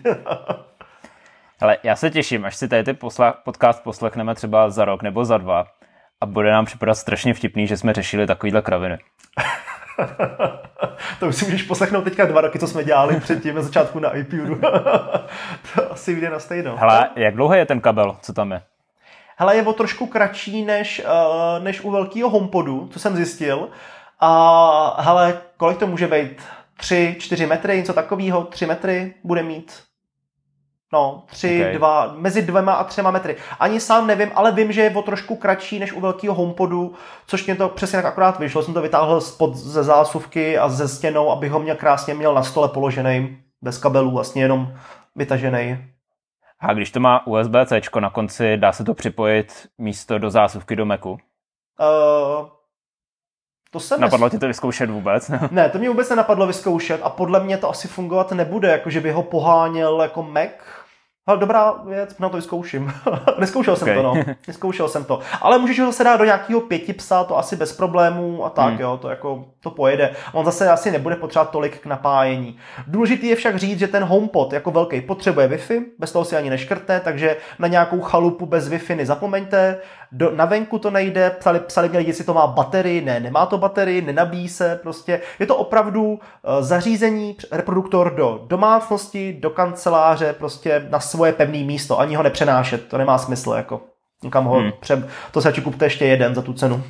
Ale 1.62 1.78
já 1.84 1.96
se 1.96 2.10
těším, 2.10 2.46
až 2.46 2.56
si 2.56 2.68
tady 2.68 2.84
ty 2.84 2.94
posla- 2.94 3.34
podcast 3.46 3.84
poslechneme 3.84 4.36
třeba 4.36 4.70
za 4.70 4.86
rok 4.86 5.04
nebo 5.04 5.26
za 5.26 5.38
dva 5.38 5.66
a 6.22 6.26
bude 6.26 6.52
nám 6.52 6.66
připadat 6.66 6.98
strašně 6.98 7.34
vtipný, 7.34 7.68
že 7.68 7.78
jsme 7.78 7.94
řešili 7.94 8.28
takovýhle 8.28 8.62
kraviny. 8.62 8.98
to 11.20 11.28
už 11.28 11.36
si 11.36 11.46
můžeš 11.46 11.64
poslechnout 11.64 12.04
teďka 12.04 12.26
dva 12.26 12.42
roky, 12.42 12.60
co 12.60 12.68
jsme 12.68 12.84
dělali 12.84 13.20
předtím 13.20 13.56
na 13.56 13.62
začátku 13.62 14.00
na 14.00 14.18
iPudu. 14.18 14.56
to 15.76 15.92
asi 15.92 16.14
vyjde 16.14 16.30
na 16.30 16.40
stejno. 16.40 16.78
Hele, 16.78 17.10
jak 17.16 17.36
dlouhý 17.36 17.58
je 17.58 17.66
ten 17.66 17.82
kabel, 17.82 18.18
co 18.22 18.34
tam 18.34 18.52
je? 18.52 18.62
Hele, 19.38 19.56
je 19.56 19.64
o 19.64 19.74
trošku 19.74 20.08
kratší 20.08 20.66
než, 20.66 21.02
uh, 21.06 21.64
než 21.64 21.82
u 21.82 21.92
velkého 21.92 22.30
HomePodu, 22.30 22.90
co 22.92 23.00
jsem 23.00 23.16
zjistil. 23.16 23.70
A 24.20 25.02
hele, 25.02 25.42
kolik 25.58 25.78
to 25.78 25.88
může 25.88 26.08
být? 26.08 26.42
3, 26.78 27.16
4 27.20 27.46
metry, 27.46 27.78
něco 27.78 27.94
takového, 27.94 28.44
3 28.44 28.66
metry 28.66 29.14
bude 29.24 29.44
mít. 29.44 29.87
No, 30.94 31.24
tři, 31.26 31.62
okay. 31.62 31.74
dva, 31.74 32.14
mezi 32.18 32.42
dvěma 32.42 32.74
a 32.74 32.84
třema 32.84 33.12
metry. 33.12 33.36
Ani 33.60 33.80
sám 33.80 34.08
nevím, 34.08 34.32
ale 34.36 34.52
vím, 34.52 34.72
že 34.72 34.82
je 34.82 34.96
o 34.96 35.02
trošku 35.02 35.36
kratší 35.36 35.80
než 35.80 35.94
u 35.94 36.00
velkého 36.00 36.36
HomePodu, 36.36 36.94
což 37.28 37.46
mě 37.46 37.56
to 37.56 37.70
přesně 37.70 37.98
tak 37.98 38.06
akorát 38.06 38.40
vyšlo. 38.40 38.64
Jsem 38.64 38.74
to 38.74 38.82
vytáhl 38.82 39.22
spod 39.22 39.56
ze 39.56 39.84
zásuvky 39.84 40.58
a 40.58 40.70
ze 40.70 40.88
stěnou, 40.88 41.32
abych 41.32 41.52
ho 41.52 41.60
měl 41.60 41.76
krásně 41.76 42.14
měl 42.14 42.34
na 42.34 42.44
stole 42.44 42.70
položený, 42.70 43.38
bez 43.62 43.78
kabelů, 43.78 44.12
vlastně 44.12 44.42
jenom 44.42 44.74
vytažený. 45.16 45.78
A 46.60 46.74
když 46.74 46.92
to 46.92 47.00
má 47.00 47.28
USB-C 47.28 48.00
na 48.00 48.10
konci, 48.10 48.58
dá 48.58 48.72
se 48.72 48.84
to 48.84 48.94
připojit 48.94 49.68
místo 49.78 50.18
do 50.18 50.30
zásuvky 50.30 50.76
do 50.76 50.86
Macu? 50.86 51.12
Uh, 51.12 51.18
to 53.72 53.80
se 53.80 53.98
Napadlo 53.98 54.26
nes... 54.26 54.32
ti 54.32 54.40
to 54.40 54.48
vyzkoušet 54.48 54.90
vůbec? 54.90 55.32
ne, 55.52 55.70
to 55.70 55.78
mě 55.78 55.90
vůbec 55.90 56.10
nenapadlo 56.10 56.48
vyzkoušet 56.48 57.02
a 57.04 57.10
podle 57.10 57.40
mě 57.40 57.58
to 57.58 57.70
asi 57.70 57.88
fungovat 57.88 58.32
nebude, 58.32 58.72
jako 58.72 58.90
že 58.90 59.02
by 59.02 59.12
ho 59.12 59.24
poháněl 59.24 60.02
jako 60.02 60.24
Mac, 60.24 60.52
ale 61.28 61.38
dobrá 61.38 61.72
věc, 61.86 62.18
na 62.20 62.30
to 62.30 62.38
vyzkouším. 62.38 62.94
Neskoušel 63.40 63.74
okay. 63.74 63.86
jsem 63.86 63.96
to, 63.96 64.04
no. 64.04 64.14
Neskoušel 64.48 64.88
jsem 64.88 65.04
to. 65.04 65.20
Ale 65.42 65.60
můžeš 65.60 65.80
ho 65.80 65.86
zase 65.86 66.04
dát 66.04 66.18
do 66.18 66.26
nějakého 66.26 66.62
pěti 66.62 66.94
psa, 66.94 67.24
to 67.24 67.38
asi 67.38 67.56
bez 67.56 67.74
problémů 67.74 68.46
a 68.46 68.50
tak, 68.50 68.74
hmm. 68.74 68.82
jo, 68.82 69.00
to 69.02 69.10
jako, 69.10 69.46
to 69.60 69.72
pojede. 69.72 70.12
On 70.34 70.46
zase 70.46 70.70
asi 70.70 70.92
nebude 70.92 71.16
potřebovat 71.16 71.52
tolik 71.52 71.80
k 71.80 71.86
napájení. 71.86 72.58
Důležitý 72.88 73.28
je 73.28 73.36
však 73.36 73.58
říct, 73.58 73.80
že 73.80 73.88
ten 73.88 74.04
HomePod 74.04 74.54
jako 74.54 74.72
velký 74.72 75.02
potřebuje 75.02 75.48
Wi-Fi, 75.48 75.86
bez 76.00 76.12
toho 76.12 76.26
si 76.26 76.36
ani 76.36 76.50
neškrte, 76.50 77.00
takže 77.00 77.38
na 77.60 77.68
nějakou 77.68 78.02
chalupu 78.02 78.46
bez 78.46 78.70
Wi-Fi 78.70 78.96
nezapomeňte. 78.96 79.80
Do, 80.12 80.32
na 80.36 80.46
venku 80.46 80.80
to 80.80 80.92
nejde, 80.92 81.30
psali, 81.30 81.60
psali 81.60 81.90
mě 81.90 81.98
lidi, 81.98 82.10
jestli 82.10 82.24
to 82.24 82.34
má 82.34 82.48
baterii, 82.48 83.02
ne, 83.02 83.20
nemá 83.20 83.46
to 83.46 83.58
baterii, 83.58 84.02
nenabíjí 84.02 84.50
se, 84.50 84.80
prostě. 84.84 85.22
Je 85.40 85.46
to 85.46 85.56
opravdu 85.56 86.04
uh, 86.06 86.20
zařízení, 86.60 87.38
reproduktor 87.52 88.16
do 88.16 88.46
domácnosti, 88.48 89.38
do 89.40 89.50
kanceláře, 89.50 90.34
prostě 90.34 90.88
na 90.90 91.00
svoje 91.00 91.34
pevné 91.34 91.64
místo, 91.64 92.00
ani 92.00 92.16
ho 92.16 92.24
nepřenášet, 92.24 92.88
to 92.88 92.98
nemá 92.98 93.18
smysl, 93.18 93.52
jako. 93.52 93.82
Někam 94.24 94.46
ho 94.46 94.60
hmm. 94.60 94.72
přeb... 94.80 95.10
To 95.32 95.42
se 95.42 95.54
kupte 95.62 95.86
ještě 95.86 96.06
jeden 96.06 96.36
za 96.36 96.42
tu 96.42 96.54
cenu. 96.54 96.84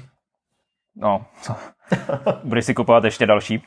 No, 1.00 1.26
Budeš 2.44 2.66
si 2.66 2.74
kupovat 2.74 3.04
ještě 3.04 3.26
další? 3.26 3.64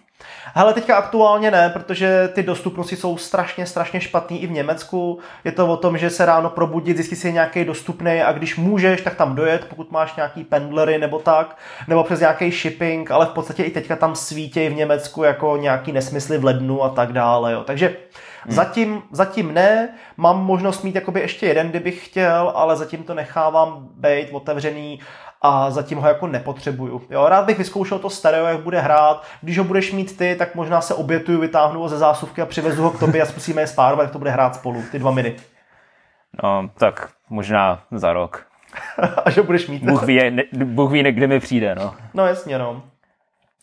Hele, 0.55 0.75
teďka 0.75 0.97
aktuálně 0.97 1.51
ne, 1.51 1.71
protože 1.71 2.29
ty 2.33 2.43
dostupnosti 2.43 2.97
jsou 2.97 3.17
strašně, 3.17 3.67
strašně 3.67 4.01
špatný 4.01 4.43
i 4.43 4.47
v 4.47 4.51
Německu. 4.51 5.19
Je 5.45 5.53
to 5.53 5.69
o 5.69 5.77
tom, 5.77 5.99
že 5.99 6.11
se 6.11 6.27
ráno 6.27 6.51
probudit, 6.51 6.97
zjistit 6.97 7.17
si 7.17 7.33
nějaký 7.33 7.65
dostupný 7.65 8.23
a 8.23 8.33
když 8.33 8.57
můžeš, 8.57 9.01
tak 9.01 9.15
tam 9.15 9.35
dojet, 9.35 9.65
pokud 9.65 9.91
máš 9.91 10.17
nějaký 10.17 10.45
pendlery 10.45 10.99
nebo 10.99 11.19
tak, 11.19 11.57
nebo 11.89 12.05
přes 12.05 12.21
nějaký 12.21 12.51
shipping, 12.51 13.11
ale 13.11 13.27
v 13.27 13.31
podstatě 13.31 13.63
i 13.63 13.71
teďka 13.71 13.97
tam 13.97 14.17
svítějí 14.17 14.69
v 14.69 14.77
Německu 14.77 15.23
jako 15.23 15.57
nějaký 15.57 15.93
nesmysly 15.93 16.39
v 16.39 16.45
lednu 16.45 16.83
a 16.83 16.89
tak 16.89 17.13
dále. 17.13 17.53
Jo. 17.53 17.65
Takže 17.65 17.97
Hmm. 18.45 18.55
Zatím, 18.55 19.03
zatím 19.11 19.55
ne, 19.55 19.89
mám 20.17 20.45
možnost 20.45 20.83
mít 20.83 20.95
jakoby 20.95 21.21
ještě 21.21 21.47
jeden, 21.47 21.71
kdybych 21.71 22.07
chtěl, 22.07 22.53
ale 22.55 22.77
zatím 22.77 23.03
to 23.03 23.15
nechávám 23.15 23.89
být 23.97 24.29
otevřený 24.33 25.01
a 25.43 25.71
zatím 25.71 25.99
ho 25.99 26.09
jako 26.09 26.27
nepotřebuju. 26.27 27.03
Jo, 27.11 27.29
rád 27.29 27.45
bych 27.45 27.59
vyzkoušel 27.59 27.99
to 27.99 28.11
stereo, 28.11 28.47
jak 28.47 28.61
bude 28.61 28.81
hrát. 28.81 29.25
Když 29.41 29.59
ho 29.59 29.65
budeš 29.65 29.93
mít 29.93 30.17
ty, 30.17 30.37
tak 30.39 30.55
možná 30.55 30.81
se 30.81 30.95
obětuju, 30.95 31.41
vytáhnu 31.41 31.81
ho 31.81 31.89
ze 31.89 31.99
zásuvky 31.99 32.43
a 32.43 32.47
přivezu 32.47 32.83
ho 32.83 32.91
k 32.91 32.99
tobě 32.99 33.23
a 33.23 33.27
zkusíme 33.27 33.63
je 33.63 33.67
spárovat, 33.67 34.03
jak 34.03 34.13
to 34.13 34.19
bude 34.19 34.31
hrát 34.31 34.55
spolu, 34.55 34.83
ty 34.91 34.99
dva 34.99 35.11
miny. 35.11 35.37
No, 36.43 36.71
tak 36.79 37.11
možná 37.31 37.83
za 37.91 38.13
rok. 38.13 38.47
a 39.25 39.31
že 39.31 39.43
budeš 39.43 39.69
mít. 39.69 39.83
Bůh 39.83 40.03
ví, 40.03 40.31
ne, 40.31 40.43
Bůh 40.53 40.93
ví, 40.93 41.03
kdy 41.03 41.27
mi 41.27 41.41
přijde, 41.41 41.75
no. 41.75 41.95
No 42.15 42.27
jasně, 42.27 42.59
no. 42.59 42.83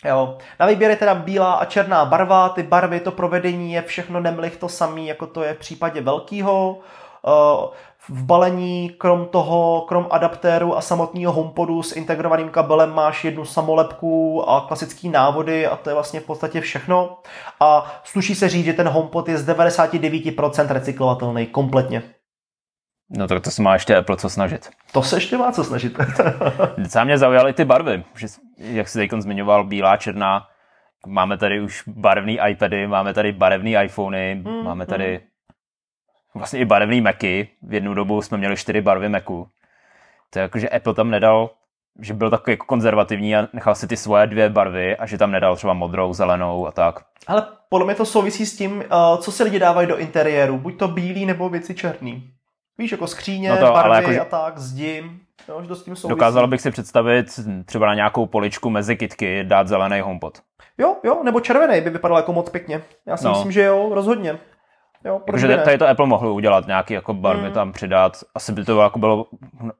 Jo. 0.05 0.37
Na 0.59 0.65
výběr 0.65 0.91
je 0.91 0.97
teda 0.97 1.15
bílá 1.15 1.53
a 1.53 1.65
černá 1.65 2.05
barva, 2.05 2.49
ty 2.49 2.63
barvy, 2.63 2.99
to 2.99 3.11
provedení 3.11 3.73
je 3.73 3.81
všechno 3.81 4.19
nemlich 4.19 4.57
to 4.57 4.69
samý, 4.69 5.07
jako 5.07 5.27
to 5.27 5.43
je 5.43 5.53
v 5.53 5.57
případě 5.57 6.01
velkýho. 6.01 6.79
Uh, 7.21 7.73
v 8.09 8.23
balení, 8.23 8.89
krom 8.89 9.25
toho, 9.25 9.85
krom 9.87 10.07
adaptéru 10.11 10.77
a 10.77 10.81
samotného 10.81 11.33
homepodu 11.33 11.83
s 11.83 11.95
integrovaným 11.95 12.49
kabelem 12.49 12.93
máš 12.93 13.25
jednu 13.25 13.45
samolepku 13.45 14.43
a 14.49 14.61
klasický 14.61 15.09
návody 15.09 15.67
a 15.67 15.75
to 15.75 15.89
je 15.89 15.93
vlastně 15.93 16.19
v 16.19 16.25
podstatě 16.25 16.61
všechno. 16.61 17.17
A 17.59 18.01
sluší 18.03 18.35
se 18.35 18.49
říct, 18.49 18.65
že 18.65 18.73
ten 18.73 18.87
homepod 18.87 19.29
je 19.29 19.37
z 19.37 19.47
99% 19.47 20.67
recyklovatelný 20.67 21.47
kompletně. 21.47 22.03
No 23.09 23.27
tak 23.27 23.43
to 23.43 23.51
se 23.51 23.61
má 23.61 23.73
ještě 23.73 23.95
Apple 23.95 24.17
co 24.17 24.29
snažit. 24.29 24.69
To 24.91 25.03
se 25.03 25.15
ještě 25.15 25.37
má 25.37 25.51
co 25.51 25.63
snažit. 25.63 25.97
Docela 26.77 27.03
mě 27.03 27.17
zaujaly 27.17 27.53
ty 27.53 27.65
barvy, 27.65 28.03
že, 28.15 28.27
jak 28.57 28.87
jsi 28.87 28.99
teď 28.99 29.11
zmiňoval, 29.19 29.63
bílá, 29.63 29.97
černá, 29.97 30.47
máme 31.07 31.37
tady 31.37 31.61
už 31.61 31.83
barevný 31.87 32.39
iPady, 32.49 32.87
máme 32.87 33.13
tady 33.13 33.31
barevný 33.31 33.75
iPhony, 33.83 34.35
mm, 34.35 34.63
máme 34.63 34.85
tady 34.85 35.13
mm 35.17 35.36
vlastně 36.37 36.59
i 36.59 36.65
barevný 36.65 37.01
Macy. 37.01 37.47
V 37.61 37.73
jednu 37.73 37.93
dobu 37.93 38.21
jsme 38.21 38.37
měli 38.37 38.57
čtyři 38.57 38.81
barvy 38.81 39.09
Macu. 39.09 39.47
To 40.29 40.39
je 40.39 40.41
jako, 40.41 40.59
že 40.59 40.69
Apple 40.69 40.93
tam 40.93 41.09
nedal, 41.09 41.49
že 41.99 42.13
byl 42.13 42.29
takový 42.29 42.53
jako 42.53 42.65
konzervativní 42.65 43.35
a 43.35 43.47
nechal 43.53 43.75
si 43.75 43.87
ty 43.87 43.97
svoje 43.97 44.27
dvě 44.27 44.49
barvy 44.49 44.97
a 44.97 45.05
že 45.05 45.17
tam 45.17 45.31
nedal 45.31 45.55
třeba 45.55 45.73
modrou, 45.73 46.13
zelenou 46.13 46.67
a 46.67 46.71
tak. 46.71 46.99
Ale 47.27 47.43
podle 47.69 47.85
mě 47.85 47.95
to 47.95 48.05
souvisí 48.05 48.45
s 48.45 48.57
tím, 48.57 48.77
uh, 48.77 49.17
co 49.17 49.31
si 49.31 49.43
lidi 49.43 49.59
dávají 49.59 49.87
do 49.87 49.97
interiéru. 49.97 50.57
Buď 50.57 50.79
to 50.79 50.87
bílý 50.87 51.25
nebo 51.25 51.49
věci 51.49 51.75
černý. 51.75 52.31
Víš, 52.77 52.91
jako 52.91 53.07
skříně, 53.07 53.49
no 53.49 53.57
to, 53.57 53.73
barvy 53.73 53.89
ale 53.89 54.03
jako, 54.03 54.21
a 54.21 54.25
tak, 54.25 54.57
zdi. 54.57 55.03
Jo, 55.49 55.61
že 55.61 55.67
to 55.67 55.75
s 55.75 55.83
tím 55.83 55.95
souvisí. 55.95 56.09
Dokázal 56.09 56.47
bych 56.47 56.61
si 56.61 56.71
představit 56.71 57.39
třeba 57.65 57.85
na 57.85 57.93
nějakou 57.93 58.25
poličku 58.25 58.69
mezi 58.69 58.95
kitky 58.95 59.43
dát 59.43 59.67
zelený 59.67 59.99
HomePod. 59.99 60.41
Jo, 60.77 60.95
jo, 61.03 61.21
nebo 61.23 61.39
červený 61.39 61.81
by 61.81 61.89
vypadal 61.89 62.17
jako 62.17 62.33
moc 62.33 62.49
pěkně. 62.49 62.81
Já 63.05 63.17
si 63.17 63.25
no. 63.25 63.31
myslím, 63.31 63.51
že 63.51 63.63
jo, 63.63 63.89
rozhodně. 63.93 64.39
Jo, 65.05 65.21
Takže 65.31 65.57
tady 65.57 65.77
to 65.77 65.87
Apple 65.87 66.05
mohl 66.05 66.27
udělat, 66.27 66.67
nějaký 66.67 66.93
jako 66.93 67.13
barvy 67.13 67.47
mm. 67.47 67.53
tam 67.53 67.71
přidat. 67.71 68.23
Asi 68.35 68.51
by 68.51 68.63
to 68.63 68.81
jako 68.81 68.99
bylo 68.99 69.27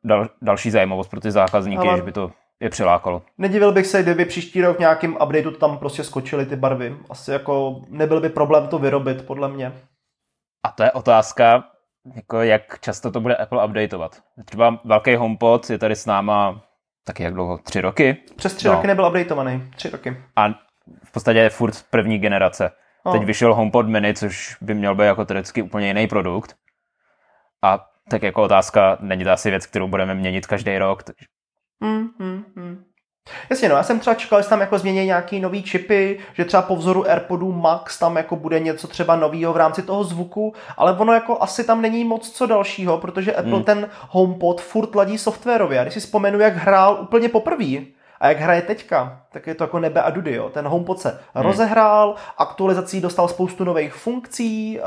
dal, 0.04 0.28
další 0.42 0.72
zajímavost 0.72 1.08
pro 1.08 1.20
ty 1.20 1.32
zákazníky, 1.32 1.88
Ale... 1.88 1.98
že 1.98 2.04
by 2.04 2.12
to 2.12 2.32
je 2.60 2.70
přilákalo. 2.70 3.22
Nedivil 3.38 3.72
bych 3.72 3.88
se, 3.88 4.04
kdyby 4.04 4.26
příští 4.26 4.62
rok 4.62 4.78
v 4.78 4.80
nějakým 4.80 5.18
updateu 5.24 5.52
tam 5.52 5.78
prostě 5.78 6.04
skočily 6.04 6.46
ty 6.46 6.56
barvy. 6.56 6.98
Asi 7.10 7.32
jako 7.32 7.82
nebyl 7.90 8.22
by 8.22 8.30
problém 8.30 8.68
to 8.68 8.80
vyrobit, 8.80 9.26
podle 9.26 9.50
mě. 9.50 9.74
A 10.66 10.72
to 10.72 10.84
je 10.84 10.92
otázka, 10.92 11.64
jako 12.16 12.42
jak 12.42 12.80
často 12.80 13.12
to 13.12 13.22
bude 13.22 13.36
Apple 13.36 13.66
updateovat. 13.66 14.22
Třeba 14.46 14.80
velký 14.86 15.16
HomePod 15.16 15.70
je 15.70 15.78
tady 15.78 15.96
s 15.96 16.06
náma 16.06 16.62
taky 17.06 17.24
jak 17.24 17.34
dlouho? 17.34 17.58
Tři 17.58 17.82
roky? 17.82 18.18
Přes 18.36 18.54
tři 18.54 18.68
no. 18.68 18.74
roky 18.74 18.88
nebyl 18.88 19.06
updateovaný. 19.06 19.64
Tři 19.76 19.90
roky. 19.90 20.18
A 20.36 20.50
v 21.04 21.12
podstatě 21.12 21.40
je 21.40 21.50
furt 21.50 21.84
první 21.90 22.20
generace. 22.20 22.72
No. 23.08 23.14
Teď 23.14 23.24
vyšel 23.24 23.54
HomePod 23.54 23.88
mini, 23.88 24.14
což 24.14 24.58
by 24.62 24.74
měl 24.74 24.96
být 24.96 25.06
jako 25.06 25.26
teoreticky 25.26 25.62
úplně 25.62 25.88
jiný 25.88 26.08
produkt. 26.08 26.56
A 27.62 27.86
tak 28.10 28.24
jako 28.24 28.44
otázka, 28.44 28.98
není 29.00 29.24
to 29.24 29.32
asi 29.32 29.50
věc, 29.50 29.66
kterou 29.66 29.88
budeme 29.88 30.16
měnit 30.16 30.48
každý 30.48 30.78
rok. 30.78 31.04
Takže... 31.04 31.26
Mm, 31.80 32.10
mm, 32.20 32.44
mm. 32.56 32.84
Jasně, 33.50 33.70
no, 33.70 33.76
já 33.76 33.84
jsem 33.84 34.00
třeba 34.00 34.14
čekal, 34.14 34.42
že 34.42 34.50
tam 34.50 34.62
jako 34.62 34.80
změní 34.80 35.06
nějaký 35.06 35.40
nový 35.40 35.64
čipy, 35.64 36.20
že 36.34 36.46
třeba 36.46 36.64
po 36.64 36.76
vzoru 36.76 37.10
AirPodu 37.10 37.52
Max 37.52 38.00
tam 38.00 38.18
jako 38.18 38.36
bude 38.36 38.60
něco 38.60 38.88
třeba 38.88 39.16
novýho 39.16 39.54
v 39.54 39.58
rámci 39.58 39.82
toho 39.82 40.04
zvuku, 40.04 40.54
ale 40.78 40.98
ono 40.98 41.14
jako 41.14 41.42
asi 41.42 41.64
tam 41.64 41.82
není 41.82 42.04
moc 42.04 42.32
co 42.32 42.46
dalšího, 42.46 42.98
protože 42.98 43.36
Apple 43.36 43.52
hmm. 43.52 43.64
ten 43.64 43.90
HomePod 44.10 44.62
furt 44.62 44.96
ladí 44.96 45.18
softwarově. 45.18 45.80
A 45.80 45.84
když 45.84 45.94
si 45.94 46.00
vzpomenu, 46.00 46.40
jak 46.40 46.56
hrál 46.56 46.98
úplně 47.02 47.30
poprvé, 47.30 47.76
a 48.20 48.28
jak 48.28 48.40
hraje 48.40 48.62
teďka, 48.62 49.22
tak 49.32 49.48
je 49.48 49.56
to 49.56 49.64
jako 49.64 49.80
nebe 49.80 50.02
a 50.02 50.10
dudy. 50.10 50.34
Jo. 50.36 50.50
Ten 50.50 50.68
HomePod 50.68 51.00
se 51.00 51.10
hmm. 51.10 51.46
rozehrál, 51.46 52.16
aktualizací 52.38 53.02
dostal 53.02 53.28
spoustu 53.28 53.64
nových 53.64 53.94
funkcí 53.94 54.80
uh, 54.80 54.86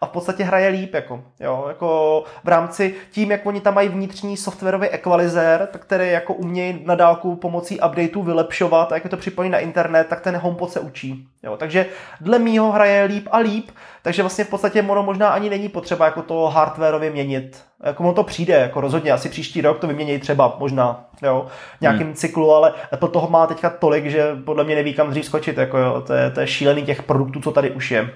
a 0.00 0.06
v 0.06 0.08
podstatě 0.08 0.44
hraje 0.44 0.68
líp. 0.68 0.94
Jako, 0.94 1.22
jo. 1.40 1.64
jako 1.68 2.24
v 2.44 2.48
rámci 2.48 2.94
tím, 3.10 3.30
jak 3.30 3.46
oni 3.46 3.60
tam 3.60 3.74
mají 3.74 3.88
vnitřní 3.88 4.36
softwarový 4.36 4.88
equalizer, 4.88 5.68
tak 5.72 5.82
který 5.82 6.10
jako 6.10 6.34
umějí 6.34 6.82
na 6.84 6.94
dálku 6.94 7.36
pomocí 7.36 7.80
updateů 7.80 8.22
vylepšovat 8.22 8.92
a 8.92 8.94
jak 8.94 9.04
je 9.04 9.10
to 9.10 9.16
připojí 9.16 9.50
na 9.50 9.58
internet, 9.58 10.06
tak 10.08 10.20
ten 10.20 10.36
HomePod 10.36 10.70
se 10.70 10.80
učí. 10.80 11.28
Jo. 11.42 11.56
Takže 11.56 11.86
dle 12.20 12.38
mýho 12.38 12.72
hraje 12.72 13.04
líp 13.04 13.28
a 13.30 13.38
líp, 13.38 13.70
takže 14.04 14.22
vlastně 14.22 14.44
v 14.44 14.48
podstatě 14.48 14.82
ono 14.82 15.02
možná 15.02 15.28
ani 15.28 15.50
není 15.50 15.68
potřeba 15.68 16.04
jako 16.04 16.22
to 16.22 16.46
hardwareově 16.46 17.10
měnit. 17.10 17.64
Jako 17.84 18.02
ono 18.02 18.12
to 18.12 18.22
přijde, 18.22 18.54
jako 18.54 18.80
rozhodně, 18.80 19.12
asi 19.12 19.28
příští 19.28 19.60
rok 19.60 19.78
to 19.78 19.86
vymění 19.86 20.18
třeba 20.18 20.56
možná, 20.58 21.04
jo, 21.22 21.46
v 21.78 21.80
nějakém 21.80 22.06
hmm. 22.06 22.14
cyklu, 22.14 22.52
ale 22.52 22.72
Apple 22.92 23.08
toho 23.08 23.30
má 23.30 23.46
teďka 23.46 23.70
tolik, 23.70 24.06
že 24.06 24.36
podle 24.44 24.64
mě 24.64 24.74
neví 24.74 24.94
kam 24.94 25.10
dřív 25.10 25.24
skočit, 25.24 25.58
jako 25.58 25.78
jo, 25.78 26.02
to 26.06 26.12
je, 26.12 26.30
to 26.30 26.40
je 26.40 26.46
šílený 26.46 26.82
těch 26.82 27.02
produktů, 27.02 27.40
co 27.40 27.50
tady 27.50 27.70
už 27.70 27.90
je. 27.90 28.10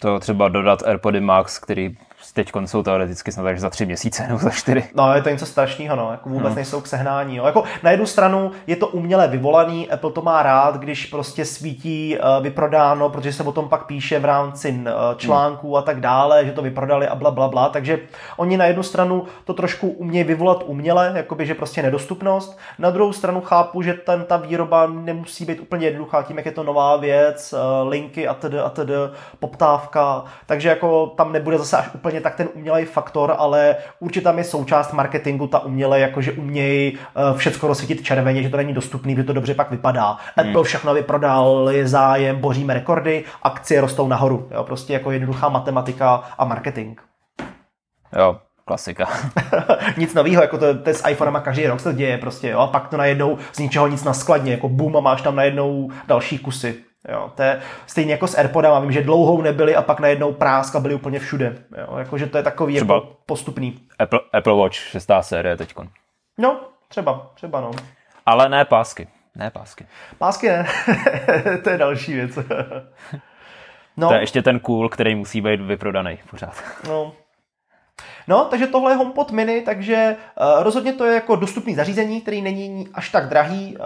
To 0.00 0.18
třeba 0.18 0.48
dodat 0.48 0.82
AirPody 0.82 1.20
Max, 1.20 1.58
který 1.58 1.96
teď 2.44 2.52
jsou 2.66 2.82
teoreticky 2.82 3.32
snad 3.32 3.46
až 3.46 3.60
za 3.60 3.70
tři 3.70 3.86
měsíce 3.86 4.26
nebo 4.26 4.38
za 4.38 4.50
čtyři. 4.50 4.84
No, 4.94 5.14
je 5.14 5.22
to 5.22 5.28
něco 5.28 5.46
strašného, 5.46 5.96
no. 5.96 6.10
Jako 6.10 6.28
vůbec 6.28 6.46
hmm. 6.46 6.54
nejsou 6.54 6.80
k 6.80 6.86
sehnání. 6.86 7.36
Jo. 7.36 7.46
Jako 7.46 7.62
na 7.82 7.90
jednu 7.90 8.06
stranu 8.06 8.50
je 8.66 8.76
to 8.76 8.86
uměle 8.86 9.28
vyvolaný, 9.28 9.90
Apple 9.90 10.12
to 10.12 10.22
má 10.22 10.42
rád, 10.42 10.76
když 10.76 11.06
prostě 11.06 11.44
svítí 11.44 12.18
uh, 12.18 12.42
vyprodáno, 12.42 13.10
protože 13.10 13.32
se 13.32 13.42
o 13.42 13.52
tom 13.52 13.68
pak 13.68 13.86
píše 13.86 14.18
v 14.18 14.24
rámci 14.24 14.70
uh, 14.70 14.84
článků 15.16 15.76
a 15.76 15.82
tak 15.82 16.00
dále, 16.00 16.44
že 16.44 16.52
to 16.52 16.62
vyprodali 16.62 17.08
a 17.08 17.14
bla, 17.14 17.30
bla, 17.30 17.48
bla. 17.48 17.68
Takže 17.68 17.98
oni 18.36 18.56
na 18.56 18.64
jednu 18.64 18.82
stranu 18.82 19.24
to 19.44 19.54
trošku 19.54 19.88
umějí 19.88 20.24
vyvolat 20.24 20.62
uměle, 20.66 21.12
jakoby, 21.14 21.46
že 21.46 21.54
prostě 21.54 21.82
nedostupnost. 21.82 22.58
Na 22.78 22.90
druhou 22.90 23.12
stranu 23.12 23.40
chápu, 23.40 23.82
že 23.82 23.94
ten, 23.94 24.24
ta 24.24 24.36
výroba 24.36 24.86
nemusí 24.86 25.44
být 25.44 25.60
úplně 25.60 25.86
jednoduchá, 25.86 26.22
tím, 26.22 26.36
jak 26.36 26.46
je 26.46 26.52
to 26.52 26.62
nová 26.62 26.96
věc, 26.96 27.54
uh, 27.54 27.88
linky 27.88 28.28
a 28.28 28.34
tedy, 28.34 28.58
a 28.58 28.70
tedy, 28.70 28.94
poptávka. 29.38 30.24
Takže 30.46 30.68
jako 30.68 31.06
tam 31.06 31.32
nebude 31.32 31.58
zase 31.58 31.76
až 31.76 31.94
úplně 31.94 32.20
tak 32.20 32.27
ten 32.34 32.48
umělej 32.54 32.84
faktor, 32.84 33.34
ale 33.38 33.76
určitě 34.00 34.24
tam 34.24 34.38
je 34.38 34.44
součást 34.44 34.92
marketingu 34.92 35.46
ta 35.46 35.58
uměle, 35.58 36.00
jakože 36.00 36.32
umějí 36.32 36.92
uh, 36.92 37.38
všecko 37.38 37.66
rozsvítit 37.66 38.02
červeně, 38.02 38.42
že 38.42 38.48
to 38.48 38.56
není 38.56 38.74
dostupný, 38.74 39.16
že 39.16 39.24
to 39.24 39.32
dobře 39.32 39.54
pak 39.54 39.70
vypadá. 39.70 40.18
Hmm. 40.36 40.48
Apple 40.48 40.64
všechno 40.64 40.94
vyprodal, 40.94 41.68
je 41.70 41.88
zájem, 41.88 42.36
boříme 42.36 42.74
rekordy, 42.74 43.24
akcie 43.42 43.80
rostou 43.80 44.08
nahoru. 44.08 44.48
Jo, 44.50 44.64
prostě 44.64 44.92
jako 44.92 45.10
jednoduchá 45.10 45.48
matematika 45.48 46.22
a 46.38 46.44
marketing. 46.44 47.00
Jo, 48.18 48.36
klasika. 48.64 49.08
nic 49.96 50.14
nového, 50.14 50.42
jako 50.42 50.58
to, 50.58 50.78
to 50.78 50.90
je 50.90 50.94
s 50.94 51.08
iPhonema 51.08 51.40
každý 51.40 51.66
rok 51.66 51.80
se 51.80 51.94
děje 51.94 52.18
prostě, 52.18 52.48
jo, 52.48 52.58
a 52.58 52.66
pak 52.66 52.88
to 52.88 52.96
najednou 52.96 53.38
z 53.52 53.58
ničeho 53.58 53.86
nic 53.86 54.04
naskladně, 54.04 54.52
jako 54.52 54.68
boom 54.68 54.96
a 54.96 55.00
máš 55.00 55.22
tam 55.22 55.36
najednou 55.36 55.90
další 56.06 56.38
kusy. 56.38 56.87
Jo, 57.12 57.32
to 57.34 57.42
je 57.42 57.60
stejně 57.86 58.12
jako 58.12 58.26
s 58.26 58.38
AirPodama, 58.38 58.80
vím, 58.80 58.92
že 58.92 59.02
dlouhou 59.02 59.42
nebyli 59.42 59.76
a 59.76 59.82
pak 59.82 60.00
najednou 60.00 60.32
práska 60.32 60.80
byli 60.80 60.94
úplně 60.94 61.18
všude. 61.18 61.56
Jo, 61.78 61.96
jakože 61.98 62.26
to 62.26 62.36
je 62.36 62.42
takový 62.42 62.76
třeba 62.76 62.94
jako 62.94 63.16
postupný. 63.26 63.78
Apple, 63.98 64.20
Apple 64.32 64.54
Watch 64.54 64.74
6. 64.74 65.10
série 65.20 65.56
teď. 65.56 65.74
No, 66.38 66.60
třeba, 66.88 67.30
třeba 67.34 67.60
no. 67.60 67.70
Ale 68.26 68.48
ne 68.48 68.64
pásky. 68.64 69.08
Ne 69.34 69.50
pásky. 69.50 69.86
Pásky 70.18 70.48
ne. 70.48 70.66
to 71.64 71.70
je 71.70 71.78
další 71.78 72.14
věc. 72.14 72.36
no. 73.96 74.08
To 74.08 74.14
je 74.14 74.20
ještě 74.20 74.42
ten 74.42 74.60
cool, 74.60 74.88
který 74.88 75.14
musí 75.14 75.40
být 75.40 75.60
vyprodaný 75.60 76.18
pořád. 76.30 76.62
No, 76.88 77.12
No, 78.28 78.44
takže 78.44 78.66
tohle 78.66 78.92
je 78.92 78.96
HomePod 78.96 79.30
mini, 79.32 79.60
takže 79.60 80.16
uh, 80.40 80.62
rozhodně 80.62 80.92
to 80.92 81.04
je 81.04 81.14
jako 81.14 81.36
dostupný 81.36 81.74
zařízení, 81.74 82.20
který 82.20 82.42
není 82.42 82.88
až 82.94 83.10
tak 83.10 83.28
drahý. 83.28 83.76
Uh, 83.76 83.84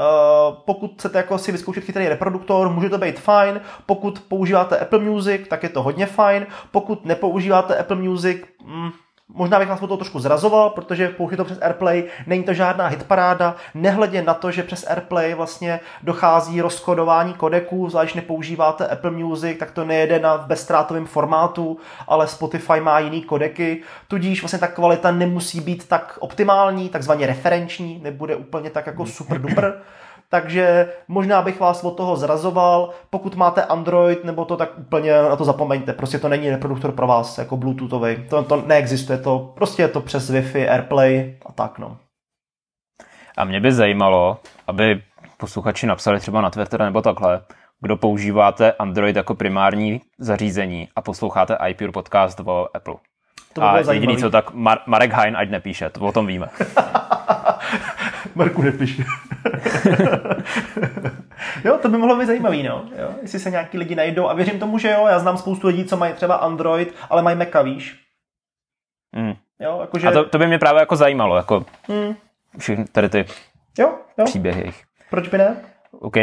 pokud 0.65 0.95
chcete 0.95 1.19
jako 1.19 1.39
si 1.39 1.53
vyzkoušet 1.53 1.85
chytrý 1.85 2.09
reproduktor, 2.09 2.69
může 2.69 2.89
to 2.89 2.99
být 2.99 3.21
fajn. 3.21 3.61
Pokud 3.87 4.21
používáte 4.29 4.79
Apple 4.79 4.99
Music, 4.99 5.49
tak 5.49 5.63
je 5.63 5.69
to 5.69 5.83
hodně 5.83 6.07
fajn. 6.07 6.47
Pokud 6.71 7.05
nepoužíváte 7.05 7.77
Apple 7.77 7.97
Music, 7.97 8.43
mm, 8.65 8.91
Možná 9.35 9.59
bych 9.59 9.69
vás 9.69 9.83
o 9.83 9.87
to 9.87 9.97
trošku 9.97 10.21
zrazoval, 10.21 10.71
protože 10.71 11.15
je 11.31 11.37
to 11.37 11.45
přes 11.45 11.59
AirPlay, 11.63 12.05
není 12.27 12.45
to 12.45 12.55
žádná 12.55 12.87
hitparáda, 12.87 13.57
nehledě 13.75 14.23
na 14.23 14.35
to, 14.35 14.51
že 14.51 14.63
přes 14.63 14.85
AirPlay 14.89 15.35
vlastně 15.35 15.81
dochází 16.03 16.61
rozkodování 16.61 17.35
kodeků, 17.35 17.91
zvlášť 17.91 18.15
nepoužíváte 18.15 18.89
Apple 18.89 19.11
Music, 19.11 19.59
tak 19.59 19.71
to 19.71 19.85
nejede 19.85 20.19
na 20.19 20.39
bezstrátovém 20.39 21.07
formátu, 21.07 21.79
ale 22.07 22.27
Spotify 22.27 22.81
má 22.81 22.99
jiný 22.99 23.23
kodeky, 23.23 23.83
tudíž 24.09 24.43
vlastně 24.43 24.59
ta 24.59 24.67
kvalita 24.67 25.11
nemusí 25.11 25.61
být 25.61 25.89
tak 25.89 26.19
optimální, 26.21 26.89
takzvaně 26.89 27.27
referenční, 27.27 28.01
nebude 28.03 28.37
úplně 28.37 28.71
tak 28.71 28.87
jako 28.87 29.07
super 29.07 29.41
duper 29.41 29.75
takže 30.33 30.89
možná 31.09 31.43
bych 31.43 31.61
vás 31.61 31.85
od 31.85 31.97
toho 31.97 32.17
zrazoval. 32.17 32.91
Pokud 33.11 33.35
máte 33.35 33.65
Android 33.65 34.25
nebo 34.25 34.45
to, 34.45 34.57
tak 34.57 34.79
úplně 34.79 35.13
na 35.13 35.37
to 35.37 35.45
zapomeňte. 35.45 35.93
Prostě 35.93 36.19
to 36.19 36.29
není 36.29 36.51
reproduktor 36.51 36.93
pro 36.93 37.07
vás, 37.07 37.39
jako 37.39 37.57
Bluetoothový. 37.57 38.17
To, 38.29 38.43
to 38.43 38.63
neexistuje, 38.67 39.19
to 39.19 39.53
prostě 39.55 39.83
je 39.83 39.89
to 39.89 40.01
přes 40.01 40.31
Wi-Fi, 40.31 40.71
AirPlay 40.71 41.39
a 41.47 41.53
tak 41.53 41.79
no. 41.79 41.97
A 43.37 43.45
mě 43.45 43.61
by 43.61 43.73
zajímalo, 43.73 44.39
aby 44.67 45.03
posluchači 45.37 45.87
napsali 45.87 46.21
třeba 46.21 46.41
na 46.41 46.51
Twitter 46.51 46.81
nebo 46.81 47.03
takhle, 47.03 47.41
kdo 47.81 47.97
používáte 47.97 48.73
Android 48.73 49.17
jako 49.17 49.35
primární 49.35 50.01
zařízení 50.19 50.89
a 50.97 51.03
posloucháte 51.03 51.59
iPure 51.69 51.93
podcast 51.93 52.41
o 52.41 52.69
Apple. 52.75 52.95
To 53.53 53.61
by 53.61 53.67
a 53.67 53.93
jediný 53.93 54.17
co 54.17 54.31
tak, 54.31 54.55
Mar- 54.55 54.83
Marek 54.87 55.13
Hein 55.13 55.37
ať 55.37 55.51
nepíše, 55.51 55.91
to 55.91 56.01
o 56.01 56.13
tom 56.13 56.27
víme. 56.27 56.49
Marku 58.35 58.63
nepíše. 58.63 59.05
jo, 61.65 61.79
to 61.83 61.89
by 61.89 61.99
mohlo 61.99 62.17
být 62.17 62.27
zajímavý, 62.27 62.63
no. 62.63 62.85
Jo, 62.99 63.09
jestli 63.23 63.39
se 63.39 63.51
nějaký 63.51 63.79
lidi 63.79 63.95
najdou. 63.95 64.29
A 64.29 64.35
věřím 64.35 64.59
tomu, 64.59 64.79
že 64.79 64.91
jo, 64.91 65.07
já 65.07 65.19
znám 65.19 65.39
spoustu 65.39 65.67
lidí, 65.67 65.85
co 65.85 65.97
mají 65.97 66.15
třeba 66.15 66.35
Android, 66.35 66.95
ale 67.11 67.23
mají 67.23 67.37
Maca, 67.37 67.63
víš. 67.63 68.01
Mm. 69.17 69.35
Jo, 69.61 69.79
jakože... 69.81 70.09
A 70.09 70.13
to, 70.13 70.25
to, 70.25 70.39
by 70.39 70.47
mě 70.47 70.59
právě 70.59 70.81
jako 70.81 70.97
zajímalo, 70.97 71.37
jako 71.37 71.65
mm. 71.89 72.15
všechny 72.59 72.85
tady 72.85 73.09
ty 73.09 73.25
jo, 73.79 73.95
jo. 74.19 74.25
příběhy 74.25 74.61
jejich. 74.61 74.83
Proč 75.11 75.29
by 75.29 75.39
ne? 75.39 75.57
OK. 75.93 76.17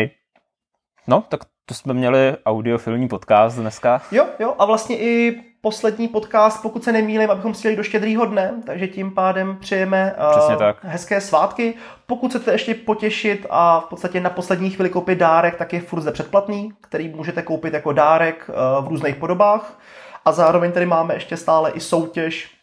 No, 1.08 1.24
tak 1.30 1.40
to 1.66 1.74
jsme 1.74 1.94
měli 1.94 2.38
audiofilní 2.46 3.08
podcast 3.08 3.58
dneska. 3.58 4.02
Jo, 4.12 4.26
jo, 4.40 4.56
a 4.60 4.66
vlastně 4.66 4.98
i 4.98 5.42
poslední 5.62 6.08
podcast, 6.08 6.62
pokud 6.62 6.84
se 6.84 6.92
nemýlím, 6.92 7.32
abychom 7.32 7.54
si 7.54 7.76
do 7.76 7.84
štědrýho 7.84 8.26
dne, 8.26 8.54
takže 8.66 8.88
tím 8.88 9.12
pádem 9.12 9.58
přejeme 9.60 10.16
uh, 10.50 10.56
tak. 10.56 10.78
hezké 10.84 11.22
svátky. 11.22 11.74
Pokud 12.08 12.30
chcete 12.32 12.52
ještě 12.52 12.74
potěšit 12.74 13.46
a 13.50 13.80
v 13.80 13.86
podstatě 13.86 14.20
na 14.20 14.30
poslední 14.30 14.70
chvíli 14.70 14.90
koupit 14.90 15.18
dárek, 15.18 15.56
tak 15.56 15.74
je 15.74 15.82
furt 15.82 16.02
zde 16.02 16.12
předplatný, 16.12 16.74
který 16.82 17.10
můžete 17.10 17.42
koupit 17.42 17.74
jako 17.74 17.94
dárek 17.94 18.50
uh, 18.50 18.86
v 18.86 18.88
různých 18.88 19.16
podobách. 19.16 19.80
A 20.26 20.32
zároveň 20.32 20.72
tady 20.72 20.86
máme 20.86 21.14
ještě 21.14 21.38
stále 21.38 21.72
i 21.72 21.80
soutěž 21.80 22.59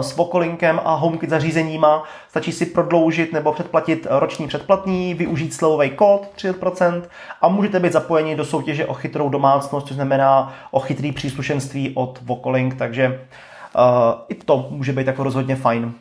s 0.00 0.16
Vokolinkem 0.16 0.80
a 0.84 0.94
HomeKit 0.94 1.30
zařízeníma. 1.30 2.04
Stačí 2.28 2.52
si 2.52 2.66
prodloužit 2.66 3.32
nebo 3.32 3.52
předplatit 3.52 4.06
roční 4.10 4.48
předplatný, 4.48 5.14
využít 5.14 5.54
slevový 5.54 5.90
kód 5.90 6.28
30% 6.36 7.02
a 7.40 7.48
můžete 7.48 7.80
být 7.80 7.92
zapojeni 7.92 8.36
do 8.36 8.44
soutěže 8.44 8.86
o 8.86 8.94
chytrou 8.94 9.28
domácnost, 9.28 9.86
což 9.86 9.96
znamená 9.96 10.54
o 10.70 10.80
chytrý 10.80 11.12
příslušenství 11.12 11.92
od 11.94 12.20
Vokolink, 12.22 12.74
takže 12.74 13.08
uh, 13.08 13.82
i 14.28 14.34
to 14.34 14.66
může 14.70 14.92
být 14.92 15.06
jako 15.06 15.22
rozhodně 15.22 15.56
fajn. 15.56 15.94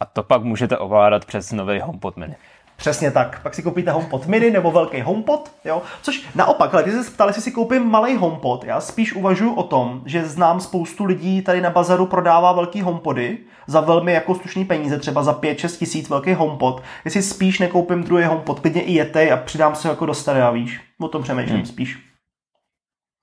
A 0.00 0.04
to 0.04 0.22
pak 0.22 0.42
můžete 0.42 0.78
ovládat 0.78 1.24
přes 1.24 1.52
nový 1.52 1.80
HomePod 1.80 2.16
mini. 2.16 2.36
Přesně 2.76 3.10
tak. 3.10 3.42
Pak 3.42 3.54
si 3.54 3.62
koupíte 3.62 3.90
HomePod 3.90 4.26
mini 4.26 4.50
nebo 4.50 4.70
velký 4.70 5.00
HomePod, 5.00 5.50
jo? 5.64 5.82
Což 6.02 6.28
naopak, 6.34 6.74
ale 6.74 6.82
ty 6.82 6.90
se 6.90 7.10
ptali, 7.10 7.28
jestli 7.28 7.42
si 7.42 7.52
koupím 7.52 7.90
malý 7.90 8.16
HomePod. 8.16 8.64
Já 8.64 8.80
spíš 8.80 9.12
uvažuji 9.12 9.54
o 9.54 9.62
tom, 9.62 10.02
že 10.04 10.26
znám 10.26 10.60
spoustu 10.60 11.04
lidí 11.04 11.42
tady 11.42 11.60
na 11.60 11.70
bazaru 11.70 12.06
prodává 12.06 12.52
velký 12.52 12.82
HomePody 12.82 13.38
za 13.66 13.80
velmi 13.80 14.12
jako 14.12 14.34
slušný 14.34 14.64
peníze, 14.64 14.98
třeba 14.98 15.22
za 15.22 15.32
5-6 15.32 15.78
tisíc 15.78 16.08
velký 16.08 16.34
HomePod. 16.34 16.82
Jestli 17.04 17.22
spíš 17.22 17.58
nekoupím 17.58 18.04
druhý 18.04 18.24
HomePod, 18.24 18.60
klidně 18.60 18.82
i 18.82 18.92
jetej 18.92 19.32
a 19.32 19.36
přidám 19.36 19.74
se 19.74 19.88
jako 19.88 20.06
do 20.06 20.14
stereo, 20.14 20.52
víš? 20.52 20.80
O 21.00 21.08
tom 21.08 21.22
přemýšlím 21.22 21.56
hmm. 21.56 21.66
spíš. 21.66 21.98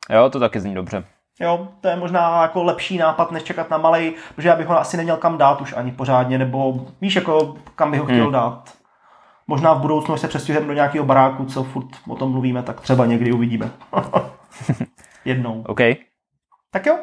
Jo, 0.10 0.30
to 0.30 0.40
taky 0.40 0.60
zní 0.60 0.76
dobře. 0.76 1.04
Jo, 1.40 1.68
to 1.82 1.88
je 1.88 1.96
možná 1.96 2.42
jako 2.42 2.64
lepší 2.64 2.98
nápad, 2.98 3.32
než 3.32 3.44
čekat 3.44 3.70
na 3.70 3.78
malej, 3.78 4.14
protože 4.36 4.50
já 4.50 4.56
bych 4.56 4.68
ho 4.68 4.80
asi 4.80 4.98
neměl 4.98 5.18
kam 5.18 5.38
dát 5.38 5.62
už 5.62 5.74
ani 5.78 5.92
pořádně, 5.92 6.38
nebo 6.38 6.86
víš, 7.02 7.16
jako 7.16 7.56
kam 7.76 7.92
bych 7.92 8.00
ho 8.00 8.06
chtěl 8.06 8.24
hmm. 8.24 8.34
dát. 8.34 8.83
Možná 9.48 9.74
v 9.74 9.80
budoucnu, 9.80 10.18
se 10.18 10.28
přestěhujeme 10.28 10.68
do 10.68 10.74
nějakého 10.74 11.06
baráku, 11.06 11.46
co 11.46 11.64
furt 11.64 11.88
o 12.08 12.16
tom 12.16 12.32
mluvíme, 12.32 12.64
tak 12.64 12.82
třeba 12.82 13.06
někdy 13.06 13.32
uvidíme. 13.32 13.72
Jednou. 15.26 15.64
OK. 15.68 15.80
Tak 16.72 16.86
jo. 16.86 16.98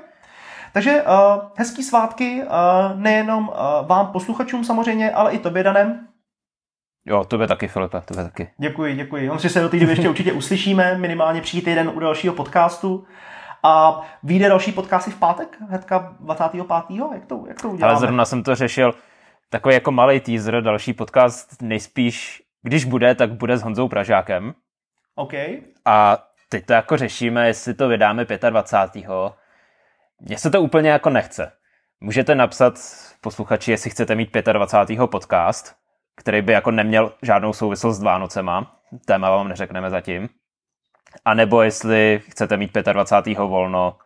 Takže 0.72 1.02
uh, 1.02 1.42
hezký 1.56 1.82
svátky 1.82 2.42
uh, 2.42 3.00
nejenom 3.00 3.48
uh, 3.48 3.88
vám 3.88 4.06
posluchačům 4.06 4.64
samozřejmě, 4.64 5.10
ale 5.10 5.32
i 5.32 5.38
tobě, 5.38 5.62
Danem. 5.62 6.06
Jo, 7.06 7.24
tobě 7.24 7.46
taky, 7.46 7.68
Filipe, 7.68 8.00
tobě 8.00 8.24
taky. 8.24 8.50
Děkuji, 8.58 8.96
děkuji. 8.96 9.30
On 9.30 9.38
si 9.38 9.48
se 9.48 9.60
do 9.60 9.68
té 9.68 9.78
doby 9.78 9.92
ještě 9.92 10.08
určitě 10.08 10.32
uslyšíme, 10.32 10.98
minimálně 10.98 11.40
přijít 11.40 11.62
týden 11.62 11.90
u 11.94 12.00
dalšího 12.00 12.34
podcastu. 12.34 13.04
A 13.62 14.02
vyjde 14.22 14.48
další 14.48 14.72
podcasty 14.72 15.10
v 15.10 15.18
pátek, 15.18 15.56
hnedka 15.68 16.16
25. 16.20 16.66
Jak 17.14 17.26
to, 17.26 17.44
jak 17.48 17.62
to 17.62 17.68
uděláme? 17.68 17.92
Ale 17.92 18.00
zrovna 18.00 18.24
jsem 18.24 18.42
to 18.42 18.54
řešil, 18.54 18.94
takový 19.50 19.74
jako 19.74 19.92
malý 19.92 20.20
teaser, 20.20 20.62
další 20.62 20.92
podcast 20.92 21.62
nejspíš, 21.62 22.42
když 22.62 22.84
bude, 22.84 23.14
tak 23.14 23.32
bude 23.32 23.58
s 23.58 23.62
Honzou 23.62 23.88
Pražákem. 23.88 24.54
OK. 25.14 25.32
A 25.84 26.26
teď 26.48 26.66
to 26.66 26.72
jako 26.72 26.96
řešíme, 26.96 27.46
jestli 27.46 27.74
to 27.74 27.88
vydáme 27.88 28.26
25. 28.50 29.06
Mně 30.20 30.38
se 30.38 30.50
to 30.50 30.62
úplně 30.62 30.90
jako 30.90 31.10
nechce. 31.10 31.52
Můžete 32.00 32.34
napsat 32.34 32.74
posluchači, 33.20 33.70
jestli 33.70 33.90
chcete 33.90 34.14
mít 34.14 34.36
25. 34.52 35.06
podcast, 35.06 35.76
který 36.16 36.42
by 36.42 36.52
jako 36.52 36.70
neměl 36.70 37.12
žádnou 37.22 37.52
souvislost 37.52 37.98
s 37.98 38.02
Vánocema. 38.02 38.80
Téma 39.06 39.30
vám 39.30 39.48
neřekneme 39.48 39.90
zatím. 39.90 40.28
A 41.24 41.34
nebo 41.34 41.62
jestli 41.62 42.22
chcete 42.28 42.56
mít 42.56 42.74
25. 42.74 43.38
volno, 43.38 43.98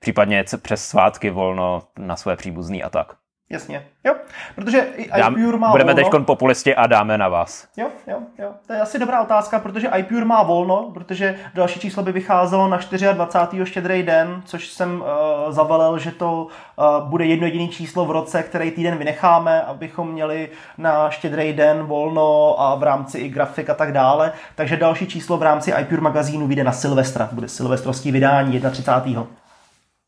případně 0.00 0.44
přes 0.62 0.88
svátky 0.88 1.30
volno 1.30 1.82
na 1.98 2.16
své 2.16 2.36
příbuzný 2.36 2.82
a 2.82 2.90
tak. 2.90 3.16
Jasně, 3.50 3.86
jo, 4.04 4.14
protože 4.54 4.78
i 4.78 5.10
iPure 5.20 5.58
má 5.58 5.70
Budeme 5.70 5.94
teď 5.94 6.06
populisti 6.24 6.74
a 6.74 6.86
dáme 6.86 7.18
na 7.18 7.28
vás. 7.28 7.68
Jo, 7.76 7.88
jo, 8.06 8.18
jo, 8.38 8.50
to 8.66 8.72
je 8.72 8.80
asi 8.80 8.98
dobrá 8.98 9.22
otázka, 9.22 9.58
protože 9.58 9.88
iPure 9.96 10.24
má 10.24 10.42
volno, 10.42 10.90
protože 10.94 11.38
další 11.54 11.80
číslo 11.80 12.02
by 12.02 12.12
vycházelo 12.12 12.68
na 12.68 12.78
24. 13.12 13.66
štědrý 13.66 14.02
den, 14.02 14.42
což 14.44 14.68
jsem 14.68 15.00
uh, 15.00 15.06
zavelel, 15.52 15.98
že 15.98 16.10
to 16.10 16.46
uh, 16.76 17.08
bude 17.08 17.24
jedno 17.24 17.46
jediné 17.46 17.68
číslo 17.68 18.04
v 18.04 18.10
roce, 18.10 18.42
který 18.42 18.70
týden 18.70 18.98
vynecháme, 18.98 19.62
abychom 19.62 20.12
měli 20.12 20.48
na 20.78 21.10
štědrý 21.10 21.52
den 21.52 21.82
volno 21.82 22.60
a 22.60 22.74
v 22.74 22.82
rámci 22.82 23.18
i 23.18 23.28
grafik 23.28 23.70
a 23.70 23.74
tak 23.74 23.92
dále. 23.92 24.32
Takže 24.54 24.76
další 24.76 25.06
číslo 25.06 25.36
v 25.36 25.42
rámci 25.42 25.72
iPure 25.80 26.00
magazínu 26.00 26.46
vyjde 26.46 26.64
na 26.64 26.72
Silvestra, 26.72 27.28
bude 27.32 27.48
silvestrovský 27.48 28.12
vydání 28.12 28.60
31. 28.70 29.26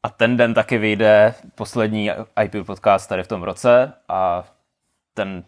A 0.02 0.08
ten 0.08 0.36
den 0.36 0.54
taky 0.54 0.78
vyjde 0.78 1.34
poslední 1.54 2.10
IP 2.44 2.66
podcast 2.66 3.08
tady 3.08 3.22
v 3.22 3.28
tom 3.28 3.42
roce 3.42 3.92
a 4.08 4.44
ten 5.14 5.44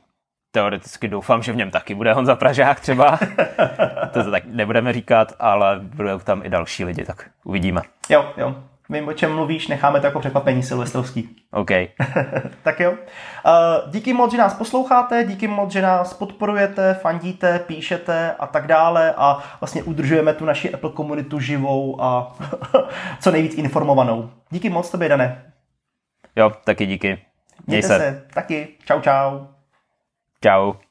teoreticky 0.51 1.09
doufám, 1.09 1.42
že 1.42 1.53
v 1.53 1.57
něm 1.57 1.70
taky 1.70 1.94
bude 1.94 2.12
Honza 2.12 2.36
Pražák 2.36 2.80
třeba. 2.80 3.18
to, 4.12 4.30
tak 4.30 4.44
nebudeme 4.46 4.92
říkat, 4.92 5.32
ale 5.38 5.80
budou 5.80 6.18
tam 6.18 6.44
i 6.44 6.48
další 6.48 6.84
lidi, 6.84 7.05
tak 7.05 7.30
uvidíme. 7.44 7.82
Jo, 8.09 8.32
jo. 8.36 8.64
Vím, 8.91 9.09
o 9.09 9.12
čem 9.12 9.34
mluvíš, 9.34 9.68
necháme 9.68 10.01
to 10.01 10.07
jako 10.07 10.20
překvapení 10.20 10.62
silvestrovský. 10.62 11.36
OK. 11.53 11.70
tak 12.62 12.80
jo. 12.80 12.91
Uh, 12.91 13.91
díky 13.91 14.12
moc, 14.12 14.32
že 14.32 14.38
nás 14.38 14.55
posloucháte, 14.55 15.24
díky 15.24 15.49
moc, 15.49 15.72
že 15.72 15.82
nás 15.82 16.14
podporujete, 16.14 16.95
fandíte, 16.95 17.59
píšete 17.59 18.34
a 18.38 18.47
tak 18.47 18.66
dále 18.66 19.14
a 19.16 19.43
vlastně 19.61 19.82
udržujeme 19.82 20.34
tu 20.34 20.45
naši 20.45 20.72
Apple 20.72 20.91
komunitu 20.91 21.41
živou 21.41 22.03
a 22.03 22.36
co 23.20 23.30
nejvíc 23.30 23.55
informovanou. 23.55 24.30
Díky 24.51 24.70
moc 24.70 24.91
tobě, 24.91 25.09
Dané. 25.09 25.53
Jo, 26.36 26.53
taky 26.64 26.86
díky. 26.86 27.18
Měj 27.66 27.82
se. 27.82 27.99
se. 27.99 28.26
Taky. 28.34 28.68
Čau, 28.84 29.01
čau. 29.01 29.47
Čau. 30.43 30.89